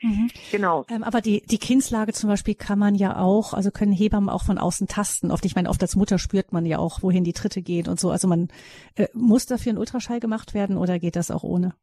Mhm. 0.00 0.30
Genau. 0.52 0.86
Ähm, 0.90 1.02
aber 1.02 1.20
die, 1.20 1.42
die 1.42 1.58
Kindslage 1.58 2.12
zum 2.12 2.30
Beispiel 2.30 2.54
kann 2.54 2.78
man 2.78 2.94
ja 2.94 3.16
auch, 3.16 3.52
also 3.52 3.70
können 3.70 3.92
Hebammen 3.92 4.28
auch 4.28 4.44
von 4.44 4.58
außen 4.58 4.86
tasten. 4.86 5.30
Oft, 5.30 5.44
ich 5.44 5.56
meine, 5.56 5.68
oft 5.68 5.82
als 5.82 5.96
Mutter 5.96 6.18
spürt 6.18 6.52
man 6.52 6.66
ja 6.66 6.78
auch, 6.78 7.02
wohin 7.02 7.24
die 7.24 7.32
Tritte 7.32 7.62
gehen 7.62 7.88
und 7.88 7.98
so. 7.98 8.10
Also 8.10 8.28
man 8.28 8.48
äh, 8.94 9.08
muss 9.12 9.46
dafür 9.46 9.72
ein 9.72 9.78
Ultraschall 9.78 10.20
gemacht 10.20 10.54
werden 10.54 10.76
oder 10.76 10.98
geht 10.98 11.16
das 11.16 11.30
auch 11.30 11.42
ohne? 11.42 11.74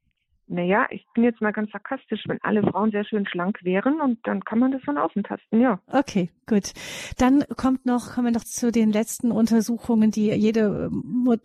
Naja, 0.48 0.86
ich 0.92 1.04
bin 1.16 1.24
jetzt 1.24 1.42
mal 1.42 1.52
ganz 1.52 1.72
sarkastisch, 1.72 2.24
wenn 2.28 2.38
alle 2.42 2.62
Frauen 2.62 2.92
sehr 2.92 3.04
schön 3.04 3.26
schlank 3.26 3.64
wären 3.64 4.00
und 4.00 4.20
dann 4.24 4.44
kann 4.44 4.60
man 4.60 4.72
das 4.72 4.84
von 4.84 4.98
außen 4.98 5.24
tasten, 5.24 5.60
ja. 5.60 5.80
Okay, 5.88 6.30
gut. 6.46 6.74
Dann 7.18 7.44
kommt 7.58 7.86
noch, 7.86 8.14
kommen 8.14 8.28
wir 8.28 8.32
noch 8.32 8.44
zu 8.44 8.72
den 8.72 8.92
letzten 8.92 9.32
Untersuchungen, 9.32 10.12
die 10.12 10.32
jede 10.32 10.90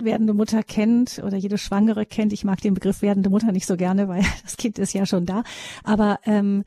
werdende 0.00 0.34
Mutter 0.34 0.62
kennt 0.62 1.22
oder 1.24 1.38
jede 1.38 1.56
Schwangere 1.56 2.04
kennt. 2.04 2.34
Ich 2.34 2.44
mag 2.44 2.60
den 2.60 2.74
Begriff 2.74 3.00
werdende 3.00 3.30
Mutter 3.30 3.52
nicht 3.52 3.66
so 3.66 3.76
gerne, 3.76 4.06
weil 4.08 4.22
das 4.42 4.58
Kind 4.58 4.78
ist 4.78 4.92
ja 4.92 5.06
schon 5.06 5.24
da. 5.24 5.44
Aber 5.82 6.18
ähm, 6.24 6.64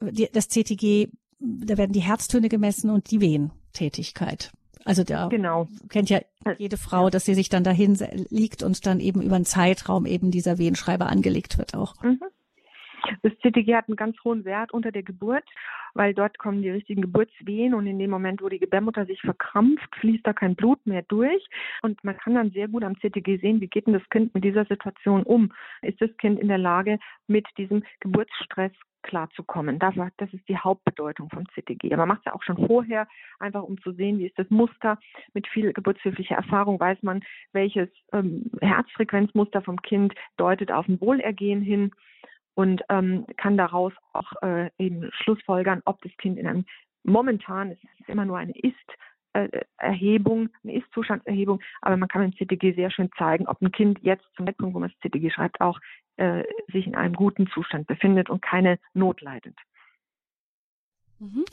die, 0.00 0.28
das 0.32 0.48
CTG, 0.48 1.08
da 1.40 1.76
werden 1.76 1.92
die 1.92 2.00
Herztöne 2.00 2.48
gemessen 2.48 2.88
und 2.88 3.10
die 3.10 3.20
Wehentätigkeit. 3.20 4.50
Also 4.86 5.02
da 5.02 5.28
genau. 5.28 5.68
kennt 5.88 6.10
ja 6.10 6.20
jede 6.58 6.76
Frau, 6.76 7.10
dass 7.10 7.24
sie 7.24 7.34
sich 7.34 7.48
dann 7.48 7.64
dahin 7.64 7.98
liegt 8.30 8.62
und 8.62 8.86
dann 8.86 9.00
eben 9.00 9.20
über 9.20 9.34
einen 9.34 9.44
Zeitraum 9.44 10.06
eben 10.06 10.30
dieser 10.30 10.58
Wehenschreiber 10.58 11.08
angelegt 11.08 11.58
wird 11.58 11.74
auch. 11.74 12.00
Mhm. 12.02 12.20
Das 13.22 13.32
CTG 13.38 13.74
hat 13.74 13.88
einen 13.88 13.96
ganz 13.96 14.16
hohen 14.24 14.44
Wert 14.44 14.72
unter 14.72 14.90
der 14.90 15.02
Geburt, 15.02 15.44
weil 15.94 16.14
dort 16.14 16.38
kommen 16.38 16.62
die 16.62 16.70
richtigen 16.70 17.02
Geburtswehen 17.02 17.74
und 17.74 17.86
in 17.86 17.98
dem 17.98 18.10
Moment, 18.10 18.42
wo 18.42 18.48
die 18.48 18.58
Gebärmutter 18.58 19.06
sich 19.06 19.20
verkrampft, 19.20 19.94
fließt 20.00 20.26
da 20.26 20.32
kein 20.32 20.56
Blut 20.56 20.84
mehr 20.86 21.02
durch 21.02 21.44
und 21.82 22.02
man 22.04 22.16
kann 22.16 22.34
dann 22.34 22.50
sehr 22.50 22.68
gut 22.68 22.84
am 22.84 22.96
CTG 22.96 23.38
sehen, 23.38 23.60
wie 23.60 23.68
geht 23.68 23.86
denn 23.86 23.94
das 23.94 24.08
Kind 24.10 24.34
mit 24.34 24.44
dieser 24.44 24.64
Situation 24.64 25.22
um? 25.22 25.52
Ist 25.82 26.00
das 26.00 26.10
Kind 26.18 26.40
in 26.40 26.48
der 26.48 26.58
Lage, 26.58 26.98
mit 27.26 27.46
diesem 27.58 27.84
Geburtsstress 28.00 28.72
klarzukommen. 29.06 29.78
Das, 29.78 29.94
das 30.18 30.32
ist 30.32 30.48
die 30.48 30.58
Hauptbedeutung 30.58 31.30
vom 31.30 31.46
CTG. 31.48 31.92
Aber 31.92 32.06
man 32.06 32.08
macht 32.08 32.20
es 32.20 32.24
ja 32.26 32.34
auch 32.34 32.42
schon 32.42 32.66
vorher, 32.66 33.08
einfach 33.38 33.62
um 33.62 33.80
zu 33.80 33.92
sehen, 33.92 34.18
wie 34.18 34.26
ist 34.26 34.38
das 34.38 34.50
Muster. 34.50 34.98
Mit 35.32 35.46
viel 35.46 35.72
geburtshilflicher 35.72 36.36
Erfahrung 36.36 36.78
weiß 36.78 37.02
man, 37.02 37.22
welches 37.52 37.88
ähm, 38.12 38.50
Herzfrequenzmuster 38.60 39.62
vom 39.62 39.80
Kind 39.80 40.14
deutet 40.36 40.70
auf 40.70 40.86
ein 40.88 41.00
Wohlergehen 41.00 41.62
hin 41.62 41.92
und 42.54 42.82
ähm, 42.88 43.26
kann 43.36 43.56
daraus 43.56 43.92
auch 44.12 44.32
äh, 44.42 44.70
eben 44.78 45.10
Schlussfolgern, 45.12 45.82
ob 45.84 46.02
das 46.02 46.12
Kind 46.18 46.38
in 46.38 46.46
einem 46.46 46.64
momentan, 47.04 47.70
es 47.70 47.78
ist 48.00 48.08
immer 48.08 48.24
nur 48.24 48.38
eine 48.38 48.52
Ist, 48.58 48.74
Erhebung, 49.78 50.48
eine 50.62 50.76
Ist-Zustandserhebung, 50.76 51.60
aber 51.82 51.96
man 51.96 52.08
kann 52.08 52.22
im 52.22 52.32
CTG 52.32 52.74
sehr 52.74 52.90
schön 52.90 53.10
zeigen, 53.18 53.46
ob 53.46 53.60
ein 53.60 53.72
Kind 53.72 53.98
jetzt 54.02 54.24
zum 54.36 54.46
Zeitpunkt, 54.46 54.74
wo 54.74 54.78
man 54.78 54.90
das 54.90 54.98
CTG 55.00 55.30
schreibt, 55.30 55.60
auch 55.60 55.78
äh, 56.16 56.44
sich 56.72 56.86
in 56.86 56.94
einem 56.94 57.14
guten 57.14 57.46
Zustand 57.48 57.86
befindet 57.86 58.30
und 58.30 58.42
keine 58.42 58.78
Not 58.94 59.20
leidet. 59.20 59.56
Mhm. 61.18 61.44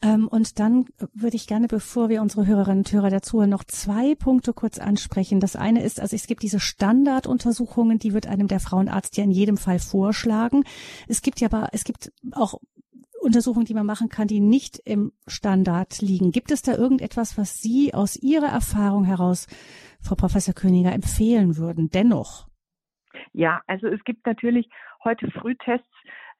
Ähm, 0.00 0.28
und 0.28 0.58
dann 0.58 0.86
würde 1.12 1.36
ich 1.36 1.46
gerne, 1.46 1.68
bevor 1.68 2.08
wir 2.08 2.22
unsere 2.22 2.46
Hörerinnen 2.46 2.78
und 2.78 2.92
Hörer 2.92 3.10
dazu 3.10 3.42
noch 3.42 3.64
zwei 3.64 4.14
Punkte 4.14 4.54
kurz 4.54 4.78
ansprechen. 4.78 5.38
Das 5.38 5.54
eine 5.54 5.82
ist, 5.82 6.00
also 6.00 6.16
es 6.16 6.26
gibt 6.26 6.42
diese 6.42 6.60
Standarduntersuchungen, 6.60 7.98
die 7.98 8.14
wird 8.14 8.26
einem 8.26 8.48
der 8.48 8.60
Frauenarzt 8.60 9.16
ja 9.16 9.24
in 9.24 9.30
jedem 9.30 9.58
Fall 9.58 9.78
vorschlagen. 9.78 10.64
Es 11.08 11.20
gibt 11.20 11.40
ja 11.40 11.48
aber, 11.52 11.68
es 11.72 11.84
gibt 11.84 12.10
auch 12.32 12.58
Untersuchungen, 13.20 13.66
die 13.66 13.74
man 13.74 13.86
machen 13.86 14.08
kann, 14.08 14.28
die 14.28 14.40
nicht 14.40 14.78
im 14.84 15.12
Standard 15.26 16.00
liegen. 16.00 16.32
Gibt 16.32 16.50
es 16.50 16.62
da 16.62 16.74
irgendetwas, 16.74 17.38
was 17.38 17.60
Sie 17.60 17.94
aus 17.94 18.16
Ihrer 18.16 18.48
Erfahrung 18.48 19.04
heraus, 19.04 19.46
Frau 20.00 20.16
Professor 20.16 20.54
Königer, 20.54 20.92
empfehlen 20.92 21.56
würden? 21.56 21.90
Dennoch. 21.90 22.48
Ja, 23.32 23.62
also 23.66 23.86
es 23.86 24.02
gibt 24.04 24.26
natürlich 24.26 24.68
heute 25.04 25.30
Frühtests 25.30 25.86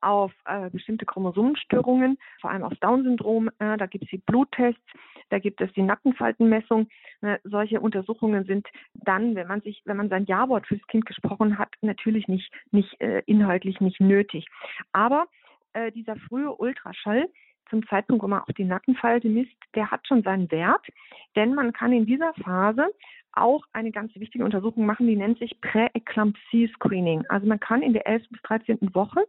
auf 0.03 0.33
äh, 0.47 0.69
bestimmte 0.71 1.07
Chromosomenstörungen, 1.07 2.19
vor 2.41 2.51
allem 2.51 2.65
auf 2.65 2.75
Down-Syndrom. 2.81 3.49
Äh, 3.59 3.77
da 3.77 3.87
gibt 3.87 4.05
es 4.05 4.11
die 4.11 4.19
Bluttests, 4.19 4.83
da 5.31 5.39
gibt 5.39 5.61
es 5.61 5.73
die 5.73 5.83
Nackenfaltenmessung. 5.83 6.89
Äh, 7.23 7.39
solche 7.45 7.81
Untersuchungen 7.81 8.45
sind 8.45 8.67
dann, 8.95 9.35
wenn 9.35 9.47
man 9.47 9.61
sich, 9.61 9.83
wenn 9.85 9.97
man 9.97 10.09
sein 10.09 10.27
Ja-Wort 10.27 10.67
fürs 10.67 10.87
Kind 10.89 11.07
gesprochen 11.07 11.59
hat, 11.59 11.71
natürlich 11.81 12.29
nicht, 12.29 12.53
nicht 12.71 13.01
äh, 13.01 13.23
inhaltlich 13.27 13.81
nicht 13.81 14.01
nötig. 14.01 14.47
Aber 14.93 15.27
äh, 15.73 15.93
dieser 15.93 16.17
frühe 16.17 16.53
Ultraschall 16.53 17.29
zum 17.73 17.87
Zeitpunkt, 17.89 18.23
wo 18.23 18.29
man 18.29 18.41
auch 18.41 18.53
die 18.59 18.65
Nackenfalte 18.65 19.29
misst, 19.29 19.57
der 19.75 19.91
hat 19.91 20.07
schon 20.07 20.23
seinen 20.23 20.51
Wert, 20.51 20.87
denn 21.35 21.55
man 21.55 21.73
kann 21.73 21.93
in 21.93 22.05
dieser 22.05 22.35
Phase 22.35 22.87
auch 23.33 23.65
eine 23.73 23.91
ganz 23.91 24.15
wichtige 24.15 24.45
Untersuchung 24.45 24.85
machen, 24.85 25.07
die 25.07 25.17
nennt 25.17 25.39
sich 25.39 25.59
Prä-Eclampsie-Screening. 25.63 27.25
Also 27.31 27.47
man 27.47 27.59
kann 27.59 27.81
in 27.81 27.95
der 27.95 28.07
11. 28.07 28.29
bis 28.29 28.43
13. 28.43 28.95
Woche 28.95 29.25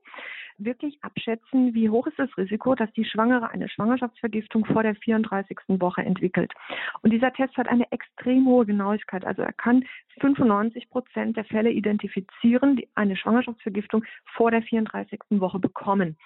wirklich 0.58 0.97
abschätzen, 1.01 1.73
wie 1.73 1.89
hoch 1.89 2.06
ist 2.08 2.19
das 2.19 2.29
Risiko, 2.38 2.75
dass 2.75 2.91
die 2.93 3.06
Schwangere 3.06 3.49
eine 3.49 3.69
Schwangerschaftsvergiftung 3.69 4.65
vor 4.65 4.84
der 4.84 4.95
34. 4.95 5.58
Woche 5.67 6.01
entwickelt. 6.01 6.53
Und 7.01 7.12
dieser 7.12 7.34
Test 7.34 7.56
hat 7.58 7.67
eine 7.67 7.91
extrem 7.91 8.45
hohe 8.45 8.65
Genauigkeit. 8.65 9.25
Also 9.25 9.41
er 9.41 9.53
kann 9.53 9.86
95 10.19 10.89
Prozent 10.89 11.38
der 11.38 11.45
Fälle 11.45 11.71
identifizieren, 11.71 12.75
die 12.75 12.88
eine 12.95 13.15
Schwangerschaftsvergiftung 13.15 14.03
vor 14.36 14.51
der 14.51 14.62
34. 14.62 15.19
Woche 15.32 15.60
bekommen. 15.60 16.17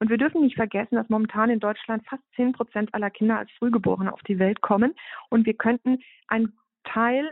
Und 0.00 0.10
wir 0.10 0.18
dürfen 0.18 0.42
nicht 0.42 0.56
vergessen, 0.56 0.96
dass 0.96 1.08
momentan 1.08 1.50
in 1.50 1.60
Deutschland 1.60 2.06
fast 2.06 2.22
10 2.36 2.52
Prozent 2.52 2.94
aller 2.94 3.10
Kinder 3.10 3.38
als 3.38 3.50
Frühgeborene 3.52 4.12
auf 4.12 4.22
die 4.22 4.38
Welt 4.38 4.60
kommen. 4.60 4.94
Und 5.28 5.46
wir 5.46 5.54
könnten 5.54 5.98
ein 6.28 6.52
Teil, 6.84 7.30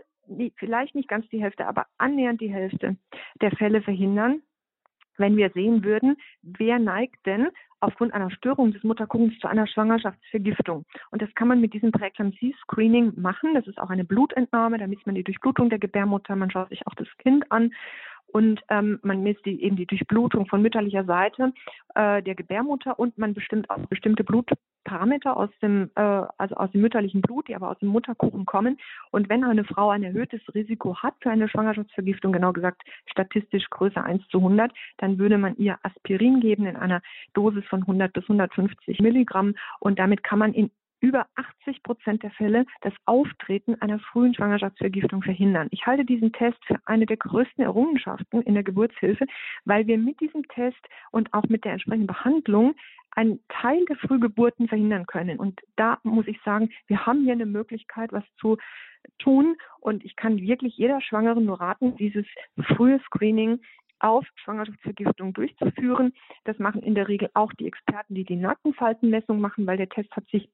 vielleicht 0.57 0.95
nicht 0.95 1.09
ganz 1.09 1.29
die 1.29 1.41
Hälfte, 1.41 1.67
aber 1.67 1.87
annähernd 1.99 2.41
die 2.41 2.53
Hälfte 2.53 2.97
der 3.41 3.53
Fälle 3.53 3.83
verhindern, 3.83 4.43
wenn 5.19 5.37
wir 5.37 5.51
sehen 5.51 5.85
würden, 5.85 6.17
wer 6.43 6.79
neigt 6.79 7.25
denn 7.25 7.49
aufgrund 7.81 8.13
einer 8.15 8.31
Störung 8.31 8.73
des 8.73 8.83
Mutterkuchens 8.83 9.39
zu 9.39 9.49
einer 9.49 9.67
Schwangerschaftsvergiftung. 9.67 10.85
Und 11.11 11.23
das 11.23 11.33
kann 11.35 11.49
man 11.49 11.61
mit 11.61 11.75
diesem 11.75 11.93
Präeklampsie-Screening 11.93 13.21
machen. 13.21 13.55
Das 13.55 13.67
ist 13.67 13.79
auch 13.79 13.91
eine 13.91 14.05
Blutentnahme, 14.05 14.79
da 14.79 14.87
misst 14.87 15.07
man 15.07 15.15
die 15.15 15.25
Durchblutung 15.25 15.71
der 15.71 15.79
Gebärmutter, 15.79 16.37
man 16.37 16.51
schaut 16.51 16.71
sich 16.71 16.87
auch 16.87 16.95
das 16.95 17.09
Kind 17.19 17.51
an 17.53 17.73
und 18.29 18.61
ähm, 18.69 18.99
man 19.03 19.23
misst 19.23 19.45
die, 19.47 19.63
eben 19.63 19.77
die 19.77 19.87
Durchblutung 19.87 20.47
von 20.47 20.63
mütterlicher 20.63 21.05
Seite 21.05 21.53
äh, 21.95 22.23
der 22.23 22.35
Gebärmutter 22.35 22.99
und 22.99 23.17
man 23.19 23.35
bestimmt 23.35 23.71
auch 23.71 23.79
bestimmte 23.87 24.25
Blutparameter 24.25 25.37
aus 25.37 25.51
dem, 25.63 25.91
äh, 25.95 26.01
also 26.01 26.57
aus 26.57 26.71
dem 26.73 26.83
mütterlichen 26.83 27.23
Blut, 27.23 27.49
die 27.49 27.55
aber 27.55 27.71
aus 27.71 27.79
dem 27.79 27.89
Mutterkuchen 27.89 28.45
kommen. 28.45 28.79
Und 29.11 29.29
wenn 29.29 29.45
eine 29.45 29.65
Frau 29.65 29.91
ein 29.91 30.03
erhöhtes 30.03 30.41
Risiko 30.55 30.97
hat 30.97 31.15
für 31.21 31.31
eine 31.31 31.49
Schwangerschaftsvergiftung, 31.49 32.33
genau 32.33 32.53
gesagt 32.53 32.83
statistisch 33.07 33.69
größer 33.71 34.05
1 34.05 34.27
zu 34.29 34.39
100, 34.39 34.73
dann 34.99 35.19
würde 35.19 35.39
man 35.39 35.57
ihr 35.57 35.79
Aspirin 35.83 36.41
geben 36.41 36.67
in 36.67 36.77
einer 36.77 37.03
Dosis 37.33 37.65
von 37.67 37.83
100 37.83 38.13
bis 38.13 38.25
150 38.25 39.01
Milligramm 39.01 39.55
und 39.81 39.99
damit 39.99 40.23
kann 40.23 40.39
man 40.39 40.53
in 40.53 40.71
über 41.01 41.27
80 41.35 41.83
Prozent 41.83 42.23
der 42.23 42.31
Fälle 42.33 42.65
das 42.83 42.93
Auftreten 43.05 43.81
einer 43.81 43.99
frühen 43.99 44.35
Schwangerschaftsvergiftung 44.35 45.23
verhindern. 45.23 45.69
Ich 45.71 45.87
halte 45.87 46.05
diesen 46.05 46.33
Test 46.33 46.59
für 46.67 46.77
eine 46.85 47.07
der 47.07 47.17
größten 47.17 47.63
Errungenschaften 47.63 48.43
in 48.43 48.55
der 48.55 48.63
Geburtshilfe, 48.63 49.27
weil 49.65 49.87
wir 49.87 49.99
mit 49.99 50.21
diesem 50.21 50.47
Test 50.49 50.81
und 51.11 51.33
auch 51.35 51.45
mit 51.45 51.65
der 51.65 51.73
entsprechenden 51.73 52.07
Behandlung 52.07 52.75
einen 53.11 53.41
Teil 53.49 53.85
der 53.87 53.97
Frühgeburten 53.97 54.69
verhindern 54.69 55.07
können. 55.07 55.39
Und 55.39 55.61
da 55.77 55.99
muss 56.03 56.27
ich 56.27 56.41
sagen, 56.43 56.71
wir 56.87 57.07
haben 57.07 57.25
hier 57.25 57.33
eine 57.33 57.47
Möglichkeit, 57.47 58.13
was 58.13 58.25
zu 58.39 58.59
tun. 59.19 59.57
Und 59.81 60.05
ich 60.05 60.17
kann 60.17 60.39
wirklich 60.39 60.77
jeder 60.77 61.01
Schwangeren 61.01 61.45
nur 61.45 61.61
raten, 61.61 61.97
dieses 61.97 62.27
frühe 62.75 63.01
Screening 63.07 63.61
auf 63.99 64.27
Schwangerschaftsvergiftung 64.37 65.33
durchzuführen. 65.33 66.13
Das 66.45 66.59
machen 66.59 66.83
in 66.83 66.95
der 66.95 67.09
Regel 67.09 67.31
auch 67.33 67.53
die 67.55 67.67
Experten, 67.67 68.15
die 68.15 68.25
die 68.25 68.37
Nackenfaltenmessung 68.37 69.41
machen, 69.41 69.67
weil 69.67 69.79
der 69.79 69.89
Test 69.89 70.15
hat 70.15 70.27
sich 70.29 70.51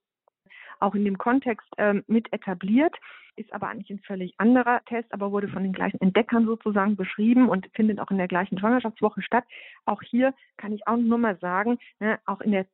auch 0.83 0.95
in 0.95 1.05
dem 1.05 1.19
Kontext 1.19 1.67
ähm, 1.79 2.05
mit 2.07 2.33
etabliert, 2.33 2.95
ist 3.37 3.53
aber 3.53 3.69
eigentlich 3.69 3.91
ein 3.91 4.01
völlig 4.01 4.35
anderer 4.39 4.83
Test, 4.85 5.13
aber 5.13 5.33
wurde 5.33 5.49
von 5.49 5.63
den 5.63 5.73
gleichen 5.73 6.01
Entdeckern 6.01 6.45
sozusagen 6.45 6.97
beschrieben 6.97 7.49
und 7.49 7.69
findet 7.75 7.99
auch 7.99 8.11
in 8.11 8.19
der 8.19 8.29
gleichen 8.29 8.59
Schwangerschaftswoche 8.59 9.23
statt. 9.23 9.45
Auch 9.87 10.03
hier 10.03 10.35
kann 10.59 10.73
ich 10.73 10.87
auch 10.87 10.97
nur 10.97 11.19
mal 11.19 11.39
sagen, 11.39 11.79
ne, 11.99 12.19
auch 12.27 12.41
in 12.41 12.53
der 12.53 12.67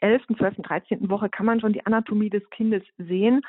11., 0.00 0.22
12., 0.38 0.56
13. 0.62 1.10
Woche 1.10 1.28
kann 1.28 1.46
man 1.46 1.60
schon 1.60 1.72
die 1.72 1.84
Anatomie 1.84 2.30
des 2.30 2.48
Kindes 2.50 2.82
sehen. 2.98 3.42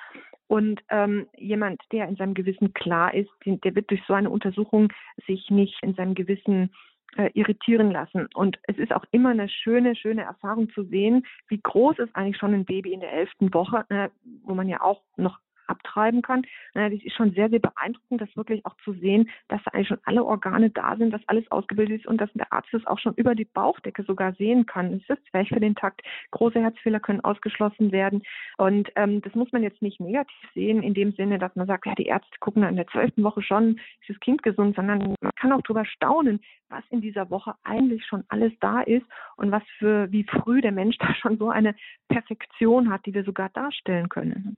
Und 0.47 0.81
ähm, 0.89 1.27
jemand, 1.37 1.81
der 1.91 2.07
in 2.07 2.15
seinem 2.15 2.33
Gewissen 2.33 2.73
klar 2.73 3.13
ist, 3.13 3.29
der 3.45 3.75
wird 3.75 3.89
durch 3.89 4.01
so 4.07 4.13
eine 4.13 4.29
Untersuchung 4.29 4.91
sich 5.25 5.49
nicht 5.49 5.77
in 5.81 5.93
seinem 5.93 6.13
Gewissen 6.13 6.73
äh, 7.17 7.29
irritieren 7.33 7.91
lassen. 7.91 8.27
Und 8.33 8.59
es 8.63 8.77
ist 8.77 8.93
auch 8.93 9.05
immer 9.11 9.29
eine 9.29 9.49
schöne, 9.49 9.95
schöne 9.95 10.23
Erfahrung 10.23 10.69
zu 10.69 10.83
sehen, 10.83 11.25
wie 11.47 11.59
groß 11.61 11.99
ist 11.99 12.15
eigentlich 12.15 12.37
schon 12.37 12.53
ein 12.53 12.65
Baby 12.65 12.93
in 12.93 13.01
der 13.01 13.13
elften 13.13 13.53
Woche, 13.53 13.85
äh, 13.89 14.09
wo 14.43 14.53
man 14.53 14.69
ja 14.69 14.81
auch 14.81 15.01
noch 15.17 15.39
abtreiben 15.71 16.21
kann. 16.21 16.43
Das 16.73 16.93
ist 16.93 17.15
schon 17.15 17.31
sehr, 17.31 17.49
sehr 17.49 17.59
beeindruckend, 17.59 18.21
das 18.21 18.35
wirklich 18.35 18.65
auch 18.65 18.75
zu 18.83 18.93
sehen, 18.93 19.29
dass 19.47 19.63
da 19.63 19.71
eigentlich 19.71 19.87
schon 19.87 19.99
alle 20.03 20.23
Organe 20.23 20.69
da 20.69 20.95
sind, 20.97 21.11
dass 21.11 21.27
alles 21.27 21.49
ausgebildet 21.51 22.01
ist 22.01 22.07
und 22.07 22.19
dass 22.19 22.31
der 22.33 22.51
Arzt 22.53 22.69
das 22.71 22.85
auch 22.85 22.99
schon 22.99 23.15
über 23.15 23.35
die 23.35 23.45
Bauchdecke 23.45 24.03
sogar 24.03 24.33
sehen 24.33 24.65
kann. 24.65 24.93
Es 24.93 25.17
ist 25.17 25.25
Zwerch 25.31 25.49
für 25.49 25.59
den 25.59 25.75
Takt. 25.75 26.01
Große 26.31 26.61
Herzfehler 26.61 26.99
können 26.99 27.21
ausgeschlossen 27.21 27.91
werden. 27.91 28.21
Und 28.57 28.91
ähm, 28.95 29.21
das 29.21 29.33
muss 29.33 29.51
man 29.51 29.63
jetzt 29.63 29.81
nicht 29.81 29.99
negativ 29.99 30.37
sehen, 30.53 30.83
in 30.83 30.93
dem 30.93 31.13
Sinne, 31.13 31.39
dass 31.39 31.55
man 31.55 31.67
sagt, 31.67 31.85
ja, 31.85 31.95
die 31.95 32.05
Ärzte 32.05 32.37
gucken 32.39 32.63
in 32.63 32.75
der 32.75 32.87
zwölften 32.87 33.23
Woche 33.23 33.41
schon, 33.41 33.79
ist 34.01 34.09
das 34.09 34.19
Kind 34.19 34.43
gesund, 34.43 34.75
sondern 34.75 35.15
man 35.21 35.31
kann 35.39 35.51
auch 35.53 35.61
darüber 35.61 35.85
staunen, 35.85 36.41
was 36.69 36.83
in 36.89 37.01
dieser 37.01 37.29
Woche 37.29 37.53
eigentlich 37.63 38.05
schon 38.05 38.23
alles 38.29 38.53
da 38.59 38.81
ist 38.81 39.05
und 39.37 39.51
was 39.51 39.63
für, 39.77 40.11
wie 40.11 40.23
früh 40.23 40.61
der 40.61 40.71
Mensch 40.71 40.97
da 40.99 41.13
schon 41.15 41.37
so 41.37 41.49
eine 41.49 41.75
Perfektion 42.09 42.89
hat, 42.89 43.05
die 43.05 43.13
wir 43.13 43.23
sogar 43.23 43.49
darstellen 43.49 44.09
können. 44.09 44.57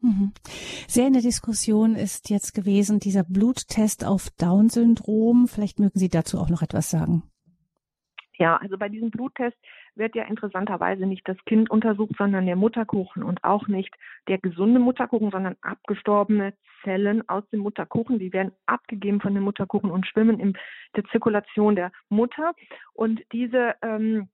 Mhm. 0.00 0.32
Sehr 0.86 1.06
in 1.06 1.14
der 1.14 1.22
Diskussion 1.22 1.94
ist 1.94 2.30
jetzt 2.30 2.54
gewesen 2.54 3.00
dieser 3.00 3.24
Bluttest 3.24 4.04
auf 4.04 4.30
Down-Syndrom. 4.38 5.48
Vielleicht 5.48 5.78
mögen 5.78 5.98
Sie 5.98 6.08
dazu 6.08 6.38
auch 6.38 6.48
noch 6.48 6.62
etwas 6.62 6.90
sagen. 6.90 7.22
Ja, 8.38 8.56
also 8.58 8.76
bei 8.76 8.88
diesem 8.88 9.10
Bluttest 9.10 9.56
wird 9.94 10.14
ja 10.14 10.24
interessanterweise 10.24 11.06
nicht 11.06 11.26
das 11.26 11.38
Kind 11.46 11.70
untersucht, 11.70 12.16
sondern 12.18 12.44
der 12.44 12.56
Mutterkuchen 12.56 13.22
und 13.22 13.42
auch 13.44 13.66
nicht 13.66 13.94
der 14.28 14.38
gesunde 14.38 14.78
Mutterkuchen, 14.78 15.30
sondern 15.30 15.56
abgestorbene 15.62 16.52
Zellen 16.82 17.26
aus 17.28 17.48
dem 17.48 17.60
Mutterkuchen. 17.60 18.18
Die 18.18 18.32
werden 18.34 18.52
abgegeben 18.66 19.20
von 19.20 19.34
dem 19.34 19.44
Mutterkuchen 19.44 19.90
und 19.90 20.06
schwimmen 20.06 20.38
in 20.38 20.52
der 20.94 21.04
Zirkulation 21.04 21.76
der 21.76 21.92
Mutter. 22.10 22.52
Und 22.92 23.22
diese 23.32 23.74
ähm, 23.80 24.28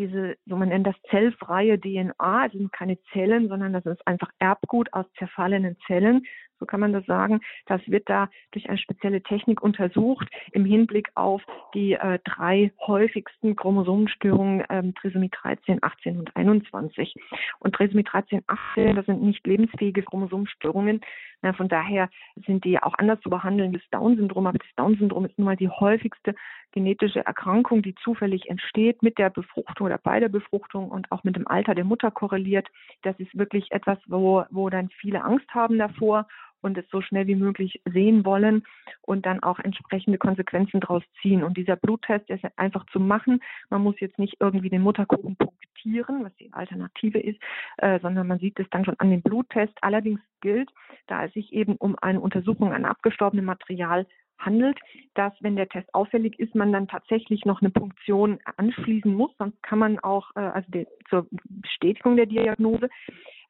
diese, 0.00 0.36
so 0.46 0.56
man 0.56 0.70
nennt 0.70 0.86
das 0.86 0.96
zellfreie 1.10 1.78
DNA, 1.78 2.14
also 2.18 2.58
sind 2.58 2.72
keine 2.72 2.98
Zellen, 3.12 3.48
sondern 3.48 3.72
das 3.72 3.84
ist 3.84 4.04
einfach 4.06 4.30
Erbgut 4.38 4.92
aus 4.92 5.04
zerfallenen 5.18 5.76
Zellen 5.86 6.26
so 6.60 6.66
kann 6.66 6.80
man 6.80 6.92
das 6.92 7.04
sagen. 7.06 7.40
Das 7.66 7.80
wird 7.86 8.08
da 8.08 8.28
durch 8.52 8.68
eine 8.68 8.78
spezielle 8.78 9.22
Technik 9.22 9.62
untersucht 9.62 10.28
im 10.52 10.64
Hinblick 10.64 11.10
auf 11.14 11.42
die 11.74 11.94
äh, 11.94 12.18
drei 12.24 12.70
häufigsten 12.86 13.56
Chromosomenstörungen 13.56 14.64
ähm, 14.68 14.94
Trisomie 14.94 15.30
13, 15.30 15.82
18 15.82 16.18
und 16.18 16.36
21. 16.36 17.14
Und 17.58 17.74
Trisomie 17.74 18.04
13, 18.04 18.42
18, 18.46 18.94
das 18.94 19.06
sind 19.06 19.22
nicht 19.22 19.44
lebensfähige 19.46 20.02
Chromosomenstörungen. 20.02 21.00
Na, 21.42 21.54
von 21.54 21.68
daher 21.68 22.10
sind 22.46 22.64
die 22.64 22.78
auch 22.82 22.94
anders 22.98 23.20
zu 23.22 23.30
behandeln. 23.30 23.72
Das 23.72 23.82
Down-Syndrom, 23.90 24.46
aber 24.46 24.58
das 24.58 24.68
Down-Syndrom 24.76 25.24
ist 25.24 25.38
nun 25.38 25.46
mal 25.46 25.56
die 25.56 25.70
häufigste 25.70 26.34
genetische 26.72 27.24
Erkrankung, 27.24 27.82
die 27.82 27.94
zufällig 27.96 28.48
entsteht 28.48 29.02
mit 29.02 29.18
der 29.18 29.30
Befruchtung 29.30 29.86
oder 29.86 29.98
bei 29.98 30.20
der 30.20 30.28
Befruchtung 30.28 30.90
und 30.90 31.10
auch 31.10 31.24
mit 31.24 31.36
dem 31.36 31.48
Alter 31.48 31.74
der 31.74 31.84
Mutter 31.84 32.10
korreliert. 32.10 32.68
Das 33.02 33.18
ist 33.18 33.36
wirklich 33.36 33.72
etwas, 33.72 33.98
wo, 34.06 34.44
wo 34.50 34.68
dann 34.70 34.90
viele 34.90 35.24
Angst 35.24 35.48
haben 35.54 35.78
davor 35.78 36.26
und 36.62 36.76
es 36.78 36.88
so 36.90 37.00
schnell 37.00 37.26
wie 37.26 37.34
möglich 37.34 37.80
sehen 37.90 38.24
wollen 38.24 38.64
und 39.02 39.26
dann 39.26 39.42
auch 39.42 39.58
entsprechende 39.58 40.18
Konsequenzen 40.18 40.80
daraus 40.80 41.02
ziehen. 41.20 41.42
Und 41.42 41.56
dieser 41.56 41.76
Bluttest 41.76 42.28
ist 42.30 42.44
einfach 42.56 42.86
zu 42.86 43.00
machen. 43.00 43.40
Man 43.68 43.82
muss 43.82 43.98
jetzt 44.00 44.18
nicht 44.18 44.36
irgendwie 44.40 44.70
den 44.70 44.82
Mutterkuchen 44.82 45.36
punktieren, 45.36 46.24
was 46.24 46.34
die 46.36 46.52
Alternative 46.52 47.18
ist, 47.18 47.40
äh, 47.78 47.98
sondern 48.00 48.26
man 48.26 48.38
sieht 48.38 48.58
es 48.58 48.68
dann 48.70 48.84
schon 48.84 48.98
an 48.98 49.10
dem 49.10 49.22
Bluttest. 49.22 49.74
Allerdings 49.82 50.20
gilt, 50.40 50.70
da 51.06 51.24
es 51.24 51.32
sich 51.32 51.52
eben 51.52 51.76
um 51.76 51.96
eine 52.00 52.20
Untersuchung 52.20 52.72
an 52.72 52.84
abgestorbenem 52.84 53.44
Material 53.44 54.06
handelt, 54.40 54.78
dass 55.14 55.32
wenn 55.40 55.56
der 55.56 55.68
Test 55.68 55.92
auffällig 55.94 56.38
ist, 56.38 56.54
man 56.54 56.72
dann 56.72 56.88
tatsächlich 56.88 57.44
noch 57.44 57.60
eine 57.60 57.70
Punktion 57.70 58.38
anschließen 58.56 59.12
muss, 59.12 59.30
sonst 59.38 59.62
kann 59.62 59.78
man 59.78 59.98
auch, 60.00 60.30
äh, 60.36 60.40
also 60.40 60.70
die, 60.70 60.86
zur 61.08 61.26
Bestätigung 61.48 62.16
der 62.16 62.26
Diagnose, 62.26 62.88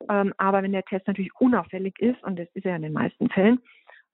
ähm, 0.09 0.35
aber 0.39 0.63
wenn 0.63 0.73
der 0.73 0.85
Test 0.85 1.07
natürlich 1.07 1.35
unauffällig 1.39 1.99
ist, 1.99 2.23
und 2.25 2.39
das 2.39 2.49
ist 2.55 2.67
er 2.67 2.77
in 2.77 2.83
den 2.83 2.93
meisten 2.93 3.29
Fällen, 3.31 3.61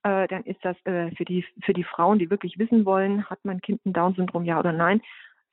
äh, 0.03 0.29
dann 0.29 0.45
ist 0.45 0.65
das 0.65 0.77
äh, 0.85 1.11
für, 1.17 1.25
die, 1.25 1.45
für 1.65 1.73
die 1.73 1.85
Frauen, 1.85 2.19
die 2.19 2.31
wirklich 2.31 2.59
wissen 2.59 2.85
wollen, 2.85 3.29
hat 3.29 3.41
mein 3.45 3.61
Kind 3.61 3.85
ein 3.87 3.93
Down-Syndrom, 3.93 4.45
ja 4.45 4.59
oder 4.59 4.73
nein, 4.73 5.01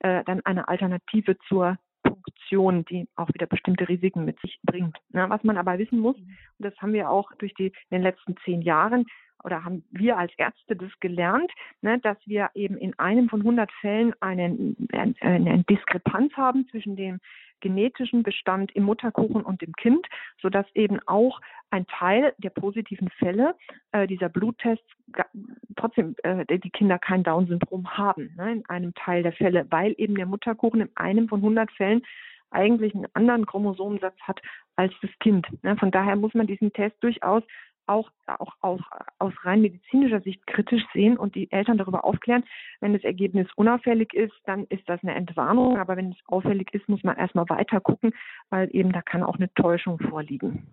äh, 0.00 0.22
dann 0.24 0.44
eine 0.44 0.68
Alternative 0.68 1.36
zur 1.48 1.78
Punktion, 2.02 2.84
die 2.84 3.08
auch 3.16 3.28
wieder 3.32 3.46
bestimmte 3.46 3.88
Risiken 3.88 4.24
mit 4.24 4.38
sich 4.40 4.58
bringt. 4.62 4.96
Na, 5.10 5.28
was 5.30 5.42
man 5.42 5.56
aber 5.56 5.78
wissen 5.78 5.98
muss, 5.98 6.16
und 6.16 6.26
das 6.58 6.76
haben 6.78 6.92
wir 6.92 7.10
auch 7.10 7.32
durch 7.38 7.54
die 7.54 7.66
in 7.66 7.72
den 7.90 8.02
letzten 8.02 8.36
zehn 8.44 8.62
Jahren 8.62 9.06
oder 9.44 9.64
haben 9.64 9.84
wir 9.90 10.18
als 10.18 10.32
Ärzte 10.36 10.74
das 10.74 10.90
gelernt, 11.00 11.50
ne, 11.82 11.98
dass 12.00 12.16
wir 12.26 12.50
eben 12.54 12.76
in 12.76 12.98
einem 12.98 13.28
von 13.28 13.40
100 13.40 13.70
Fällen 13.80 14.14
einen, 14.20 14.88
eine, 14.92 15.14
eine 15.20 15.64
Diskrepanz 15.64 16.32
haben 16.34 16.66
zwischen 16.70 16.96
dem 16.96 17.20
genetischen 17.60 18.22
Bestand 18.22 18.72
im 18.72 18.84
Mutterkuchen 18.84 19.42
und 19.42 19.62
dem 19.62 19.72
Kind, 19.74 20.06
sodass 20.40 20.66
eben 20.74 21.00
auch 21.06 21.40
ein 21.70 21.86
Teil 21.86 22.34
der 22.38 22.50
positiven 22.50 23.08
Fälle 23.10 23.54
äh, 23.92 24.06
dieser 24.06 24.28
Bluttests 24.28 24.86
trotzdem 25.76 26.14
äh, 26.22 26.58
die 26.58 26.70
Kinder 26.70 26.98
kein 26.98 27.22
Down-Syndrom 27.22 27.96
haben, 27.96 28.34
ne, 28.36 28.52
in 28.52 28.66
einem 28.66 28.94
Teil 28.94 29.22
der 29.22 29.32
Fälle, 29.32 29.66
weil 29.70 29.94
eben 29.98 30.14
der 30.14 30.26
Mutterkuchen 30.26 30.82
in 30.82 30.90
einem 30.94 31.28
von 31.28 31.40
100 31.40 31.70
Fällen 31.72 32.02
eigentlich 32.50 32.94
einen 32.94 33.06
anderen 33.14 33.46
Chromosomensatz 33.46 34.18
hat 34.20 34.40
als 34.76 34.92
das 35.02 35.10
Kind. 35.20 35.46
Ne. 35.62 35.76
Von 35.76 35.90
daher 35.90 36.16
muss 36.16 36.34
man 36.34 36.46
diesen 36.46 36.72
Test 36.72 36.96
durchaus 37.00 37.42
auch, 37.86 38.10
auch, 38.26 38.54
auch 38.60 38.80
aus 39.18 39.32
rein 39.42 39.60
medizinischer 39.60 40.20
Sicht 40.20 40.46
kritisch 40.46 40.82
sehen 40.92 41.16
und 41.16 41.34
die 41.34 41.50
Eltern 41.50 41.78
darüber 41.78 42.04
aufklären. 42.04 42.44
Wenn 42.80 42.92
das 42.92 43.04
Ergebnis 43.04 43.48
unauffällig 43.56 44.14
ist, 44.14 44.34
dann 44.44 44.64
ist 44.68 44.88
das 44.88 45.02
eine 45.02 45.14
Entwarnung. 45.14 45.78
Aber 45.78 45.96
wenn 45.96 46.12
es 46.12 46.18
auffällig 46.26 46.72
ist, 46.72 46.88
muss 46.88 47.02
man 47.02 47.16
erstmal 47.16 47.48
weiter 47.48 47.80
gucken, 47.80 48.12
weil 48.50 48.68
eben 48.72 48.92
da 48.92 49.02
kann 49.02 49.22
auch 49.22 49.36
eine 49.36 49.52
Täuschung 49.54 49.98
vorliegen. 49.98 50.66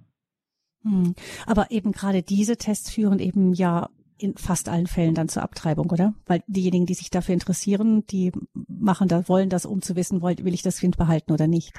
Hm. 0.84 1.14
Aber 1.45 1.70
eben 1.70 1.91
gerade 1.91 2.24
diese 2.24 2.57
Tests 2.57 2.93
führen 2.93 3.20
eben 3.20 3.53
ja 3.53 3.89
in 4.18 4.36
fast 4.38 4.70
allen 4.70 4.88
Fällen 4.88 5.16
dann 5.16 5.30
zur 5.30 5.43
Abtreibung, 5.43 5.89
oder? 5.89 6.14
Weil 6.26 6.43
diejenigen, 6.47 6.86
die 6.86 6.93
sich 6.93 7.09
dafür 7.09 7.34
interessieren, 7.34 8.05
die 8.07 8.32
machen 8.68 9.07
da, 9.07 9.28
wollen 9.28 9.49
das, 9.49 9.66
um 9.66 9.82
zu 9.82 9.95
wissen, 9.95 10.22
will 10.22 10.53
ich 10.53 10.62
das 10.62 10.80
Kind 10.80 10.97
behalten 10.97 11.32
oder 11.32 11.47
nicht. 11.47 11.74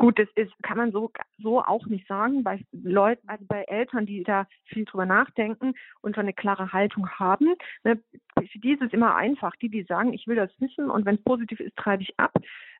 Gut, 0.00 0.18
das 0.18 0.28
ist, 0.34 0.50
kann 0.62 0.78
man 0.78 0.92
so, 0.92 1.10
so 1.42 1.62
auch 1.62 1.84
nicht 1.84 2.06
sagen. 2.06 2.42
Bei 2.42 2.64
Leuten, 2.72 3.28
also 3.28 3.44
bei 3.46 3.64
Eltern, 3.64 4.06
die 4.06 4.22
da 4.22 4.46
viel 4.64 4.86
drüber 4.86 5.04
nachdenken 5.04 5.74
und 6.00 6.14
schon 6.14 6.22
eine 6.22 6.32
klare 6.32 6.72
Haltung 6.72 7.06
haben, 7.10 7.54
ne, 7.84 8.00
für 8.34 8.58
die 8.60 8.72
ist 8.72 8.80
es 8.80 8.94
immer 8.94 9.14
einfach. 9.14 9.54
Die, 9.56 9.68
die 9.68 9.82
sagen, 9.82 10.14
ich 10.14 10.26
will 10.26 10.36
das 10.36 10.50
wissen 10.58 10.88
und 10.88 11.04
wenn 11.04 11.16
es 11.16 11.22
positiv 11.22 11.60
ist, 11.60 11.76
treibe 11.76 12.02
ich 12.02 12.18
ab, 12.18 12.32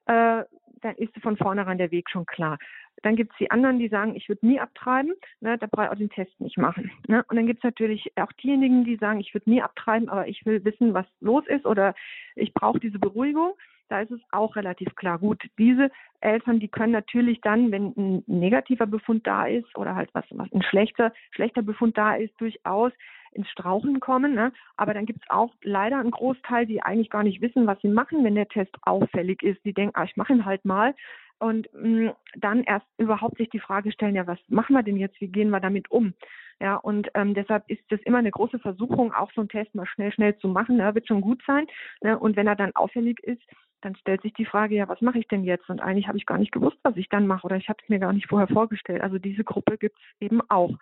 äh, 0.07 0.45
dann 0.81 0.97
ist 0.97 1.15
von 1.21 1.37
vornherein 1.37 1.77
der 1.77 1.91
Weg 1.91 2.09
schon 2.09 2.25
klar. 2.25 2.57
Dann 3.03 3.17
gibt 3.17 3.33
es 3.33 3.37
die 3.37 3.51
anderen, 3.51 3.79
die 3.79 3.89
sagen, 3.89 4.17
ich 4.17 4.31
würde 4.31 4.47
nie 4.47 4.59
abtreiben, 4.59 5.13
ne, 5.41 5.59
da 5.59 5.67
brauche 5.67 5.85
ich 5.85 5.91
auch 5.91 5.97
den 5.97 6.09
Test 6.09 6.41
nicht 6.41 6.57
machen. 6.57 6.91
Ne? 7.07 7.23
Und 7.29 7.37
dann 7.37 7.47
gibt 7.47 7.59
es 7.59 7.65
natürlich 7.65 8.13
auch 8.17 8.33
diejenigen, 8.33 8.85
die 8.85 8.97
sagen, 8.97 9.21
ich 9.21 9.35
würde 9.35 9.51
nie 9.51 9.61
abtreiben, 9.61 10.09
aber 10.09 10.27
ich 10.27 10.47
will 10.47 10.65
wissen, 10.65 10.95
was 10.95 11.05
los 11.21 11.47
ist 11.49 11.67
oder 11.67 11.95
ich 12.35 12.55
brauche 12.55 12.81
diese 12.81 12.99
Beruhigung 12.99 13.53
da 13.91 14.01
ist 14.01 14.11
es 14.11 14.21
auch 14.31 14.57
relativ 14.57 14.95
klar. 14.95 15.19
Gut, 15.19 15.43
diese 15.59 15.91
Eltern, 16.21 16.61
die 16.61 16.69
können 16.69 16.93
natürlich 16.93 17.41
dann, 17.41 17.73
wenn 17.73 17.93
ein 17.97 18.25
negativer 18.27 18.87
Befund 18.87 19.27
da 19.27 19.47
ist 19.47 19.77
oder 19.77 19.95
halt 19.95 20.11
was, 20.13 20.25
was 20.31 20.53
ein 20.53 20.63
schlechter, 20.63 21.13
schlechter 21.33 21.63
Befund 21.63 21.99
da 21.99 22.15
ist, 22.15 22.39
durchaus 22.41 22.93
ins 23.33 23.49
Strauchen 23.51 24.01
kommen. 24.01 24.35
Ne? 24.35 24.53
Aber 24.77 24.95
dann 24.95 25.07
gibt 25.07 25.23
es 25.23 25.31
auch 25.31 25.53
leider 25.63 25.99
einen 25.99 26.11
Großteil, 26.11 26.67
die 26.67 26.83
eigentlich 26.83 27.11
gar 27.11 27.23
nicht 27.23 27.41
wissen, 27.41 27.67
was 27.67 27.81
sie 27.81 27.89
machen, 27.89 28.25
wenn 28.25 28.35
der 28.35 28.49
Test 28.49 28.77
auffällig 28.83 29.43
ist. 29.43 29.65
Die 29.65 29.73
denken, 29.73 29.95
ah, 29.95 30.05
ich 30.05 30.17
mache 30.17 30.33
ihn 30.33 30.45
halt 30.45 30.65
mal. 30.65 30.95
und 31.39 31.69
mh, 31.73 32.11
mm, 32.11 32.13
dann 32.37 32.65
erst 32.65 32.87
überhaupt 32.99 33.39
sich 33.39 33.49
die 33.51 33.61
Frage 33.61 33.93
stellen, 33.93 34.15
ja, 34.15 34.27
was 34.27 34.39
machen 34.49 34.77
wir 34.77 34.83
denn 34.83 34.99
jetzt, 34.99 35.21
wie 35.21 35.29
gehen 35.29 35.51
wir 35.51 35.61
damit 35.61 35.91
um? 35.91 36.13
Ja, 36.61 36.77
und 36.77 37.09
ähm, 37.15 37.33
deshalb 37.33 37.65
ist 37.69 37.81
es 37.91 38.01
immer 38.03 38.19
eine 38.19 38.31
große 38.31 38.59
Versuchung, 38.59 39.15
auch 39.15 39.33
so 39.33 39.41
einen 39.41 39.49
Test 39.49 39.75
mal 39.75 39.87
schnell, 39.87 40.13
schnell 40.13 40.37
zu 40.37 40.49
machen. 40.49 40.77
Ne? 40.77 40.95
Wird 40.95 41.09
schon 41.09 41.23
gut 41.23 41.43
sein. 41.47 41.67
Ne? 42.03 42.19
Und 42.19 42.37
wenn 42.37 42.47
er 42.47 42.57
dann 42.57 42.75
auffällig 42.75 43.19
ist, 43.21 43.43
dann 43.83 43.97
stellt 43.97 44.23
sich 44.23 44.33
die 44.35 44.45
Frage, 44.45 44.75
ja, 44.75 44.89
was 44.89 45.01
mache 45.01 45.19
ich 45.19 45.29
denn 45.29 45.45
jetzt? 45.45 45.69
Und 45.69 45.81
eigentlich 45.81 46.09
habe 46.09 46.19
ich 46.19 46.27
gar 46.27 46.39
nicht 46.39 46.53
gewusst, 46.53 46.79
was 46.83 46.97
ich 46.97 47.09
dann 47.09 47.27
mache 47.27 47.45
oder 47.45 47.57
ich 47.57 47.69
habe 47.69 47.79
es 47.83 47.89
mir 47.89 47.99
gar 47.99 48.13
nicht 48.13 48.29
vorher 48.29 48.49
vorgestellt. 48.49 49.03
Also 49.03 49.19
diese 49.19 49.45
Gruppe 49.45 49.79
gibt 49.79 49.97
es 49.99 50.21
eben 50.21 50.41
auch. 50.49 50.77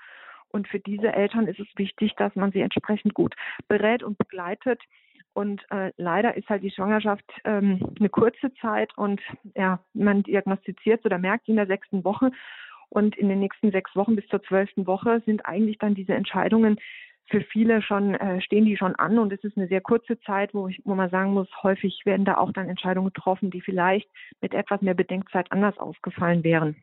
Und 0.50 0.66
für 0.68 0.78
diese 0.78 1.12
Eltern 1.12 1.46
ist 1.46 1.60
es 1.60 1.68
wichtig, 1.76 2.14
dass 2.16 2.34
man 2.34 2.52
sie 2.52 2.60
entsprechend 2.60 3.14
gut 3.14 3.34
berät 3.68 4.02
und 4.02 4.16
begleitet. 4.18 4.80
Und 5.34 5.62
äh, 5.70 5.92
leider 5.96 6.36
ist 6.36 6.48
halt 6.48 6.62
die 6.62 6.70
Schwangerschaft 6.70 7.24
ähm, 7.44 7.94
eine 7.98 8.08
kurze 8.08 8.52
Zeit 8.54 8.96
und 8.96 9.20
ja, 9.54 9.78
man 9.92 10.22
diagnostiziert 10.22 11.04
oder 11.04 11.18
merkt 11.18 11.48
in 11.48 11.56
der 11.56 11.66
sechsten 11.66 12.02
Woche 12.02 12.30
und 12.88 13.16
in 13.16 13.28
den 13.28 13.40
nächsten 13.40 13.70
sechs 13.70 13.94
Wochen 13.94 14.16
bis 14.16 14.26
zur 14.28 14.42
zwölften 14.42 14.86
Woche 14.86 15.22
sind 15.26 15.46
eigentlich 15.46 15.78
dann 15.78 15.94
diese 15.94 16.14
Entscheidungen 16.14 16.78
für 17.28 17.42
viele 17.42 17.82
schon, 17.82 18.14
äh, 18.14 18.40
stehen 18.40 18.64
die 18.64 18.76
schon 18.76 18.94
an. 18.96 19.18
Und 19.18 19.32
es 19.32 19.42
ist 19.44 19.56
eine 19.56 19.68
sehr 19.68 19.80
kurze 19.80 20.18
Zeit, 20.20 20.54
wo 20.54 20.68
ich, 20.68 20.80
wo 20.84 20.94
man 20.94 21.10
sagen 21.10 21.32
muss, 21.32 21.48
häufig 21.62 22.02
werden 22.04 22.24
da 22.24 22.36
auch 22.36 22.52
dann 22.52 22.68
Entscheidungen 22.68 23.12
getroffen, 23.12 23.50
die 23.50 23.60
vielleicht 23.60 24.08
mit 24.40 24.54
etwas 24.54 24.80
mehr 24.82 24.94
Bedenkzeit 24.94 25.50
anders 25.52 25.78
ausgefallen 25.78 26.42
wären. 26.44 26.76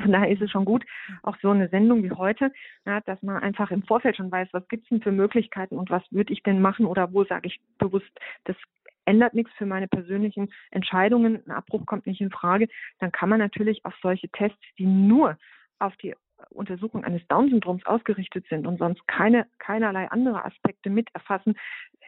Von 0.00 0.12
daher 0.12 0.30
ist 0.30 0.40
es 0.40 0.50
schon 0.50 0.64
gut, 0.64 0.84
auch 1.22 1.36
so 1.42 1.50
eine 1.50 1.68
Sendung 1.68 2.02
wie 2.02 2.12
heute, 2.12 2.52
ja, 2.86 3.00
dass 3.02 3.22
man 3.22 3.42
einfach 3.42 3.70
im 3.70 3.82
Vorfeld 3.82 4.16
schon 4.16 4.30
weiß, 4.30 4.48
was 4.52 4.66
gibt 4.68 4.84
es 4.84 4.88
denn 4.88 5.02
für 5.02 5.12
Möglichkeiten 5.12 5.76
und 5.76 5.90
was 5.90 6.02
würde 6.10 6.32
ich 6.32 6.42
denn 6.42 6.62
machen 6.62 6.86
oder 6.86 7.12
wo 7.12 7.24
sage 7.24 7.48
ich 7.48 7.60
bewusst, 7.78 8.10
das 8.44 8.56
ändert 9.04 9.34
nichts 9.34 9.52
für 9.56 9.66
meine 9.66 9.88
persönlichen 9.88 10.52
Entscheidungen, 10.70 11.42
ein 11.46 11.52
Abbruch 11.52 11.84
kommt 11.86 12.06
nicht 12.06 12.20
in 12.20 12.30
Frage, 12.30 12.68
dann 13.00 13.12
kann 13.12 13.28
man 13.28 13.38
natürlich 13.38 13.84
auf 13.84 13.94
solche 14.02 14.28
Tests, 14.28 14.58
die 14.78 14.86
nur 14.86 15.38
auf 15.78 15.96
die 15.96 16.14
Untersuchung 16.50 17.04
eines 17.04 17.26
Down-Syndroms 17.28 17.84
ausgerichtet 17.86 18.46
sind 18.48 18.66
und 18.66 18.78
sonst 18.78 19.06
keine, 19.06 19.46
keinerlei 19.58 20.10
andere 20.10 20.44
Aspekte 20.44 20.90
mit 20.90 21.08
erfassen, 21.14 21.54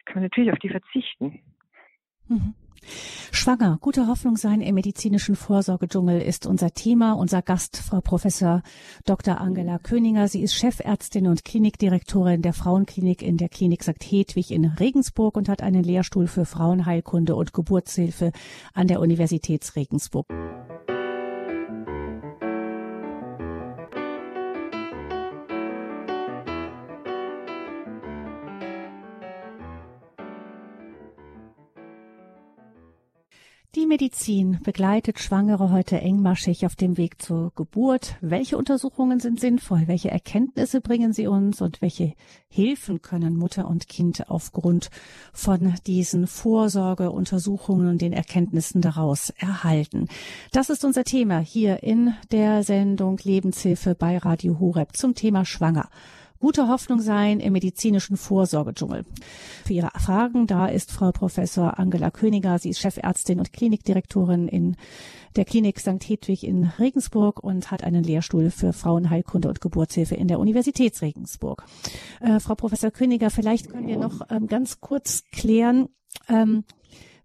kann 0.05 0.15
man 0.15 0.23
natürlich 0.23 0.51
auf 0.51 0.59
die 0.59 0.69
verzichten. 0.69 1.39
Mhm. 2.27 2.53
Schwanger, 3.31 3.77
gute 3.81 4.07
Hoffnung 4.07 4.37
sein 4.37 4.61
im 4.61 4.75
medizinischen 4.75 5.35
Vorsorgedschungel 5.35 6.21
ist 6.21 6.45
unser 6.45 6.71
Thema. 6.71 7.13
Unser 7.13 7.41
Gast, 7.41 7.77
Frau 7.77 8.01
Professor 8.01 8.63
Dr. 9.05 9.39
Angela 9.39 9.79
Köninger. 9.79 10.27
Sie 10.27 10.41
ist 10.41 10.55
Chefärztin 10.55 11.27
und 11.27 11.45
Klinikdirektorin 11.45 12.41
der 12.41 12.53
Frauenklinik 12.53 13.21
in 13.21 13.37
der 13.37 13.49
Klinik 13.49 13.83
St. 13.83 14.01
Hedwig 14.01 14.51
in 14.51 14.65
Regensburg 14.65 15.35
und 15.37 15.49
hat 15.49 15.61
einen 15.61 15.83
Lehrstuhl 15.83 16.27
für 16.27 16.45
Frauenheilkunde 16.45 17.35
und 17.35 17.53
Geburtshilfe 17.53 18.31
an 18.73 18.87
der 18.87 18.99
Universität 18.99 19.75
Regensburg. 19.75 20.25
Die 33.75 33.85
Medizin 33.85 34.57
begleitet 34.63 35.19
Schwangere 35.19 35.69
heute 35.69 36.01
engmaschig 36.01 36.65
auf 36.65 36.75
dem 36.75 36.97
Weg 36.97 37.21
zur 37.21 37.51
Geburt. 37.53 38.15
Welche 38.19 38.57
Untersuchungen 38.57 39.19
sind 39.19 39.39
sinnvoll? 39.39 39.83
Welche 39.85 40.09
Erkenntnisse 40.09 40.81
bringen 40.81 41.13
sie 41.13 41.27
uns? 41.27 41.61
Und 41.61 41.79
welche 41.79 42.15
Hilfen 42.47 43.03
können 43.03 43.37
Mutter 43.37 43.67
und 43.67 43.87
Kind 43.87 44.27
aufgrund 44.27 44.89
von 45.33 45.75
diesen 45.85 46.25
Vorsorgeuntersuchungen 46.25 47.89
und 47.89 48.01
den 48.01 48.11
Erkenntnissen 48.11 48.81
daraus 48.81 49.29
erhalten? 49.37 50.07
Das 50.51 50.71
ist 50.71 50.83
unser 50.83 51.03
Thema 51.03 51.37
hier 51.37 51.83
in 51.83 52.15
der 52.31 52.63
Sendung 52.63 53.19
Lebenshilfe 53.21 53.93
bei 53.93 54.17
Radio 54.17 54.59
Horeb 54.59 54.97
zum 54.97 55.13
Thema 55.13 55.45
Schwanger 55.45 55.89
gute 56.39 56.67
Hoffnung 56.67 57.01
sein 57.01 57.39
im 57.39 57.53
medizinischen 57.53 58.17
Vorsorgedschungel. 58.17 59.05
Für 59.65 59.73
Ihre 59.73 59.91
Fragen 59.99 60.47
da 60.47 60.67
ist 60.67 60.91
Frau 60.91 61.11
Professor 61.11 61.79
Angela 61.79 62.11
Königer. 62.11 62.57
Sie 62.59 62.69
ist 62.69 62.79
Chefärztin 62.79 63.39
und 63.39 63.53
Klinikdirektorin 63.53 64.47
in 64.47 64.75
der 65.35 65.45
Klinik 65.45 65.79
St. 65.79 66.03
Hedwig 66.03 66.43
in 66.43 66.71
Regensburg 66.79 67.43
und 67.43 67.71
hat 67.71 67.83
einen 67.83 68.03
Lehrstuhl 68.03 68.49
für 68.51 68.73
Frauenheilkunde 68.73 69.47
und 69.47 69.61
Geburtshilfe 69.61 70.15
in 70.15 70.27
der 70.27 70.39
Universität 70.39 70.99
Regensburg. 71.01 71.65
Äh, 72.19 72.39
Frau 72.39 72.55
Professor 72.55 72.91
Königer, 72.91 73.29
vielleicht 73.29 73.69
können 73.69 73.87
wir 73.87 73.97
noch 73.97 74.21
ähm, 74.29 74.47
ganz 74.47 74.81
kurz 74.81 75.23
klären, 75.31 75.89
ähm, 76.27 76.63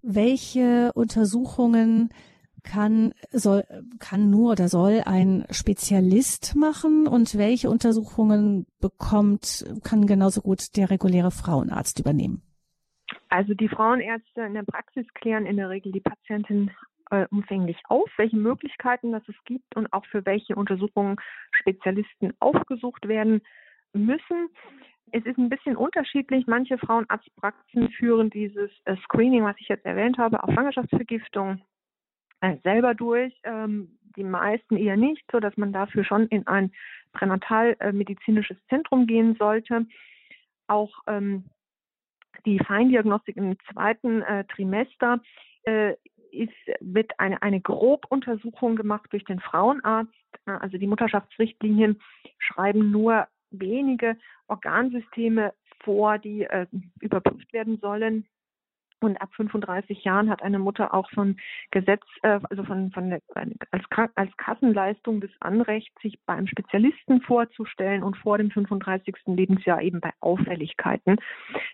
welche 0.03 0.93
Untersuchungen 0.95 2.11
kann, 2.65 3.13
soll, 3.31 3.65
kann 4.01 4.31
nur 4.31 4.53
oder 4.53 4.69
soll 4.69 5.03
ein 5.05 5.45
Spezialist 5.51 6.57
machen 6.57 7.07
und 7.07 7.39
welche 7.39 7.71
Untersuchungen 7.71 8.67
bekommt, 8.81 9.65
kann 9.85 10.07
genauso 10.07 10.41
gut 10.41 10.77
der 10.77 10.91
reguläre 10.91 11.31
Frauenarzt 11.31 12.01
übernehmen? 12.01 12.43
Also 13.29 13.55
die 13.55 13.69
Frauenärzte 13.69 14.43
in 14.43 14.55
der 14.55 14.63
Praxis 14.63 15.07
klären 15.15 15.47
in 15.47 15.57
der 15.57 15.69
Regel 15.69 15.93
die 15.93 16.01
Patientin 16.01 16.71
äh, 17.11 17.27
umfänglich 17.31 17.77
auf, 17.89 18.09
welche 18.17 18.37
Möglichkeiten 18.37 19.13
das 19.13 19.23
es 19.29 19.37
gibt 19.45 19.77
und 19.77 19.93
auch 19.93 20.07
für 20.07 20.25
welche 20.25 20.57
Untersuchungen 20.57 21.17
Spezialisten 21.53 22.33
aufgesucht 22.41 23.07
werden 23.09 23.43
müssen. 23.93 24.49
Es 25.13 25.25
ist 25.27 25.39
ein 25.39 25.49
bisschen 25.49 25.77
unterschiedlich. 25.77 26.47
Manche 26.47 26.79
Frauenarztpraxen 26.79 27.91
führen 27.91 28.31
dieses 28.31 28.71
äh, 28.85 28.97
Screening, 29.05 29.45
was 29.45 29.57
ich 29.59 29.69
jetzt 29.69 29.85
erwähnt 29.85 30.19
habe, 30.19 30.43
auf 30.43 30.53
Schwangerschaftsvergiftung 30.53 31.61
selber 32.63 32.95
durch. 32.95 33.35
Ähm, 33.45 33.99
die 34.17 34.25
meisten 34.25 34.77
eher 34.77 34.97
nicht, 34.97 35.25
so 35.33 35.41
dass 35.41 35.57
man 35.57 35.73
dafür 35.73 36.05
schon 36.05 36.27
in 36.29 36.47
ein 36.47 36.73
pränatalmedizinisches 37.13 38.57
Zentrum 38.69 39.07
gehen 39.07 39.37
sollte. 39.37 39.87
Auch 40.67 40.93
ähm, 41.07 41.45
die 42.47 42.59
Feindiagnostik 42.59 43.37
im 43.37 43.57
zweiten 43.73 44.23
äh, 44.23 44.45
Trimester 44.45 45.21
äh, 45.65 45.95
ist, 46.31 46.53
wird 46.81 47.19
eine, 47.19 47.41
eine 47.43 47.61
Grobuntersuchung 47.61 48.77
gemacht 48.77 49.07
durch 49.11 49.25
den 49.25 49.41
Frauenarzt. 49.41 50.13
Also 50.47 50.79
die 50.79 50.87
Mutterschaftsrichtlinien 50.87 52.01
schreiben 52.39 52.91
nur 52.91 53.29
wenige 53.51 54.17
Organsysteme 54.49 55.55
vor, 55.85 56.19
die 56.19 56.43
äh, 56.43 56.67
überprüft 57.01 57.53
werden 57.53 57.79
sollen. 57.79 58.27
Und 59.05 59.21
ab 59.21 59.29
35 59.35 60.03
Jahren 60.03 60.31
hat 60.31 60.43
eine 60.43 60.59
Mutter 60.59 60.95
auch 60.95 61.11
von 61.11 61.37
Gesetz, 61.71 62.03
äh, 62.23 62.41
also 62.49 62.65
von, 62.65 62.91
von 62.91 63.19
als, 63.71 63.85
als 64.15 64.37
Kassenleistung 64.39 65.21
das 65.21 65.31
Anrecht, 65.41 65.93
sich 66.01 66.19
bei 66.25 66.33
einem 66.33 66.47
Spezialisten 66.47 67.21
vorzustellen 67.21 68.03
und 68.03 68.17
vor 68.17 68.39
dem 68.39 68.51
35. 68.51 69.15
Lebensjahr 69.27 69.83
eben 69.83 70.01
bei 70.01 70.11
Auffälligkeiten, 70.21 71.19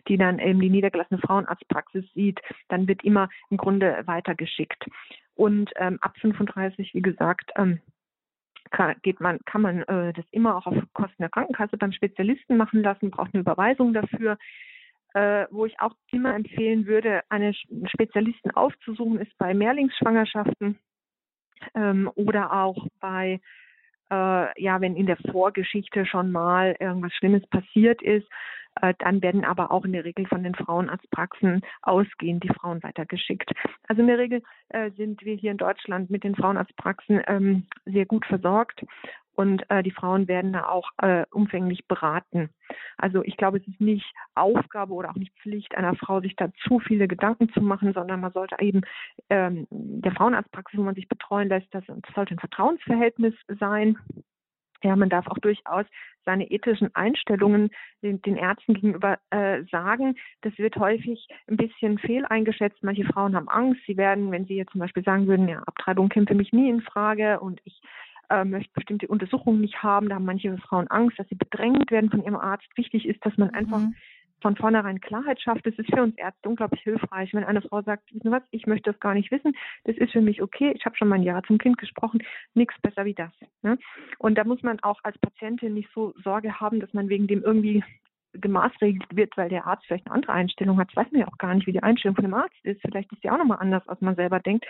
die 0.08 0.16
dann 0.16 0.40
eben 0.40 0.60
die 0.60 0.70
niedergelassene 0.70 1.20
Frauenarztpraxis 1.20 2.04
sieht, 2.14 2.40
dann 2.68 2.88
wird 2.88 3.04
immer 3.04 3.28
im 3.48 3.58
Grunde 3.58 4.02
weitergeschickt. 4.06 4.86
Und 5.36 5.70
ähm, 5.76 5.98
ab 6.00 6.16
35, 6.20 6.94
wie 6.94 7.02
gesagt, 7.02 7.52
ähm, 7.54 7.80
kann, 8.72 8.96
geht 9.02 9.20
man, 9.20 9.38
kann 9.44 9.62
man 9.62 9.82
äh, 9.82 10.12
das 10.12 10.24
immer 10.32 10.56
auch 10.56 10.66
auf 10.66 10.76
Kosten 10.94 11.22
der 11.22 11.28
Krankenkasse 11.28 11.76
beim 11.76 11.92
Spezialisten 11.92 12.56
machen 12.56 12.82
lassen, 12.82 13.12
braucht 13.12 13.34
eine 13.34 13.42
Überweisung 13.42 13.94
dafür 13.94 14.36
äh, 15.14 15.46
wo 15.50 15.66
ich 15.66 15.80
auch 15.80 15.94
immer 16.10 16.34
empfehlen 16.34 16.86
würde, 16.86 17.22
einen 17.28 17.54
Spezialisten 17.86 18.50
aufzusuchen, 18.52 19.20
ist 19.20 19.36
bei 19.38 19.54
Mehrlingsschwangerschaften 19.54 20.78
ähm, 21.74 22.10
oder 22.14 22.52
auch 22.52 22.86
bei 23.00 23.40
äh, 24.10 24.62
ja, 24.62 24.80
wenn 24.80 24.96
in 24.96 25.06
der 25.06 25.18
Vorgeschichte 25.30 26.04
schon 26.04 26.32
mal 26.32 26.76
irgendwas 26.80 27.12
Schlimmes 27.14 27.46
passiert 27.46 28.02
ist, 28.02 28.26
äh, 28.80 28.94
dann 28.98 29.22
werden 29.22 29.44
aber 29.44 29.70
auch 29.70 29.84
in 29.84 29.92
der 29.92 30.04
Regel 30.04 30.26
von 30.26 30.42
den 30.42 30.54
Frauenarztpraxen 30.54 31.62
ausgehend 31.82 32.44
die 32.44 32.52
Frauen 32.54 32.82
weitergeschickt. 32.82 33.50
Also 33.88 34.02
in 34.02 34.08
der 34.08 34.18
Regel 34.18 34.42
äh, 34.68 34.90
sind 34.92 35.24
wir 35.24 35.34
hier 35.34 35.50
in 35.50 35.58
Deutschland 35.58 36.10
mit 36.10 36.24
den 36.24 36.34
Frauenarztpraxen 36.34 37.22
ähm, 37.26 37.66
sehr 37.84 38.06
gut 38.06 38.24
versorgt 38.26 38.84
und 39.40 39.64
äh, 39.70 39.82
die 39.82 39.90
Frauen 39.90 40.28
werden 40.28 40.52
da 40.52 40.66
auch 40.66 40.90
äh, 40.98 41.24
umfänglich 41.30 41.88
beraten. 41.88 42.50
Also 42.98 43.24
ich 43.24 43.38
glaube, 43.38 43.56
es 43.56 43.66
ist 43.66 43.80
nicht 43.80 44.04
Aufgabe 44.34 44.92
oder 44.92 45.08
auch 45.08 45.14
nicht 45.14 45.32
Pflicht 45.40 45.74
einer 45.74 45.94
Frau, 45.94 46.20
sich 46.20 46.36
da 46.36 46.52
zu 46.68 46.78
viele 46.78 47.08
Gedanken 47.08 47.50
zu 47.54 47.62
machen, 47.62 47.94
sondern 47.94 48.20
man 48.20 48.32
sollte 48.32 48.56
eben 48.60 48.82
ähm, 49.30 49.66
der 49.70 50.12
Frauenarztpraxis, 50.12 50.78
wo 50.78 50.82
man 50.82 50.94
sich 50.94 51.08
betreuen 51.08 51.48
lässt, 51.48 51.74
das, 51.74 51.84
das 51.86 52.14
sollte 52.14 52.34
ein 52.34 52.38
Vertrauensverhältnis 52.38 53.32
sein. 53.58 53.96
Ja, 54.82 54.94
man 54.94 55.08
darf 55.08 55.26
auch 55.26 55.38
durchaus 55.38 55.86
seine 56.26 56.50
ethischen 56.50 56.94
Einstellungen 56.94 57.70
den, 58.02 58.20
den 58.20 58.36
Ärzten 58.36 58.74
gegenüber 58.74 59.18
äh, 59.30 59.62
sagen. 59.70 60.16
Das 60.42 60.56
wird 60.58 60.76
häufig 60.76 61.28
ein 61.48 61.56
bisschen 61.56 61.98
fehleingeschätzt. 61.98 62.82
Manche 62.82 63.04
Frauen 63.04 63.34
haben 63.34 63.48
Angst. 63.48 63.80
Sie 63.86 63.96
werden, 63.96 64.30
wenn 64.30 64.44
sie 64.44 64.56
jetzt 64.56 64.72
zum 64.72 64.80
Beispiel 64.80 65.04
sagen 65.04 65.26
würden, 65.26 65.48
ja, 65.48 65.62
Abtreibung 65.62 66.10
käme 66.10 66.26
für 66.26 66.34
mich 66.34 66.52
nie 66.52 66.68
in 66.68 66.82
Frage 66.82 67.40
und 67.40 67.60
ich 67.64 67.80
äh, 68.30 68.44
möchte 68.44 68.72
bestimmte 68.74 69.08
Untersuchungen 69.08 69.60
nicht 69.60 69.82
haben. 69.82 70.08
Da 70.08 70.14
haben 70.16 70.24
manche 70.24 70.56
Frauen 70.58 70.88
Angst, 70.88 71.18
dass 71.18 71.28
sie 71.28 71.34
bedrängt 71.34 71.90
werden 71.90 72.10
von 72.10 72.22
ihrem 72.22 72.36
Arzt. 72.36 72.66
Wichtig 72.76 73.06
ist, 73.06 73.24
dass 73.24 73.36
man 73.36 73.48
mhm. 73.48 73.54
einfach 73.54 73.82
von 74.40 74.56
vornherein 74.56 75.00
Klarheit 75.00 75.40
schafft. 75.40 75.66
Das 75.66 75.74
ist 75.74 75.92
für 75.92 76.02
uns 76.02 76.16
Ärzte 76.16 76.48
unglaublich 76.48 76.80
hilfreich, 76.82 77.32
wenn 77.34 77.44
eine 77.44 77.62
Frau 77.62 77.82
sagt, 77.82 78.12
wissen 78.12 78.30
was, 78.30 78.42
ich 78.50 78.66
möchte 78.66 78.90
das 78.90 79.00
gar 79.00 79.14
nicht 79.14 79.30
wissen, 79.30 79.54
das 79.84 79.96
ist 79.96 80.12
für 80.12 80.20
mich 80.20 80.42
okay, 80.42 80.72
ich 80.74 80.84
habe 80.84 80.96
schon 80.96 81.08
mein 81.08 81.22
Ja 81.22 81.42
zum 81.42 81.58
Kind 81.58 81.78
gesprochen, 81.78 82.22
nichts 82.54 82.74
besser 82.80 83.04
wie 83.04 83.14
das. 83.14 83.30
Ne? 83.62 83.78
Und 84.18 84.36
da 84.38 84.44
muss 84.44 84.62
man 84.62 84.80
auch 84.80 85.00
als 85.02 85.18
Patientin 85.18 85.74
nicht 85.74 85.90
so 85.94 86.14
Sorge 86.22 86.60
haben, 86.60 86.80
dass 86.80 86.92
man 86.92 87.08
wegen 87.08 87.26
dem 87.26 87.42
irgendwie 87.42 87.84
gemaßregelt 88.32 89.04
wird, 89.14 89.36
weil 89.36 89.48
der 89.48 89.66
Arzt 89.66 89.84
vielleicht 89.86 90.06
eine 90.06 90.14
andere 90.14 90.32
Einstellung 90.32 90.78
hat. 90.78 90.88
Das 90.88 90.96
weiß 90.96 91.12
man 91.12 91.20
ja 91.22 91.28
auch 91.28 91.38
gar 91.38 91.54
nicht, 91.54 91.66
wie 91.66 91.72
die 91.72 91.82
Einstellung 91.82 92.14
von 92.14 92.24
dem 92.24 92.34
Arzt 92.34 92.56
ist. 92.62 92.80
Vielleicht 92.82 93.12
ist 93.12 93.22
die 93.24 93.30
auch 93.30 93.38
nochmal 93.38 93.58
anders, 93.60 93.86
als 93.88 94.00
man 94.00 94.14
selber 94.14 94.40
denkt. 94.40 94.64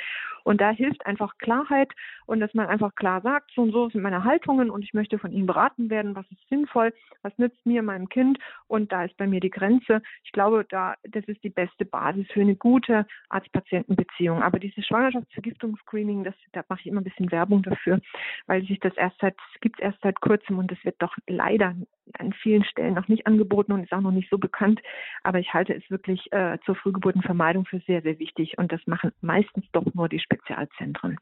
Und 0.45 0.61
da 0.61 0.71
hilft 0.71 1.05
einfach 1.07 1.37
Klarheit 1.39 1.93
und 2.27 2.41
dass 2.41 2.55
man 2.55 2.67
einfach 2.67 2.95
klar 2.95 3.21
sagt, 3.21 3.51
so 3.55 3.63
und 3.63 3.73
so 3.73 3.91
sind 3.91 4.03
meine 4.03 4.25
Haltungen 4.25 4.71
und 4.71 4.83
ich 4.83 4.95
möchte 4.95 5.19
von 5.19 5.33
Ihnen 5.33 5.47
beraten 5.47 5.91
werden, 5.91 6.15
was 6.15 6.25
ist 6.31 6.49
sinnvoll, 6.49 6.95
was 7.23 7.37
nützt 7.39 7.65
mir, 7.67 7.83
meinem 7.83 8.09
Kind 8.09 8.39
und 8.67 8.91
da 8.93 9.05
ist 9.05 9.17
bei 9.17 9.27
mir 9.27 9.41
die 9.41 9.51
Grenze. 9.51 10.03
Ich 10.25 10.33
glaube, 10.33 10.65
da, 10.69 10.95
das 11.03 11.25
ist 11.25 11.43
die 11.45 11.51
beste 11.51 11.85
Basis 11.85 12.27
für 12.33 12.41
eine 12.41 12.57
gute 12.57 13.07
Arzt-Patienten-Beziehung. 13.29 14.43
Aber 14.43 14.59
dieses 14.59 14.87
Schwangerschaftsvergiftungsscreening, 14.87 16.25
das, 16.25 16.35
da 16.53 16.65
mache 16.69 16.81
ich 16.81 16.87
immer 16.87 17.01
ein 17.01 17.05
bisschen 17.05 17.31
Werbung 17.31 17.63
dafür, 17.63 18.01
weil 18.47 18.65
sich 18.67 18.81
das 18.81 18.97
erst 18.97 19.19
seit, 19.21 19.37
gibt 19.61 19.79
es 19.79 19.85
erst 19.85 20.01
seit 20.03 20.21
kurzem 20.21 20.59
und 20.59 20.71
das 20.71 20.83
wird 20.85 20.97
doch 21.01 21.15
leider 21.27 21.75
an 22.19 22.33
vielen 22.33 22.65
Stellen 22.65 22.95
noch 22.95 23.09
nicht 23.09 23.27
angeboten 23.27 23.73
und 23.73 23.83
ist 23.83 23.93
auch 23.93 24.01
noch 24.01 24.11
nicht 24.11 24.31
so 24.31 24.39
bekannt. 24.39 24.81
Aber 25.23 25.39
ich 25.39 25.53
halte 25.53 25.75
es 25.75 25.89
wirklich 25.91 26.33
äh, 26.33 26.59
zur 26.65 26.77
Frühgeburtenvermeidung 26.77 27.67
für 27.67 27.81
sehr, 27.87 28.03
sehr 28.03 28.19
wichtig. 28.19 28.59
Und 28.59 28.73
das 28.73 28.81
machen 28.87 29.13
meistens 29.21 29.65
doch 29.73 29.87
nur 29.95 30.09
die 30.09 30.21
Spezialzentren. 30.21 31.19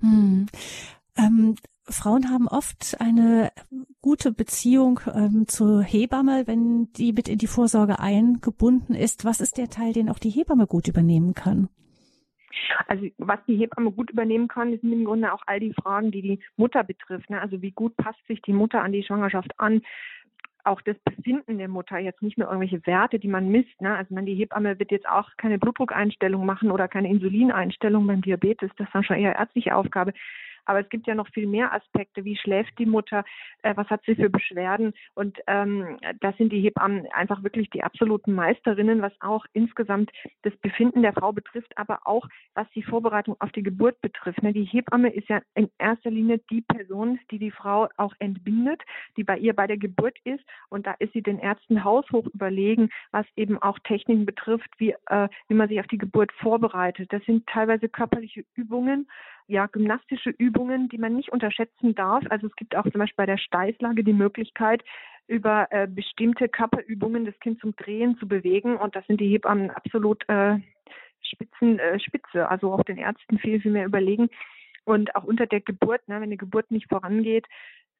Hm. 0.00 0.46
Ähm, 1.16 1.56
Frauen 1.84 2.30
haben 2.30 2.48
oft 2.48 2.96
eine 3.00 3.52
gute 4.00 4.32
Beziehung 4.32 5.00
ähm, 5.12 5.46
zur 5.48 5.82
Hebamme, 5.82 6.46
wenn 6.46 6.92
die 6.92 7.12
mit 7.12 7.28
in 7.28 7.38
die 7.38 7.46
Vorsorge 7.46 7.98
eingebunden 7.98 8.94
ist. 8.94 9.24
Was 9.24 9.40
ist 9.40 9.58
der 9.58 9.68
Teil, 9.68 9.92
den 9.92 10.08
auch 10.08 10.18
die 10.18 10.30
Hebamme 10.30 10.66
gut 10.66 10.88
übernehmen 10.88 11.34
kann? 11.34 11.68
Also 12.86 13.06
was 13.18 13.38
die 13.46 13.56
Hebamme 13.56 13.90
gut 13.90 14.10
übernehmen 14.10 14.48
kann, 14.48 14.70
sind 14.70 14.92
im 14.92 15.04
Grunde 15.04 15.32
auch 15.32 15.42
all 15.46 15.60
die 15.60 15.72
Fragen, 15.72 16.10
die 16.10 16.22
die 16.22 16.40
Mutter 16.56 16.84
betrifft. 16.84 17.30
Ne? 17.30 17.40
Also 17.40 17.62
wie 17.62 17.72
gut 17.72 17.96
passt 17.96 18.24
sich 18.26 18.42
die 18.42 18.52
Mutter 18.52 18.82
an 18.82 18.92
die 18.92 19.02
Schwangerschaft 19.02 19.52
an? 19.58 19.82
Auch 20.64 20.80
das 20.82 20.96
Befinden 21.00 21.58
der 21.58 21.68
Mutter, 21.68 21.98
jetzt 21.98 22.22
nicht 22.22 22.38
nur 22.38 22.46
irgendwelche 22.46 22.86
Werte, 22.86 23.18
die 23.18 23.28
man 23.28 23.48
misst. 23.48 23.80
Ne? 23.80 23.96
Also 23.96 24.14
man, 24.14 24.26
die 24.26 24.34
Hebamme 24.34 24.78
wird 24.78 24.92
jetzt 24.92 25.08
auch 25.08 25.28
keine 25.36 25.58
Blutdruckeinstellung 25.58 26.46
machen 26.46 26.70
oder 26.70 26.86
keine 26.86 27.08
Insulineinstellung 27.08 28.06
beim 28.06 28.22
Diabetes. 28.22 28.70
Das 28.76 28.86
ist 28.86 28.94
dann 28.94 29.04
schon 29.04 29.16
eher 29.16 29.34
ärztliche 29.34 29.74
Aufgabe. 29.74 30.12
Aber 30.64 30.80
es 30.80 30.88
gibt 30.88 31.06
ja 31.06 31.14
noch 31.14 31.28
viel 31.28 31.46
mehr 31.46 31.72
Aspekte. 31.72 32.24
Wie 32.24 32.36
schläft 32.36 32.78
die 32.78 32.86
Mutter? 32.86 33.24
Äh, 33.62 33.76
was 33.76 33.88
hat 33.88 34.02
sie 34.04 34.14
für 34.14 34.30
Beschwerden? 34.30 34.92
Und 35.14 35.38
ähm, 35.46 35.98
da 36.20 36.32
sind 36.34 36.52
die 36.52 36.60
Hebammen 36.60 37.06
einfach 37.12 37.42
wirklich 37.42 37.70
die 37.70 37.82
absoluten 37.82 38.34
Meisterinnen, 38.34 39.02
was 39.02 39.12
auch 39.20 39.44
insgesamt 39.52 40.10
das 40.42 40.56
Befinden 40.58 41.02
der 41.02 41.12
Frau 41.12 41.32
betrifft, 41.32 41.76
aber 41.76 42.00
auch 42.04 42.26
was 42.54 42.68
die 42.74 42.82
Vorbereitung 42.82 43.36
auf 43.40 43.52
die 43.52 43.62
Geburt 43.62 44.00
betrifft. 44.00 44.42
Ne? 44.42 44.52
Die 44.52 44.64
Hebamme 44.64 45.12
ist 45.12 45.28
ja 45.28 45.40
in 45.54 45.70
erster 45.78 46.10
Linie 46.10 46.40
die 46.50 46.62
Person, 46.62 47.18
die 47.30 47.38
die 47.38 47.50
Frau 47.50 47.88
auch 47.96 48.14
entbindet, 48.18 48.82
die 49.16 49.24
bei 49.24 49.38
ihr 49.38 49.54
bei 49.54 49.66
der 49.66 49.78
Geburt 49.78 50.18
ist. 50.24 50.44
Und 50.68 50.86
da 50.86 50.94
ist 50.98 51.12
sie 51.12 51.22
den 51.22 51.38
Ärzten 51.38 51.84
haushoch 51.84 52.26
überlegen, 52.32 52.90
was 53.10 53.26
eben 53.36 53.58
auch 53.58 53.78
Techniken 53.80 54.26
betrifft, 54.26 54.70
wie, 54.78 54.94
äh, 55.06 55.28
wie 55.48 55.54
man 55.54 55.68
sich 55.68 55.80
auf 55.80 55.86
die 55.86 55.98
Geburt 55.98 56.32
vorbereitet. 56.32 57.12
Das 57.12 57.24
sind 57.24 57.46
teilweise 57.46 57.88
körperliche 57.88 58.44
Übungen, 58.54 59.08
ja, 59.46 59.66
gymnastische 59.66 60.30
Übungen, 60.30 60.88
die 60.88 60.98
man 60.98 61.14
nicht 61.14 61.32
unterschätzen 61.32 61.94
darf. 61.94 62.24
Also 62.30 62.46
es 62.46 62.56
gibt 62.56 62.76
auch 62.76 62.84
zum 62.84 62.98
Beispiel 62.98 63.16
bei 63.16 63.26
der 63.26 63.38
Steißlage 63.38 64.04
die 64.04 64.12
Möglichkeit, 64.12 64.82
über 65.26 65.66
äh, 65.70 65.86
bestimmte 65.86 66.48
Körperübungen 66.48 67.24
das 67.24 67.38
Kind 67.40 67.60
zum 67.60 67.74
Drehen 67.76 68.16
zu 68.18 68.26
bewegen. 68.26 68.76
Und 68.76 68.96
das 68.96 69.06
sind 69.06 69.20
die 69.20 69.28
Hebammen 69.28 69.70
absolut 69.70 70.28
äh, 70.28 70.58
Spitzen, 71.22 71.78
äh, 71.78 71.98
Spitze. 72.00 72.48
Also 72.48 72.72
auch 72.72 72.82
den 72.84 72.98
Ärzten 72.98 73.38
viel, 73.38 73.60
viel 73.60 73.72
mehr 73.72 73.86
überlegen. 73.86 74.28
Und 74.84 75.14
auch 75.14 75.24
unter 75.24 75.46
der 75.46 75.60
Geburt, 75.60 76.06
ne, 76.08 76.20
wenn 76.20 76.30
die 76.30 76.36
Geburt 76.36 76.70
nicht 76.70 76.88
vorangeht, 76.88 77.46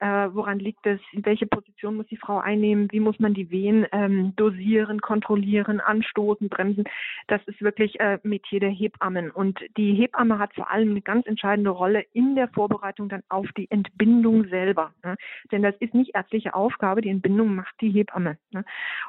äh, 0.02 0.34
woran 0.34 0.58
liegt 0.58 0.84
es, 0.84 0.98
in 1.12 1.24
welche 1.24 1.46
Position 1.46 1.94
muss 1.94 2.08
die 2.08 2.16
Frau 2.16 2.38
einnehmen, 2.38 2.90
wie 2.90 2.98
muss 2.98 3.20
man 3.20 3.34
die 3.34 3.50
Wehen 3.52 3.86
ähm, 3.92 4.34
dosieren, 4.34 5.00
kontrollieren, 5.00 5.78
anstoßen, 5.80 6.48
bremsen. 6.48 6.84
Das 7.28 7.40
ist 7.46 7.62
wirklich 7.62 8.00
äh, 8.00 8.18
Metier 8.24 8.58
der 8.58 8.70
Hebammen. 8.70 9.30
Und 9.30 9.60
die 9.76 9.94
Hebamme 9.94 10.40
hat 10.40 10.54
vor 10.54 10.68
allem 10.68 10.90
eine 10.90 11.02
ganz 11.02 11.24
entscheidende 11.26 11.70
Rolle 11.70 12.04
in 12.14 12.34
der 12.34 12.48
Vorbereitung 12.48 13.08
dann 13.08 13.22
auf 13.28 13.46
die 13.56 13.70
Entbindung 13.70 14.48
selber. 14.48 14.92
Ne? 15.04 15.14
Denn 15.52 15.62
das 15.62 15.76
ist 15.78 15.94
nicht 15.94 16.16
ärztliche 16.16 16.54
Aufgabe, 16.54 17.00
die 17.00 17.10
Entbindung 17.10 17.54
macht 17.54 17.74
die 17.80 17.90
Hebamme. 17.90 18.38
Ne? 18.50 18.64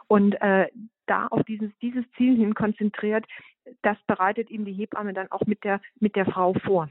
Und 0.07 0.39
äh, 0.41 0.67
da 1.07 1.25
auf 1.25 1.43
dieses, 1.45 1.71
dieses 1.81 2.05
Ziel 2.17 2.37
hin 2.37 2.53
konzentriert, 2.53 3.25
das 3.81 3.97
bereitet 4.05 4.51
eben 4.51 4.65
die 4.65 4.73
Hebamme 4.73 5.13
dann 5.13 5.31
auch 5.31 5.41
mit 5.47 5.63
der, 5.63 5.81
mit 5.99 6.15
der 6.15 6.27
Frau 6.27 6.53
vor. 6.53 6.87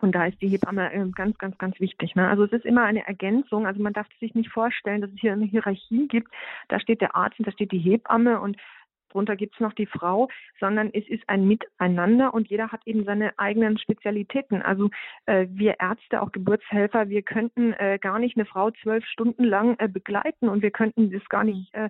Und 0.00 0.12
da 0.14 0.26
ist 0.26 0.40
die 0.40 0.48
Hebamme 0.48 0.92
ähm, 0.92 1.12
ganz, 1.12 1.36
ganz, 1.38 1.58
ganz 1.58 1.78
wichtig. 1.80 2.14
Ne? 2.14 2.28
Also 2.28 2.44
es 2.44 2.52
ist 2.52 2.64
immer 2.64 2.84
eine 2.84 3.06
Ergänzung. 3.06 3.66
Also 3.66 3.82
man 3.82 3.92
darf 3.92 4.06
sich 4.20 4.34
nicht 4.34 4.50
vorstellen, 4.50 5.00
dass 5.00 5.10
es 5.10 5.20
hier 5.20 5.32
eine 5.32 5.44
Hierarchie 5.44 6.06
gibt. 6.06 6.32
Da 6.68 6.78
steht 6.78 7.00
der 7.00 7.16
Arzt 7.16 7.38
und 7.38 7.46
da 7.46 7.52
steht 7.52 7.72
die 7.72 7.78
Hebamme 7.78 8.40
und 8.40 8.56
drunter 9.08 9.36
gibt's 9.36 9.60
noch 9.60 9.72
die 9.72 9.86
Frau, 9.86 10.28
sondern 10.60 10.90
es 10.92 11.08
ist 11.08 11.22
ein 11.28 11.46
Miteinander 11.46 12.34
und 12.34 12.48
jeder 12.48 12.72
hat 12.72 12.86
eben 12.86 13.04
seine 13.04 13.38
eigenen 13.38 13.78
Spezialitäten. 13.78 14.62
Also 14.62 14.90
äh, 15.26 15.46
wir 15.50 15.76
Ärzte, 15.80 16.22
auch 16.22 16.32
Geburtshelfer, 16.32 17.08
wir 17.08 17.22
könnten 17.22 17.72
äh, 17.74 17.98
gar 18.00 18.18
nicht 18.18 18.36
eine 18.36 18.46
Frau 18.46 18.70
zwölf 18.70 19.04
Stunden 19.06 19.44
lang 19.44 19.76
äh, 19.78 19.88
begleiten 19.88 20.48
und 20.48 20.62
wir 20.62 20.70
könnten 20.70 21.10
das 21.10 21.26
gar 21.28 21.44
nicht 21.44 21.72
äh, 21.74 21.88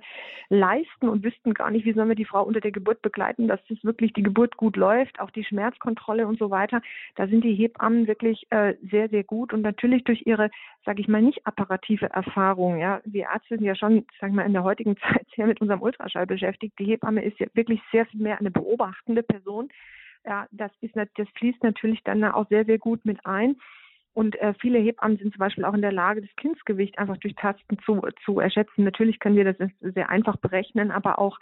leisten 0.48 1.08
und 1.08 1.24
wüssten 1.24 1.54
gar 1.54 1.70
nicht, 1.70 1.84
wie 1.84 1.92
sollen 1.92 2.08
wir 2.08 2.14
die 2.14 2.24
Frau 2.24 2.42
unter 2.42 2.60
der 2.60 2.72
Geburt 2.72 3.02
begleiten, 3.02 3.48
dass 3.48 3.60
das 3.68 3.82
wirklich 3.82 4.12
die 4.12 4.22
Geburt 4.22 4.56
gut 4.56 4.76
läuft, 4.76 5.20
auch 5.20 5.30
die 5.30 5.44
Schmerzkontrolle 5.44 6.26
und 6.26 6.38
so 6.38 6.50
weiter. 6.50 6.80
Da 7.16 7.26
sind 7.26 7.44
die 7.44 7.54
Hebammen 7.54 8.06
wirklich 8.06 8.46
äh, 8.50 8.74
sehr, 8.90 9.08
sehr 9.08 9.24
gut 9.24 9.52
und 9.52 9.62
natürlich 9.62 10.04
durch 10.04 10.26
ihre, 10.26 10.50
sage 10.84 11.00
ich 11.00 11.08
mal, 11.08 11.22
nicht 11.22 11.46
apparative 11.46 12.10
Erfahrung. 12.10 12.78
Ja, 12.78 13.00
wir 13.04 13.24
Ärzte 13.32 13.56
sind 13.56 13.64
ja 13.64 13.74
schon, 13.74 14.06
sagen 14.20 14.34
wir 14.34 14.42
mal, 14.42 14.46
in 14.46 14.52
der 14.52 14.64
heutigen 14.64 14.96
Zeit 15.08 15.26
sehr 15.34 15.46
mit 15.46 15.60
unserem 15.60 15.82
Ultraschall 15.82 16.26
beschäftigt. 16.26 16.78
Die 16.78 16.84
Hebammen 16.84 17.07
Hebamme 17.08 17.24
ist 17.24 17.38
ja 17.38 17.46
wirklich 17.54 17.80
sehr 17.90 18.06
viel 18.06 18.20
mehr 18.20 18.38
eine 18.38 18.50
beobachtende 18.50 19.22
Person. 19.22 19.68
Ja, 20.26 20.46
das 20.50 20.70
ist 20.80 20.94
das 20.96 21.28
fließt 21.36 21.62
natürlich 21.62 22.02
dann 22.04 22.22
auch 22.24 22.48
sehr, 22.48 22.64
sehr 22.64 22.78
gut 22.78 23.04
mit 23.04 23.24
ein. 23.24 23.56
Und 24.14 24.36
äh, 24.40 24.52
viele 24.60 24.78
Hebammen 24.78 25.16
sind 25.16 25.32
zum 25.32 25.38
Beispiel 25.38 25.64
auch 25.64 25.74
in 25.74 25.82
der 25.82 25.92
Lage, 25.92 26.20
das 26.20 26.36
Kindsgewicht 26.36 26.98
einfach 26.98 27.16
durch 27.18 27.34
Tasten 27.36 27.78
zu, 27.84 28.02
zu 28.24 28.40
erschätzen. 28.40 28.84
Natürlich 28.84 29.20
können 29.20 29.36
wir 29.36 29.52
das 29.52 29.70
sehr 29.80 30.10
einfach 30.10 30.36
berechnen, 30.36 30.90
aber 30.90 31.18
auch 31.20 31.38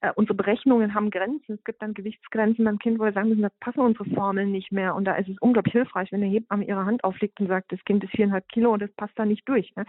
äh, 0.00 0.12
unsere 0.14 0.36
Berechnungen 0.36 0.94
haben 0.94 1.10
Grenzen. 1.10 1.54
Es 1.54 1.64
gibt 1.64 1.82
dann 1.82 1.92
Gewichtsgrenzen 1.92 2.64
beim 2.64 2.78
Kind, 2.78 3.00
wo 3.00 3.04
wir 3.04 3.12
sagen 3.12 3.30
müssen, 3.30 3.42
da 3.42 3.50
passen 3.58 3.80
unsere 3.80 4.08
Formeln 4.10 4.52
nicht 4.52 4.70
mehr. 4.70 4.94
Und 4.94 5.06
da 5.06 5.16
ist 5.16 5.28
es 5.28 5.38
unglaublich 5.40 5.72
hilfreich, 5.72 6.12
wenn 6.12 6.22
eine 6.22 6.30
Hebamme 6.30 6.64
ihre 6.64 6.86
Hand 6.86 7.02
auflegt 7.02 7.40
und 7.40 7.48
sagt, 7.48 7.72
das 7.72 7.84
Kind 7.84 8.04
ist 8.04 8.12
viereinhalb 8.12 8.48
Kilo 8.48 8.72
und 8.72 8.80
das 8.80 8.92
passt 8.92 9.18
da 9.18 9.26
nicht 9.26 9.46
durch. 9.48 9.74
Ne? 9.74 9.84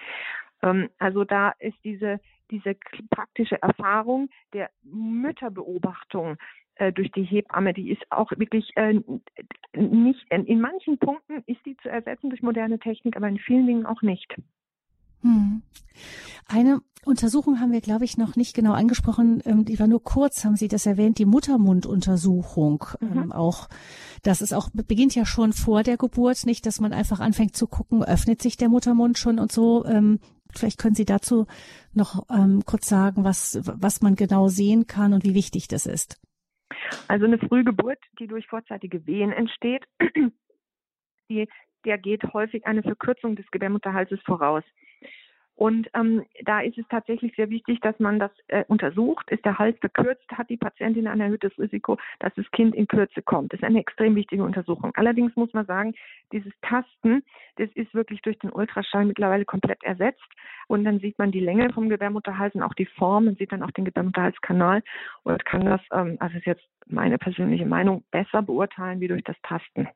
Ähm, 0.63 0.89
also 0.97 1.23
da 1.23 1.53
ist 1.59 1.77
diese, 1.83 2.19
diese 2.51 2.75
praktische 3.09 3.61
Erfahrung 3.61 4.29
der 4.53 4.69
Mütterbeobachtung 4.83 6.37
äh, 6.75 6.91
durch 6.91 7.11
die 7.11 7.23
Hebamme, 7.23 7.73
die 7.73 7.91
ist 7.91 8.03
auch 8.09 8.31
wirklich 8.31 8.71
äh, 8.75 8.99
nicht, 9.73 10.25
in 10.29 10.61
manchen 10.61 10.97
Punkten 10.97 11.43
ist 11.47 11.65
die 11.65 11.77
zu 11.77 11.89
ersetzen 11.89 12.29
durch 12.29 12.41
moderne 12.41 12.79
Technik, 12.79 13.15
aber 13.15 13.27
in 13.27 13.39
vielen 13.39 13.67
Dingen 13.67 13.85
auch 13.85 14.01
nicht. 14.01 14.35
Hm. 15.21 15.61
Eine 16.47 16.81
Untersuchung 17.05 17.59
haben 17.59 17.71
wir, 17.71 17.81
glaube 17.81 18.05
ich, 18.05 18.17
noch 18.17 18.35
nicht 18.35 18.55
genau 18.55 18.73
angesprochen. 18.73 19.41
Ähm, 19.45 19.65
die 19.65 19.79
war 19.79 19.87
nur 19.87 20.03
kurz, 20.03 20.45
haben 20.45 20.55
Sie 20.55 20.67
das 20.67 20.85
erwähnt, 20.85 21.17
die 21.17 21.25
Muttermunduntersuchung. 21.25 22.85
Mhm. 22.99 23.17
Ähm, 23.17 23.31
auch, 23.31 23.69
das 24.23 24.41
ist 24.41 24.53
auch, 24.53 24.69
beginnt 24.71 25.15
ja 25.15 25.25
schon 25.25 25.53
vor 25.53 25.83
der 25.83 25.97
Geburt, 25.97 26.45
nicht, 26.45 26.65
dass 26.65 26.79
man 26.79 26.93
einfach 26.93 27.19
anfängt 27.19 27.55
zu 27.55 27.67
gucken, 27.67 28.03
öffnet 28.03 28.41
sich 28.41 28.57
der 28.57 28.69
Muttermund 28.69 29.17
schon 29.17 29.39
und 29.39 29.51
so. 29.51 29.85
Ähm, 29.85 30.19
vielleicht 30.55 30.79
können 30.79 30.95
Sie 30.95 31.05
dazu 31.05 31.47
noch 31.93 32.27
ähm, 32.29 32.63
kurz 32.65 32.87
sagen, 32.87 33.23
was, 33.23 33.59
was 33.63 34.01
man 34.01 34.15
genau 34.15 34.47
sehen 34.47 34.87
kann 34.87 35.13
und 35.13 35.23
wie 35.23 35.35
wichtig 35.35 35.67
das 35.67 35.85
ist. 35.85 36.19
Also 37.07 37.25
eine 37.25 37.37
Frühgeburt, 37.37 37.99
die 38.19 38.27
durch 38.27 38.47
vorzeitige 38.47 39.05
Wehen 39.05 39.31
entsteht, 39.31 39.85
die, 41.29 41.47
der 41.85 41.97
geht 41.97 42.23
häufig 42.33 42.65
eine 42.65 42.83
Verkürzung 42.83 43.35
des 43.35 43.49
Gebärmutterhalses 43.51 44.19
voraus. 44.25 44.63
Und 45.61 45.91
ähm, 45.93 46.25
da 46.43 46.61
ist 46.61 46.79
es 46.79 46.87
tatsächlich 46.89 47.35
sehr 47.35 47.51
wichtig, 47.51 47.79
dass 47.81 47.99
man 47.99 48.17
das 48.17 48.31
äh, 48.47 48.63
untersucht. 48.67 49.29
Ist 49.29 49.45
der 49.45 49.59
Hals 49.59 49.77
verkürzt, 49.77 50.25
hat 50.31 50.49
die 50.49 50.57
Patientin 50.57 51.05
ein 51.05 51.21
erhöhtes 51.21 51.55
Risiko, 51.59 51.99
dass 52.17 52.33
das 52.33 52.49
Kind 52.49 52.73
in 52.73 52.87
Kürze 52.87 53.21
kommt. 53.21 53.53
Das 53.53 53.59
ist 53.59 53.63
eine 53.63 53.79
extrem 53.79 54.15
wichtige 54.15 54.43
Untersuchung. 54.43 54.91
Allerdings 54.95 55.35
muss 55.35 55.53
man 55.53 55.67
sagen, 55.67 55.93
dieses 56.31 56.51
Tasten, 56.63 57.21
das 57.57 57.69
ist 57.75 57.93
wirklich 57.93 58.23
durch 58.23 58.39
den 58.39 58.49
Ultraschall 58.51 59.05
mittlerweile 59.05 59.45
komplett 59.45 59.83
ersetzt. 59.83 60.25
Und 60.65 60.83
dann 60.83 60.99
sieht 60.99 61.19
man 61.19 61.31
die 61.31 61.39
Länge 61.39 61.71
vom 61.71 61.89
Gebärmutterhals 61.89 62.55
und 62.55 62.63
auch 62.63 62.73
die 62.73 62.87
Form. 62.87 63.25
Man 63.25 63.35
sieht 63.35 63.51
dann 63.51 63.61
auch 63.61 63.69
den 63.69 63.85
Gebärmutterhalskanal 63.85 64.81
und 65.21 65.45
kann 65.45 65.65
das, 65.65 65.81
ähm, 65.93 66.17
also 66.19 66.39
ist 66.39 66.47
jetzt 66.47 66.67
meine 66.87 67.19
persönliche 67.19 67.67
Meinung, 67.67 68.03
besser 68.09 68.41
beurteilen 68.41 68.99
wie 68.99 69.09
durch 69.09 69.23
das 69.23 69.39
Tasten. 69.43 69.87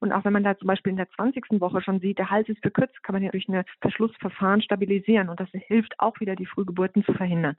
Und 0.00 0.12
auch 0.12 0.24
wenn 0.24 0.32
man 0.32 0.44
da 0.44 0.56
zum 0.56 0.68
Beispiel 0.68 0.90
in 0.90 0.96
der 0.96 1.10
20. 1.10 1.60
Woche 1.60 1.82
schon 1.82 2.00
sieht, 2.00 2.18
der 2.18 2.30
Hals 2.30 2.48
ist 2.48 2.60
verkürzt, 2.60 3.02
kann 3.02 3.14
man 3.14 3.22
ja 3.22 3.30
durch 3.30 3.48
ein 3.48 3.64
Verschlussverfahren 3.80 4.62
stabilisieren. 4.62 5.28
Und 5.28 5.40
das 5.40 5.48
hilft 5.52 5.98
auch 5.98 6.20
wieder, 6.20 6.36
die 6.36 6.46
Frühgeburten 6.46 7.04
zu 7.04 7.12
verhindern. 7.12 7.56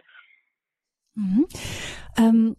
Mhm. 1.15 1.45
Ähm, 2.17 2.55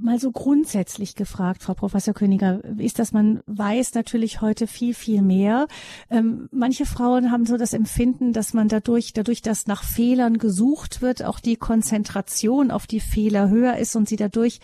mal 0.00 0.18
so 0.18 0.30
grundsätzlich 0.30 1.14
gefragt, 1.14 1.62
Frau 1.62 1.74
Professor 1.74 2.14
Königer, 2.14 2.62
ist, 2.78 2.98
dass 2.98 3.12
man 3.12 3.40
weiß 3.46 3.94
natürlich 3.94 4.40
heute 4.40 4.66
viel, 4.66 4.94
viel 4.94 5.22
mehr. 5.22 5.66
Ähm, 6.10 6.48
manche 6.52 6.86
Frauen 6.86 7.30
haben 7.30 7.46
so 7.46 7.56
das 7.56 7.72
Empfinden, 7.72 8.32
dass 8.32 8.54
man 8.54 8.68
dadurch, 8.68 9.12
dadurch, 9.12 9.42
dass 9.42 9.66
nach 9.66 9.82
Fehlern 9.82 10.38
gesucht 10.38 11.02
wird, 11.02 11.24
auch 11.24 11.40
die 11.40 11.56
Konzentration 11.56 12.70
auf 12.70 12.86
die 12.86 13.00
Fehler 13.00 13.48
höher 13.48 13.76
ist 13.76 13.96
und 13.96 14.08
sie 14.08 14.16
dadurch 14.16 14.60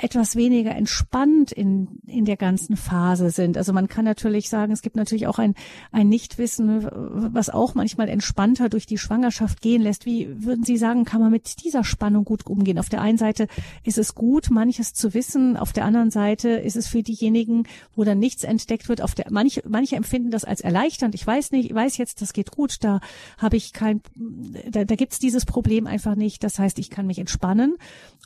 etwas 0.00 0.36
weniger 0.36 0.76
entspannt 0.76 1.50
in, 1.50 1.98
in 2.06 2.24
der 2.24 2.36
ganzen 2.36 2.76
Phase 2.76 3.30
sind. 3.30 3.56
Also 3.56 3.72
man 3.72 3.88
kann 3.88 4.04
natürlich 4.04 4.48
sagen, 4.48 4.72
es 4.72 4.80
gibt 4.80 4.94
natürlich 4.94 5.26
auch 5.26 5.40
ein, 5.40 5.56
ein 5.90 6.08
Nichtwissen, 6.08 6.88
was 7.34 7.50
auch 7.50 7.74
manchmal 7.74 8.08
entspannter 8.08 8.68
durch 8.68 8.86
die 8.86 8.96
Schwangerschaft 8.96 9.60
gehen 9.60 9.82
lässt. 9.82 10.06
Wie 10.06 10.44
würden 10.44 10.62
Sie 10.62 10.76
sagen, 10.76 11.04
kann 11.04 11.20
man 11.20 11.32
mit 11.32 11.64
dieser 11.64 11.82
Spannung 11.82 12.24
gut 12.24 12.46
umgehen? 12.46 12.78
Auf 12.78 12.88
der 12.88 13.00
einen 13.00 13.18
Seite 13.18 13.48
ist 13.82 13.98
es 13.98 14.14
gut, 14.14 14.50
manches 14.50 14.94
zu 14.94 15.14
wissen. 15.14 15.56
Auf 15.56 15.72
der 15.72 15.84
anderen 15.84 16.12
Seite 16.12 16.50
ist 16.50 16.76
es 16.76 16.86
für 16.86 17.02
diejenigen, 17.02 17.64
wo 17.96 18.04
dann 18.04 18.20
nichts 18.20 18.44
entdeckt 18.44 18.88
wird. 18.88 19.02
Auf 19.02 19.16
der, 19.16 19.26
manche, 19.30 19.64
manche 19.68 19.96
empfinden 19.96 20.30
das 20.30 20.44
als 20.44 20.60
erleichternd. 20.60 21.16
Ich 21.16 21.26
weiß 21.26 21.50
nicht, 21.50 21.70
ich 21.70 21.74
weiß 21.74 21.96
jetzt, 21.96 22.22
das 22.22 22.32
geht 22.32 22.52
gut. 22.52 22.84
Da 22.84 23.00
habe 23.36 23.56
ich 23.56 23.72
kein, 23.72 24.00
da, 24.14 24.84
da 24.84 24.94
gibt 24.94 25.14
es 25.14 25.18
dieses 25.18 25.44
Problem 25.44 25.88
einfach 25.88 26.14
nicht. 26.14 26.44
Das 26.44 26.60
heißt, 26.60 26.78
ich 26.78 26.88
kann 26.88 27.08
mich 27.08 27.18
entspannen. 27.18 27.74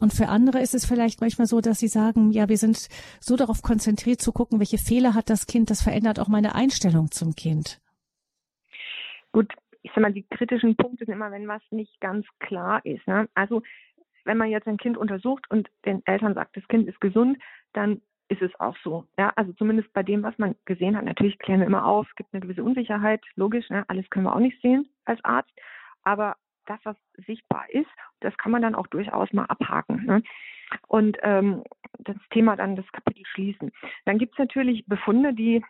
Und 0.01 0.13
für 0.13 0.29
andere 0.29 0.61
ist 0.61 0.75
es 0.75 0.85
vielleicht 0.85 1.23
manchmal 1.23 1.47
so, 1.47 1.62
dass 1.67 1.79
sie 1.79 1.89
sagen, 1.89 2.31
ja, 2.33 2.49
wir 2.49 2.57
sind 2.57 2.89
so 3.21 3.37
darauf 3.37 3.63
konzentriert 3.63 4.21
zu 4.21 4.33
gucken, 4.33 4.59
welche 4.59 4.79
Fehler 4.79 5.15
hat 5.15 5.31
das 5.31 5.47
Kind, 5.47 5.71
das 5.71 5.83
verändert 5.83 6.21
auch 6.21 6.29
meine 6.29 6.55
Einstellung 6.55 7.11
zum 7.11 7.35
Kind. 7.35 7.81
Gut, 9.33 9.53
ich 9.83 9.91
sag 9.95 10.03
mal, 10.03 10.13
die 10.13 10.27
kritischen 10.29 10.77
Punkte 10.77 11.05
sind 11.05 11.15
immer, 11.15 11.31
wenn 11.31 11.49
was 11.49 11.63
nicht 11.71 12.01
ganz 12.01 12.27
klar 12.39 12.85
ist. 12.85 13.07
Ne? 13.07 13.29
Also 13.35 13.63
wenn 14.25 14.39
man 14.39 14.51
jetzt 14.51 14.69
ein 14.69 14.77
Kind 14.77 14.97
untersucht 14.97 15.51
und 15.51 15.69
den 15.85 16.03
Eltern 16.07 16.35
sagt, 16.35 16.57
das 16.57 16.67
Kind 16.69 16.89
ist 16.89 17.01
gesund, 17.01 17.39
dann 17.73 18.01
ist 18.29 18.43
es 18.43 18.59
auch 18.61 18.77
so. 18.83 19.05
Ja, 19.19 19.33
also 19.37 19.53
zumindest 19.53 19.93
bei 19.93 20.03
dem, 20.03 20.23
was 20.23 20.39
man 20.39 20.55
gesehen 20.65 20.97
hat. 20.97 21.05
Natürlich 21.05 21.39
klären 21.39 21.61
wir 21.61 21.67
immer 21.67 21.85
auf, 21.85 22.07
es 22.09 22.17
gibt 22.17 22.33
eine 22.33 22.41
gewisse 22.41 22.63
Unsicherheit, 22.63 23.23
logisch, 23.35 23.69
ne? 23.69 23.85
alles 23.89 24.09
können 24.11 24.25
wir 24.25 24.35
auch 24.35 24.41
nicht 24.41 24.61
sehen 24.63 24.89
als 25.05 25.23
Arzt. 25.25 25.53
Aber 26.03 26.37
das, 26.67 26.79
was 26.85 26.97
sichtbar 27.27 27.69
ist, 27.71 27.91
das 28.21 28.37
kann 28.39 28.53
man 28.53 28.63
dann 28.63 28.75
auch 28.75 28.87
durchaus 28.87 29.33
mal 29.33 29.45
abhaken. 29.47 30.05
Ne? 30.07 30.23
Und 30.89 31.19
ähm, 31.23 31.65
das 31.99 32.17
Thema 32.31 32.57
dann 32.57 32.77
das 32.77 32.91
Kapitel 32.93 33.25
schließen. 33.27 33.71
Dann 34.05 34.19
gibt 34.19 34.33
es 34.33 34.39
natürlich 34.39 34.85
Befunde, 34.87 35.35
die 35.35 35.63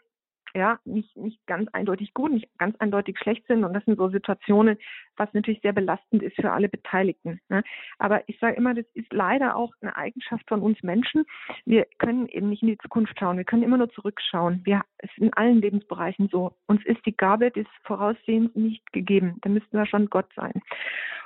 ja, 0.55 0.79
nicht, 0.85 1.17
nicht 1.17 1.45
ganz 1.47 1.69
eindeutig 1.73 2.13
gut, 2.13 2.33
nicht 2.33 2.49
ganz 2.59 2.77
eindeutig 2.77 3.19
schlecht 3.19 3.47
sind. 3.47 3.65
Und 3.65 3.73
das 3.73 3.85
sind 3.85 3.97
so 3.97 4.09
Situationen, 4.11 4.77
was 5.17 5.33
natürlich 5.33 5.63
sehr 5.63 5.73
belastend 5.73 6.23
ist 6.23 6.37
für 6.37 6.53
alle 6.53 6.69
Beteiligten. 6.69 7.41
Ne? 7.49 7.63
Aber 7.99 8.23
ich 8.29 8.39
sage 8.39 8.57
immer, 8.57 8.75
das 8.75 8.85
ist 8.95 9.13
leider 9.13 9.57
auch 9.57 9.73
eine 9.81 9.97
Eigenschaft 9.97 10.47
von 10.49 10.61
uns 10.61 10.83
Menschen. 10.83 11.25
Wir 11.65 11.87
können 11.99 12.29
eben 12.29 12.51
nicht 12.51 12.63
in 12.63 12.69
die 12.69 12.79
Zukunft 12.79 13.19
schauen. 13.19 13.39
Wir 13.39 13.45
können 13.45 13.63
immer 13.63 13.79
nur 13.79 13.91
zurückschauen. 13.91 14.61
Wir, 14.65 14.83
es 14.99 15.11
ist 15.11 15.19
in 15.19 15.33
allen 15.33 15.61
Lebensbereichen 15.61 16.29
so. 16.29 16.55
Uns 16.67 16.85
ist 16.85 17.05
die 17.07 17.17
Gabe 17.17 17.51
des 17.51 17.67
Voraussehens 17.85 18.55
nicht 18.55 18.93
gegeben. 18.93 19.39
Da 19.43 19.49
müssten 19.49 19.77
wir 19.77 19.87
schon 19.87 20.11
Gott 20.11 20.29
sein. 20.37 20.61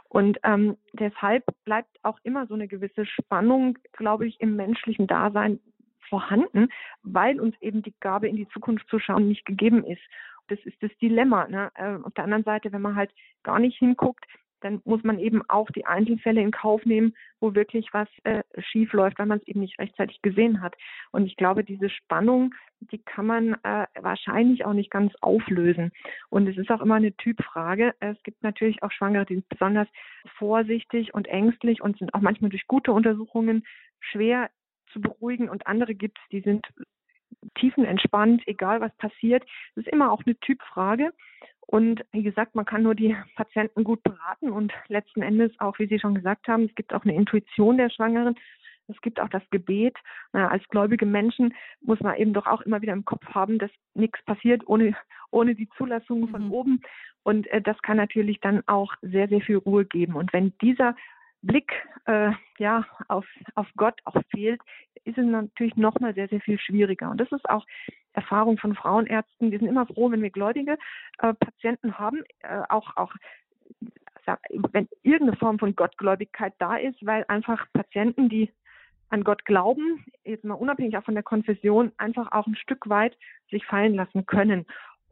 Und 0.08 0.38
ähm, 0.44 0.76
deshalb 0.92 1.44
bleibt 1.64 1.98
auch 2.02 2.18
immer 2.22 2.46
so 2.46 2.54
eine 2.54 2.68
gewisse 2.68 3.06
Spannung, 3.06 3.78
glaube 3.92 4.26
ich, 4.26 4.40
im 4.40 4.56
menschlichen 4.56 5.06
Dasein 5.06 5.60
vorhanden, 6.08 6.68
weil 7.02 7.40
uns 7.40 7.54
eben 7.60 7.82
die 7.82 7.94
Gabe 8.00 8.28
in 8.28 8.36
die 8.36 8.48
Zukunft 8.48 8.88
zu 8.88 8.98
schauen 8.98 9.28
nicht 9.28 9.44
gegeben 9.44 9.84
ist. 9.84 10.02
Das 10.48 10.58
ist 10.64 10.80
das 10.80 10.90
Dilemma. 10.98 11.48
Ne? 11.48 11.70
Äh, 11.74 11.96
auf 12.02 12.14
der 12.14 12.24
anderen 12.24 12.44
Seite, 12.44 12.72
wenn 12.72 12.82
man 12.82 12.94
halt 12.94 13.10
gar 13.42 13.58
nicht 13.58 13.78
hinguckt, 13.78 14.24
dann 14.60 14.80
muss 14.84 15.02
man 15.04 15.18
eben 15.18 15.42
auch 15.48 15.70
die 15.70 15.86
Einzelfälle 15.86 16.40
in 16.40 16.50
Kauf 16.50 16.84
nehmen, 16.84 17.14
wo 17.40 17.54
wirklich 17.54 17.92
was 17.92 18.08
äh, 18.24 18.42
schief 18.58 18.92
läuft, 18.92 19.18
weil 19.18 19.26
man 19.26 19.38
es 19.38 19.46
eben 19.46 19.60
nicht 19.60 19.78
rechtzeitig 19.78 20.22
gesehen 20.22 20.60
hat. 20.60 20.74
Und 21.12 21.26
ich 21.26 21.36
glaube, 21.36 21.64
diese 21.64 21.90
Spannung, 21.90 22.54
die 22.80 22.98
kann 22.98 23.26
man 23.26 23.54
äh, 23.62 23.86
wahrscheinlich 24.00 24.64
auch 24.64 24.72
nicht 24.72 24.90
ganz 24.90 25.14
auflösen. 25.20 25.92
Und 26.30 26.48
es 26.48 26.56
ist 26.56 26.70
auch 26.70 26.80
immer 26.80 26.96
eine 26.96 27.14
Typfrage. 27.16 27.94
Es 28.00 28.20
gibt 28.22 28.42
natürlich 28.42 28.82
auch 28.82 28.92
Schwangere, 28.92 29.26
die 29.26 29.34
sind 29.34 29.48
besonders 29.48 29.88
vorsichtig 30.36 31.14
und 31.14 31.26
ängstlich 31.28 31.82
und 31.82 31.98
sind 31.98 32.14
auch 32.14 32.20
manchmal 32.20 32.50
durch 32.50 32.66
gute 32.66 32.92
Untersuchungen 32.92 33.64
schwer 34.00 34.50
zu 34.92 35.00
beruhigen 35.00 35.48
und 35.48 35.66
andere 35.66 35.94
gibt 35.94 36.18
es, 36.18 36.28
die 36.30 36.40
sind 36.40 36.66
tiefenentspannt, 37.58 38.46
egal 38.46 38.80
was 38.80 38.94
passiert. 38.96 39.44
Das 39.74 39.84
ist 39.86 39.92
immer 39.92 40.12
auch 40.12 40.22
eine 40.24 40.38
Typfrage. 40.40 41.12
Und 41.66 42.04
wie 42.12 42.22
gesagt, 42.22 42.54
man 42.54 42.64
kann 42.64 42.82
nur 42.82 42.94
die 42.94 43.16
Patienten 43.36 43.84
gut 43.84 44.02
beraten 44.02 44.50
und 44.50 44.72
letzten 44.88 45.22
Endes 45.22 45.52
auch, 45.58 45.78
wie 45.78 45.86
Sie 45.86 45.98
schon 45.98 46.14
gesagt 46.14 46.48
haben, 46.48 46.64
es 46.64 46.74
gibt 46.74 46.94
auch 46.94 47.04
eine 47.04 47.14
Intuition 47.14 47.76
der 47.76 47.90
Schwangeren. 47.90 48.36
Es 48.88 49.00
gibt 49.00 49.18
auch 49.20 49.28
das 49.28 49.42
Gebet. 49.50 49.96
Als 50.32 50.66
gläubige 50.68 51.06
Menschen 51.06 51.54
muss 51.80 51.98
man 52.00 52.14
eben 52.16 52.32
doch 52.32 52.46
auch 52.46 52.60
immer 52.60 52.82
wieder 52.82 52.92
im 52.92 53.04
Kopf 53.04 53.26
haben, 53.34 53.58
dass 53.58 53.70
nichts 53.94 54.22
passiert 54.24 54.62
ohne, 54.66 54.94
ohne 55.32 55.56
die 55.56 55.68
Zulassung 55.76 56.28
von 56.28 56.44
mhm. 56.44 56.52
oben. 56.52 56.82
Und 57.24 57.48
äh, 57.48 57.60
das 57.60 57.80
kann 57.82 57.96
natürlich 57.96 58.40
dann 58.40 58.62
auch 58.68 58.94
sehr, 59.02 59.26
sehr 59.26 59.40
viel 59.40 59.56
Ruhe 59.56 59.84
geben. 59.84 60.14
Und 60.14 60.32
wenn 60.32 60.56
dieser 60.62 60.94
Blick 61.42 61.72
äh, 62.06 62.30
ja 62.58 62.86
auf, 63.08 63.26
auf 63.56 63.66
Gott 63.76 64.00
auch 64.04 64.20
fehlt, 64.30 64.60
ist 65.06 65.18
es 65.18 65.24
natürlich 65.24 65.76
nochmal 65.76 66.14
sehr, 66.14 66.28
sehr 66.28 66.40
viel 66.40 66.58
schwieriger. 66.58 67.10
Und 67.10 67.20
das 67.20 67.30
ist 67.32 67.48
auch 67.48 67.64
Erfahrung 68.12 68.58
von 68.58 68.74
Frauenärzten. 68.74 69.50
Wir 69.50 69.58
sind 69.58 69.68
immer 69.68 69.86
froh, 69.86 70.10
wenn 70.10 70.22
wir 70.22 70.30
gläubige 70.30 70.78
äh, 71.18 71.34
Patienten 71.34 71.98
haben, 71.98 72.22
äh, 72.40 72.62
auch, 72.68 72.96
auch 72.96 73.12
wenn 74.72 74.88
irgendeine 75.02 75.36
Form 75.36 75.58
von 75.58 75.76
Gottgläubigkeit 75.76 76.54
da 76.58 76.76
ist, 76.76 77.04
weil 77.06 77.24
einfach 77.28 77.66
Patienten, 77.72 78.28
die 78.28 78.50
an 79.08 79.22
Gott 79.22 79.44
glauben, 79.44 80.04
jetzt 80.24 80.44
mal 80.44 80.54
unabhängig 80.54 80.96
auch 80.96 81.04
von 81.04 81.14
der 81.14 81.22
Konfession, 81.22 81.92
einfach 81.96 82.32
auch 82.32 82.46
ein 82.46 82.56
Stück 82.56 82.88
weit 82.88 83.16
sich 83.50 83.64
fallen 83.64 83.94
lassen 83.94 84.26
können. 84.26 84.66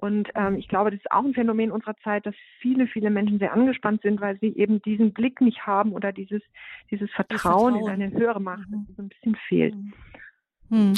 Und 0.04 0.28
ähm, 0.34 0.56
ich 0.56 0.68
glaube, 0.68 0.90
das 0.90 1.00
ist 1.00 1.10
auch 1.10 1.24
ein 1.24 1.32
Phänomen 1.32 1.72
unserer 1.72 1.96
Zeit, 2.04 2.26
dass 2.26 2.34
viele, 2.60 2.86
viele 2.86 3.08
Menschen 3.08 3.38
sehr 3.38 3.54
angespannt 3.54 4.02
sind, 4.02 4.20
weil 4.20 4.38
sie 4.38 4.54
eben 4.54 4.82
diesen 4.82 5.14
Blick 5.14 5.40
nicht 5.40 5.66
haben 5.66 5.94
oder 5.94 6.12
dieses, 6.12 6.42
dieses 6.90 7.10
Vertrauen, 7.12 7.72
Vertrauen. 7.72 7.86
in 7.86 7.88
eine 7.88 8.12
höhere 8.12 8.38
Macht, 8.38 8.68
mhm. 8.68 8.84
das 8.86 8.96
so 8.96 9.02
ein 9.02 9.08
bisschen 9.08 9.34
fehlt. 9.48 9.74
Mhm. 9.74 9.92
Hm. 10.68 10.94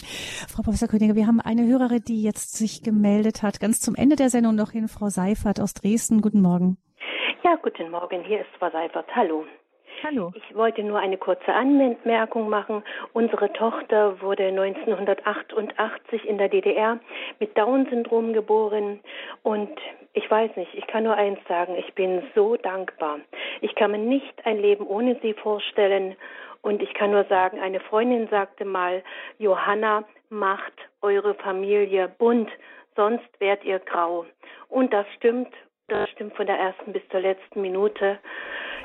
Frau 0.49 0.63
Professor 0.65 0.89
Königer, 0.89 1.15
wir 1.15 1.29
haben 1.29 1.41
eine 1.41 1.69
Hörerin, 1.69 2.03
die 2.05 2.21
jetzt 2.21 2.57
sich 2.57 2.83
gemeldet 2.83 3.45
hat, 3.45 3.61
ganz 3.61 3.81
zum 3.81 3.95
Ende 3.95 4.17
der 4.17 4.29
Sendung 4.29 4.57
noch 4.57 4.73
hin, 4.73 4.89
Frau 4.89 5.09
Seifert 5.09 5.61
aus 5.61 5.75
Dresden. 5.75 6.21
Guten 6.21 6.41
Morgen. 6.41 6.77
Ja, 7.45 7.55
guten 7.63 7.93
Morgen. 7.93 8.25
Hier 8.25 8.41
ist 8.41 8.51
Frau 8.59 8.71
Seifert. 8.71 9.07
Hallo. 9.15 9.45
Hallo. 10.07 10.33
Ich 10.37 10.55
wollte 10.55 10.85
nur 10.85 11.01
eine 11.01 11.19
kurze 11.19 11.53
Anmerkung 11.53 12.49
machen. 12.49 12.85
Unsere 13.13 13.53
Tochter 13.53 14.21
wurde 14.21 14.45
1988 14.45 16.25
in 16.25 16.39
der 16.39 16.49
DDR 16.49 17.01
mit 17.41 17.59
Down-Syndrom 17.59 18.33
geboren 18.33 19.01
und 19.43 19.77
ich 20.13 20.31
weiß 20.31 20.55
nicht, 20.55 20.73
ich 20.75 20.87
kann 20.87 21.03
nur 21.03 21.15
eins 21.17 21.41
sagen, 21.49 21.75
ich 21.75 21.93
bin 21.95 22.23
so 22.37 22.57
dankbar. 22.57 23.19
Ich 23.63 23.75
kann 23.75 23.91
mir 23.91 23.99
nicht 23.99 24.47
ein 24.47 24.59
Leben 24.59 24.87
ohne 24.87 25.19
sie 25.23 25.35
vorstellen 25.35 26.15
und 26.63 26.83
ich 26.83 26.95
kann 26.95 27.11
nur 27.11 27.25
sagen, 27.25 27.59
eine 27.59 27.81
Freundin 27.81 28.29
sagte 28.29 28.65
mal, 28.65 29.03
Johanna, 29.39 30.05
macht 30.29 30.75
eure 31.03 31.35
Familie 31.35 32.09
bunt, 32.17 32.51
sonst 32.95 33.29
werdet 33.41 33.65
ihr 33.65 33.81
grau. 33.81 34.25
Und 34.69 34.93
das 34.93 35.07
stimmt, 35.17 35.53
das 35.89 36.09
stimmt 36.11 36.37
von 36.37 36.47
der 36.47 36.61
ersten 36.61 36.93
bis 36.93 37.03
zur 37.09 37.21
letzten 37.21 37.61
Minute. 37.61 38.21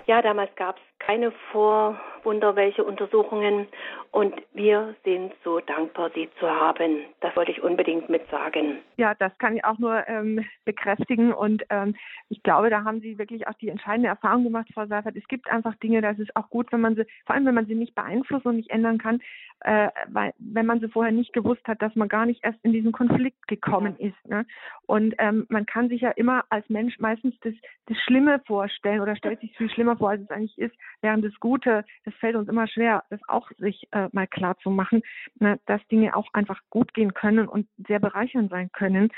Ja, 0.07 0.21
damals 0.23 0.53
gab 0.55 0.77
es 0.77 0.90
keine 1.05 1.31
Vorwunder, 1.51 2.55
welche 2.55 2.83
Untersuchungen. 2.83 3.67
Und 4.11 4.35
wir 4.53 4.95
sind 5.03 5.33
so 5.43 5.59
dankbar, 5.59 6.11
sie 6.13 6.29
zu 6.39 6.49
haben. 6.49 7.01
Das 7.21 7.35
wollte 7.35 7.51
ich 7.51 7.63
unbedingt 7.63 8.09
mit 8.09 8.29
sagen. 8.29 8.79
Ja, 8.97 9.15
das 9.15 9.35
kann 9.37 9.55
ich 9.55 9.63
auch 9.63 9.79
nur 9.79 10.07
ähm, 10.07 10.45
bekräftigen. 10.65 11.33
Und 11.33 11.63
ähm, 11.69 11.95
ich 12.29 12.43
glaube, 12.43 12.69
da 12.69 12.83
haben 12.83 12.99
Sie 12.99 13.17
wirklich 13.17 13.47
auch 13.47 13.53
die 13.53 13.69
entscheidende 13.69 14.09
Erfahrung 14.09 14.43
gemacht, 14.43 14.67
Frau 14.73 14.85
Seifert. 14.85 15.15
Es 15.15 15.27
gibt 15.27 15.49
einfach 15.49 15.75
Dinge, 15.75 16.01
das 16.01 16.19
ist 16.19 16.35
auch 16.35 16.49
gut, 16.49 16.71
wenn 16.71 16.81
man 16.81 16.95
sie, 16.95 17.05
vor 17.25 17.35
allem 17.35 17.45
wenn 17.45 17.55
man 17.55 17.65
sie 17.65 17.75
nicht 17.75 17.95
beeinflussen 17.95 18.49
und 18.49 18.57
nicht 18.57 18.69
ändern 18.69 18.97
kann, 18.97 19.21
äh, 19.61 19.89
weil 20.09 20.33
wenn 20.39 20.65
man 20.65 20.79
sie 20.79 20.89
vorher 20.89 21.11
nicht 21.11 21.33
gewusst 21.33 21.65
hat, 21.67 21.81
dass 21.81 21.95
man 21.95 22.09
gar 22.09 22.25
nicht 22.25 22.43
erst 22.43 22.59
in 22.63 22.73
diesen 22.73 22.91
Konflikt 22.91 23.47
gekommen 23.47 23.95
ja. 23.99 24.07
ist. 24.09 24.27
Ne? 24.27 24.45
Und 24.87 25.15
ähm, 25.19 25.45
man 25.49 25.65
kann 25.65 25.89
sich 25.89 26.01
ja 26.01 26.09
immer 26.11 26.43
als 26.49 26.67
Mensch 26.69 26.99
meistens 26.99 27.35
das, 27.41 27.53
das 27.85 27.97
Schlimme 27.99 28.41
vorstellen 28.45 29.01
oder 29.01 29.15
stellt 29.15 29.39
sich 29.39 29.55
viel 29.55 29.69
schlimmer 29.69 29.95
vor, 29.95 30.09
als 30.09 30.21
es 30.21 30.31
eigentlich 30.31 30.57
ist. 30.57 30.75
Während 31.01 31.23
das 31.25 31.33
Gute, 31.39 31.85
das 32.05 32.13
fällt 32.15 32.35
uns 32.35 32.49
immer 32.49 32.67
schwer, 32.67 33.03
das 33.09 33.19
auch 33.27 33.49
sich 33.57 33.87
äh, 33.91 34.09
mal 34.11 34.27
klar 34.27 34.57
zu 34.59 34.69
machen, 34.69 35.01
ne, 35.39 35.59
dass 35.65 35.85
Dinge 35.87 36.15
auch 36.15 36.27
einfach 36.33 36.59
gut 36.69 36.93
gehen 36.93 37.13
können 37.13 37.47
und 37.47 37.67
sehr 37.87 37.99
bereichernd 37.99 38.49
sein 38.49 38.71
können. 38.71 39.09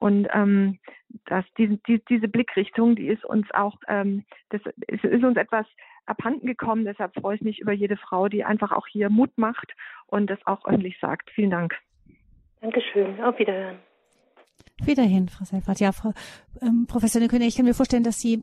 Und 0.00 0.28
ähm, 0.32 0.78
dass 1.26 1.44
diese, 1.56 1.76
die, 1.88 2.02
diese 2.08 2.28
Blickrichtung, 2.28 2.94
die 2.94 3.08
ist 3.08 3.24
uns 3.24 3.50
auch, 3.52 3.76
ähm, 3.88 4.24
das 4.50 4.60
ist, 4.86 5.04
ist 5.04 5.24
uns 5.24 5.36
etwas 5.36 5.66
abhanden 6.06 6.46
gekommen. 6.46 6.84
Deshalb 6.84 7.14
freue 7.14 7.36
ich 7.36 7.42
mich 7.42 7.58
über 7.58 7.72
jede 7.72 7.96
Frau, 7.96 8.28
die 8.28 8.44
einfach 8.44 8.72
auch 8.72 8.86
hier 8.86 9.10
Mut 9.10 9.36
macht 9.36 9.74
und 10.06 10.30
das 10.30 10.38
auch 10.46 10.64
öffentlich 10.64 10.98
sagt. 11.00 11.30
Vielen 11.30 11.50
Dank. 11.50 11.74
Dankeschön. 12.60 13.20
Auf 13.22 13.38
Wiederhören. 13.38 13.78
Wiederhin, 14.84 15.28
Frau 15.28 15.44
Seifert. 15.44 15.80
Ja, 15.80 15.92
Frau 15.92 16.12
ähm, 16.62 16.86
Professor 16.86 17.26
König, 17.28 17.48
ich 17.48 17.56
kann 17.56 17.66
mir 17.66 17.74
vorstellen, 17.74 18.04
dass 18.04 18.20
Sie 18.20 18.42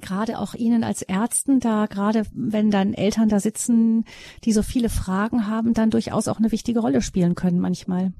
gerade 0.00 0.38
auch 0.38 0.54
Ihnen 0.54 0.84
als 0.84 1.02
Ärzten 1.02 1.60
da, 1.60 1.86
gerade 1.86 2.24
wenn 2.32 2.70
dann 2.70 2.94
Eltern 2.94 3.28
da 3.28 3.40
sitzen, 3.40 4.04
die 4.44 4.52
so 4.52 4.62
viele 4.62 4.88
Fragen 4.88 5.46
haben, 5.46 5.74
dann 5.74 5.90
durchaus 5.90 6.28
auch 6.28 6.38
eine 6.38 6.52
wichtige 6.52 6.80
Rolle 6.80 7.02
spielen 7.02 7.34
können 7.34 7.60
manchmal. 7.60 8.12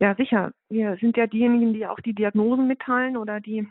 Ja, 0.00 0.14
sicher. 0.14 0.52
Wir 0.68 0.96
sind 1.00 1.16
ja 1.16 1.26
diejenigen, 1.26 1.74
die 1.74 1.86
auch 1.86 1.98
die 2.00 2.14
Diagnosen 2.14 2.68
mitteilen 2.68 3.16
oder 3.16 3.40
die 3.40 3.66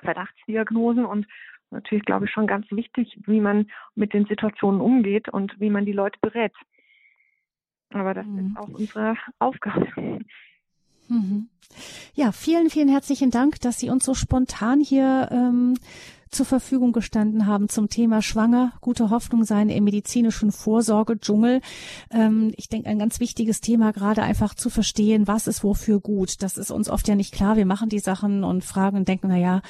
Verdachtsdiagnosen 0.00 1.04
und 1.04 1.26
natürlich 1.70 2.04
glaube 2.04 2.24
ich 2.26 2.30
schon 2.30 2.46
ganz 2.46 2.70
wichtig, 2.70 3.18
wie 3.26 3.40
man 3.40 3.70
mit 3.94 4.14
den 4.14 4.26
Situationen 4.26 4.80
umgeht 4.80 5.28
und 5.28 5.58
wie 5.60 5.70
man 5.70 5.84
die 5.84 5.92
Leute 5.92 6.18
berät. 6.20 6.54
Aber 7.90 8.14
das 8.14 8.26
mhm. 8.26 8.38
ist 8.38 8.56
auch 8.56 8.68
unsere 8.68 9.16
Aufgabe. 9.38 10.20
Mhm. 11.08 11.48
Ja, 12.14 12.32
vielen, 12.32 12.70
vielen 12.70 12.88
herzlichen 12.88 13.30
Dank, 13.30 13.60
dass 13.60 13.78
Sie 13.78 13.90
uns 13.90 14.04
so 14.04 14.14
spontan 14.14 14.80
hier 14.80 15.28
ähm, 15.30 15.74
zur 16.30 16.46
Verfügung 16.46 16.92
gestanden 16.92 17.46
haben 17.46 17.68
zum 17.68 17.88
Thema 17.88 18.22
Schwanger, 18.22 18.72
gute 18.80 19.10
Hoffnung 19.10 19.44
sein 19.44 19.68
im 19.68 19.84
medizinischen 19.84 20.52
Vorsorge-Dschungel. 20.52 21.60
Ähm, 22.10 22.52
ich 22.56 22.68
denke, 22.68 22.88
ein 22.88 22.98
ganz 22.98 23.20
wichtiges 23.20 23.60
Thema, 23.60 23.92
gerade 23.92 24.22
einfach 24.22 24.54
zu 24.54 24.70
verstehen, 24.70 25.26
was 25.26 25.46
ist 25.46 25.64
wofür 25.64 26.00
gut. 26.00 26.42
Das 26.42 26.56
ist 26.56 26.70
uns 26.70 26.88
oft 26.88 27.08
ja 27.08 27.14
nicht 27.14 27.32
klar. 27.32 27.56
Wir 27.56 27.66
machen 27.66 27.88
die 27.88 27.98
Sachen 27.98 28.44
und 28.44 28.64
fragen 28.64 28.96
und 28.96 29.08
denken, 29.08 29.28
na 29.28 29.38
ja, 29.38 29.62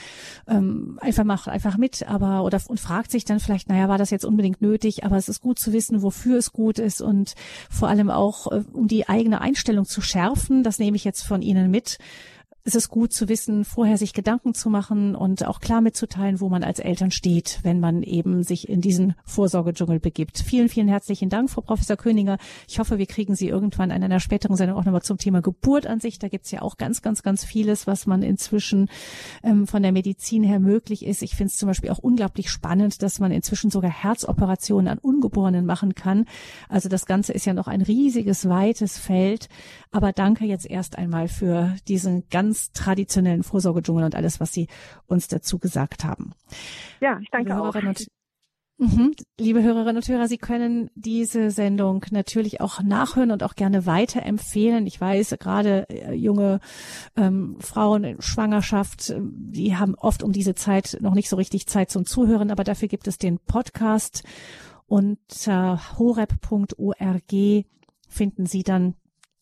ähm, 0.46 0.98
einfach 1.00 1.24
mach 1.24 1.46
einfach 1.46 1.76
mit, 1.76 2.08
aber 2.08 2.44
oder 2.44 2.58
und 2.68 2.80
fragt 2.80 3.10
sich 3.10 3.24
dann 3.24 3.40
vielleicht, 3.40 3.68
naja, 3.68 3.88
war 3.88 3.98
das 3.98 4.10
jetzt 4.10 4.24
unbedingt 4.24 4.60
nötig? 4.60 5.04
Aber 5.04 5.16
es 5.16 5.28
ist 5.28 5.40
gut 5.40 5.58
zu 5.58 5.72
wissen, 5.72 6.02
wofür 6.02 6.38
es 6.38 6.52
gut 6.52 6.78
ist 6.78 7.00
und 7.00 7.34
vor 7.70 7.88
allem 7.88 8.10
auch, 8.10 8.50
äh, 8.50 8.64
um 8.72 8.88
die 8.88 9.08
eigene 9.08 9.40
Einstellung 9.40 9.84
zu 9.84 10.00
schärfen. 10.00 10.62
Das 10.62 10.78
nehme 10.78 10.96
ich 10.96 11.04
jetzt 11.04 11.22
von 11.22 11.42
Ihnen 11.42 11.70
mit 11.70 11.98
ist 12.68 12.76
es 12.76 12.90
gut 12.90 13.14
zu 13.14 13.30
wissen, 13.30 13.64
vorher 13.64 13.96
sich 13.96 14.12
Gedanken 14.12 14.52
zu 14.52 14.68
machen 14.68 15.14
und 15.14 15.46
auch 15.46 15.58
klar 15.58 15.80
mitzuteilen, 15.80 16.38
wo 16.38 16.50
man 16.50 16.62
als 16.62 16.80
Eltern 16.80 17.10
steht, 17.10 17.60
wenn 17.62 17.80
man 17.80 18.02
eben 18.02 18.42
sich 18.42 18.68
in 18.68 18.82
diesen 18.82 19.14
Vorsorgedschungel 19.24 20.00
begibt. 20.00 20.38
Vielen, 20.38 20.68
vielen 20.68 20.86
herzlichen 20.86 21.30
Dank, 21.30 21.48
Frau 21.48 21.62
Professor 21.62 21.96
Königer. 21.96 22.36
Ich 22.68 22.78
hoffe, 22.78 22.98
wir 22.98 23.06
kriegen 23.06 23.34
Sie 23.34 23.48
irgendwann 23.48 23.90
in 23.90 24.04
einer 24.04 24.20
späteren 24.20 24.54
Sendung 24.56 24.76
auch 24.76 24.84
nochmal 24.84 25.00
zum 25.00 25.16
Thema 25.16 25.40
Geburt 25.40 25.86
an 25.86 25.98
sich. 25.98 26.18
Da 26.18 26.28
gibt's 26.28 26.50
ja 26.50 26.60
auch 26.60 26.76
ganz, 26.76 27.00
ganz, 27.00 27.22
ganz 27.22 27.42
vieles, 27.42 27.86
was 27.86 28.06
man 28.06 28.22
inzwischen 28.22 28.90
ähm, 29.42 29.66
von 29.66 29.82
der 29.82 29.92
Medizin 29.92 30.42
her 30.42 30.60
möglich 30.60 31.06
ist. 31.06 31.22
Ich 31.22 31.36
finde 31.36 31.52
es 31.52 31.56
zum 31.56 31.68
Beispiel 31.68 31.88
auch 31.88 31.98
unglaublich 31.98 32.50
spannend, 32.50 33.00
dass 33.00 33.18
man 33.18 33.32
inzwischen 33.32 33.70
sogar 33.70 33.90
Herzoperationen 33.90 34.88
an 34.88 34.98
Ungeborenen 34.98 35.64
machen 35.64 35.94
kann. 35.94 36.26
Also 36.68 36.90
das 36.90 37.06
Ganze 37.06 37.32
ist 37.32 37.46
ja 37.46 37.54
noch 37.54 37.66
ein 37.66 37.80
riesiges, 37.80 38.46
weites 38.46 38.98
Feld. 38.98 39.48
Aber 39.90 40.12
danke 40.12 40.44
jetzt 40.44 40.68
erst 40.68 40.98
einmal 40.98 41.28
für 41.28 41.74
diesen 41.88 42.28
ganz 42.28 42.57
ganz 42.58 42.72
traditionellen 42.72 43.42
Vorsorgedschungel 43.42 44.04
und 44.04 44.14
alles, 44.14 44.40
was 44.40 44.52
Sie 44.52 44.68
uns 45.06 45.28
dazu 45.28 45.58
gesagt 45.58 46.04
haben. 46.04 46.32
Ja, 47.00 47.18
ich 47.20 47.30
danke 47.30 47.60
auch. 47.60 47.74
Mhm. 48.80 49.12
Liebe 49.40 49.60
Hörerinnen 49.60 49.96
und 49.96 50.08
Hörer, 50.08 50.28
Sie 50.28 50.38
können 50.38 50.88
diese 50.94 51.50
Sendung 51.50 52.04
natürlich 52.12 52.60
auch 52.60 52.80
nachhören 52.80 53.32
und 53.32 53.42
auch 53.42 53.56
gerne 53.56 53.86
weiterempfehlen. 53.86 54.86
Ich 54.86 55.00
weiß, 55.00 55.34
gerade 55.40 55.88
äh, 55.88 56.14
junge 56.14 56.60
ähm, 57.16 57.56
Frauen 57.58 58.04
in 58.04 58.22
Schwangerschaft, 58.22 59.10
äh, 59.10 59.20
die 59.20 59.76
haben 59.76 59.96
oft 59.96 60.22
um 60.22 60.30
diese 60.30 60.54
Zeit 60.54 60.98
noch 61.00 61.14
nicht 61.14 61.28
so 61.28 61.34
richtig 61.34 61.66
Zeit 61.66 61.90
zum 61.90 62.06
Zuhören, 62.06 62.52
aber 62.52 62.62
dafür 62.62 62.86
gibt 62.86 63.08
es 63.08 63.18
den 63.18 63.40
Podcast 63.40 64.22
unter 64.86 65.80
horeb.org 65.98 67.32
finden 68.08 68.46
Sie 68.46 68.62
dann 68.62 68.94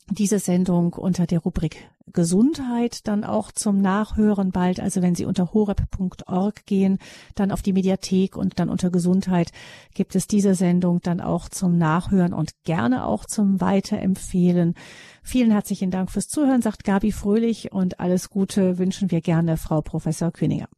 diese 0.09 0.39
Sendung 0.39 0.95
unter 0.95 1.27
der 1.27 1.41
Rubrik 1.41 1.91
Gesundheit 2.13 3.07
dann 3.09 3.25
auch 3.25 3.51
zum 3.53 3.81
Nachhören 3.81 4.51
bald. 4.51 4.81
Also 4.81 5.03
wenn 5.03 5.15
Sie 5.15 5.25
unter 5.25 5.53
horeb.org 5.53 6.67
gehen, 6.67 6.99
dann 7.35 7.51
auf 7.51 7.63
die 7.63 7.73
Mediathek 7.73 8.37
und 8.37 8.59
dann 8.59 8.69
unter 8.69 8.91
Gesundheit 8.91 9.51
gibt 9.95 10.15
es 10.15 10.27
diese 10.27 10.55
Sendung 10.55 11.01
dann 11.01 11.21
auch 11.21 11.49
zum 11.49 11.77
Nachhören 11.79 12.33
und 12.33 12.53
gerne 12.65 13.05
auch 13.05 13.25
zum 13.25 13.61
Weiterempfehlen. 13.61 14.75
Vielen 15.23 15.51
herzlichen 15.51 15.91
Dank 15.91 16.11
fürs 16.11 16.29
Zuhören, 16.29 16.63
sagt 16.63 16.85
Gabi 16.85 17.13
Fröhlich 17.13 17.73
und 17.73 18.01
alles 18.01 18.31
Gute 18.31 18.79
wünschen 18.79 19.11
wir 19.11 19.21
gerne 19.21 19.57
Frau 19.57 19.81
Professor 19.81 20.31
Königer. 20.31 20.69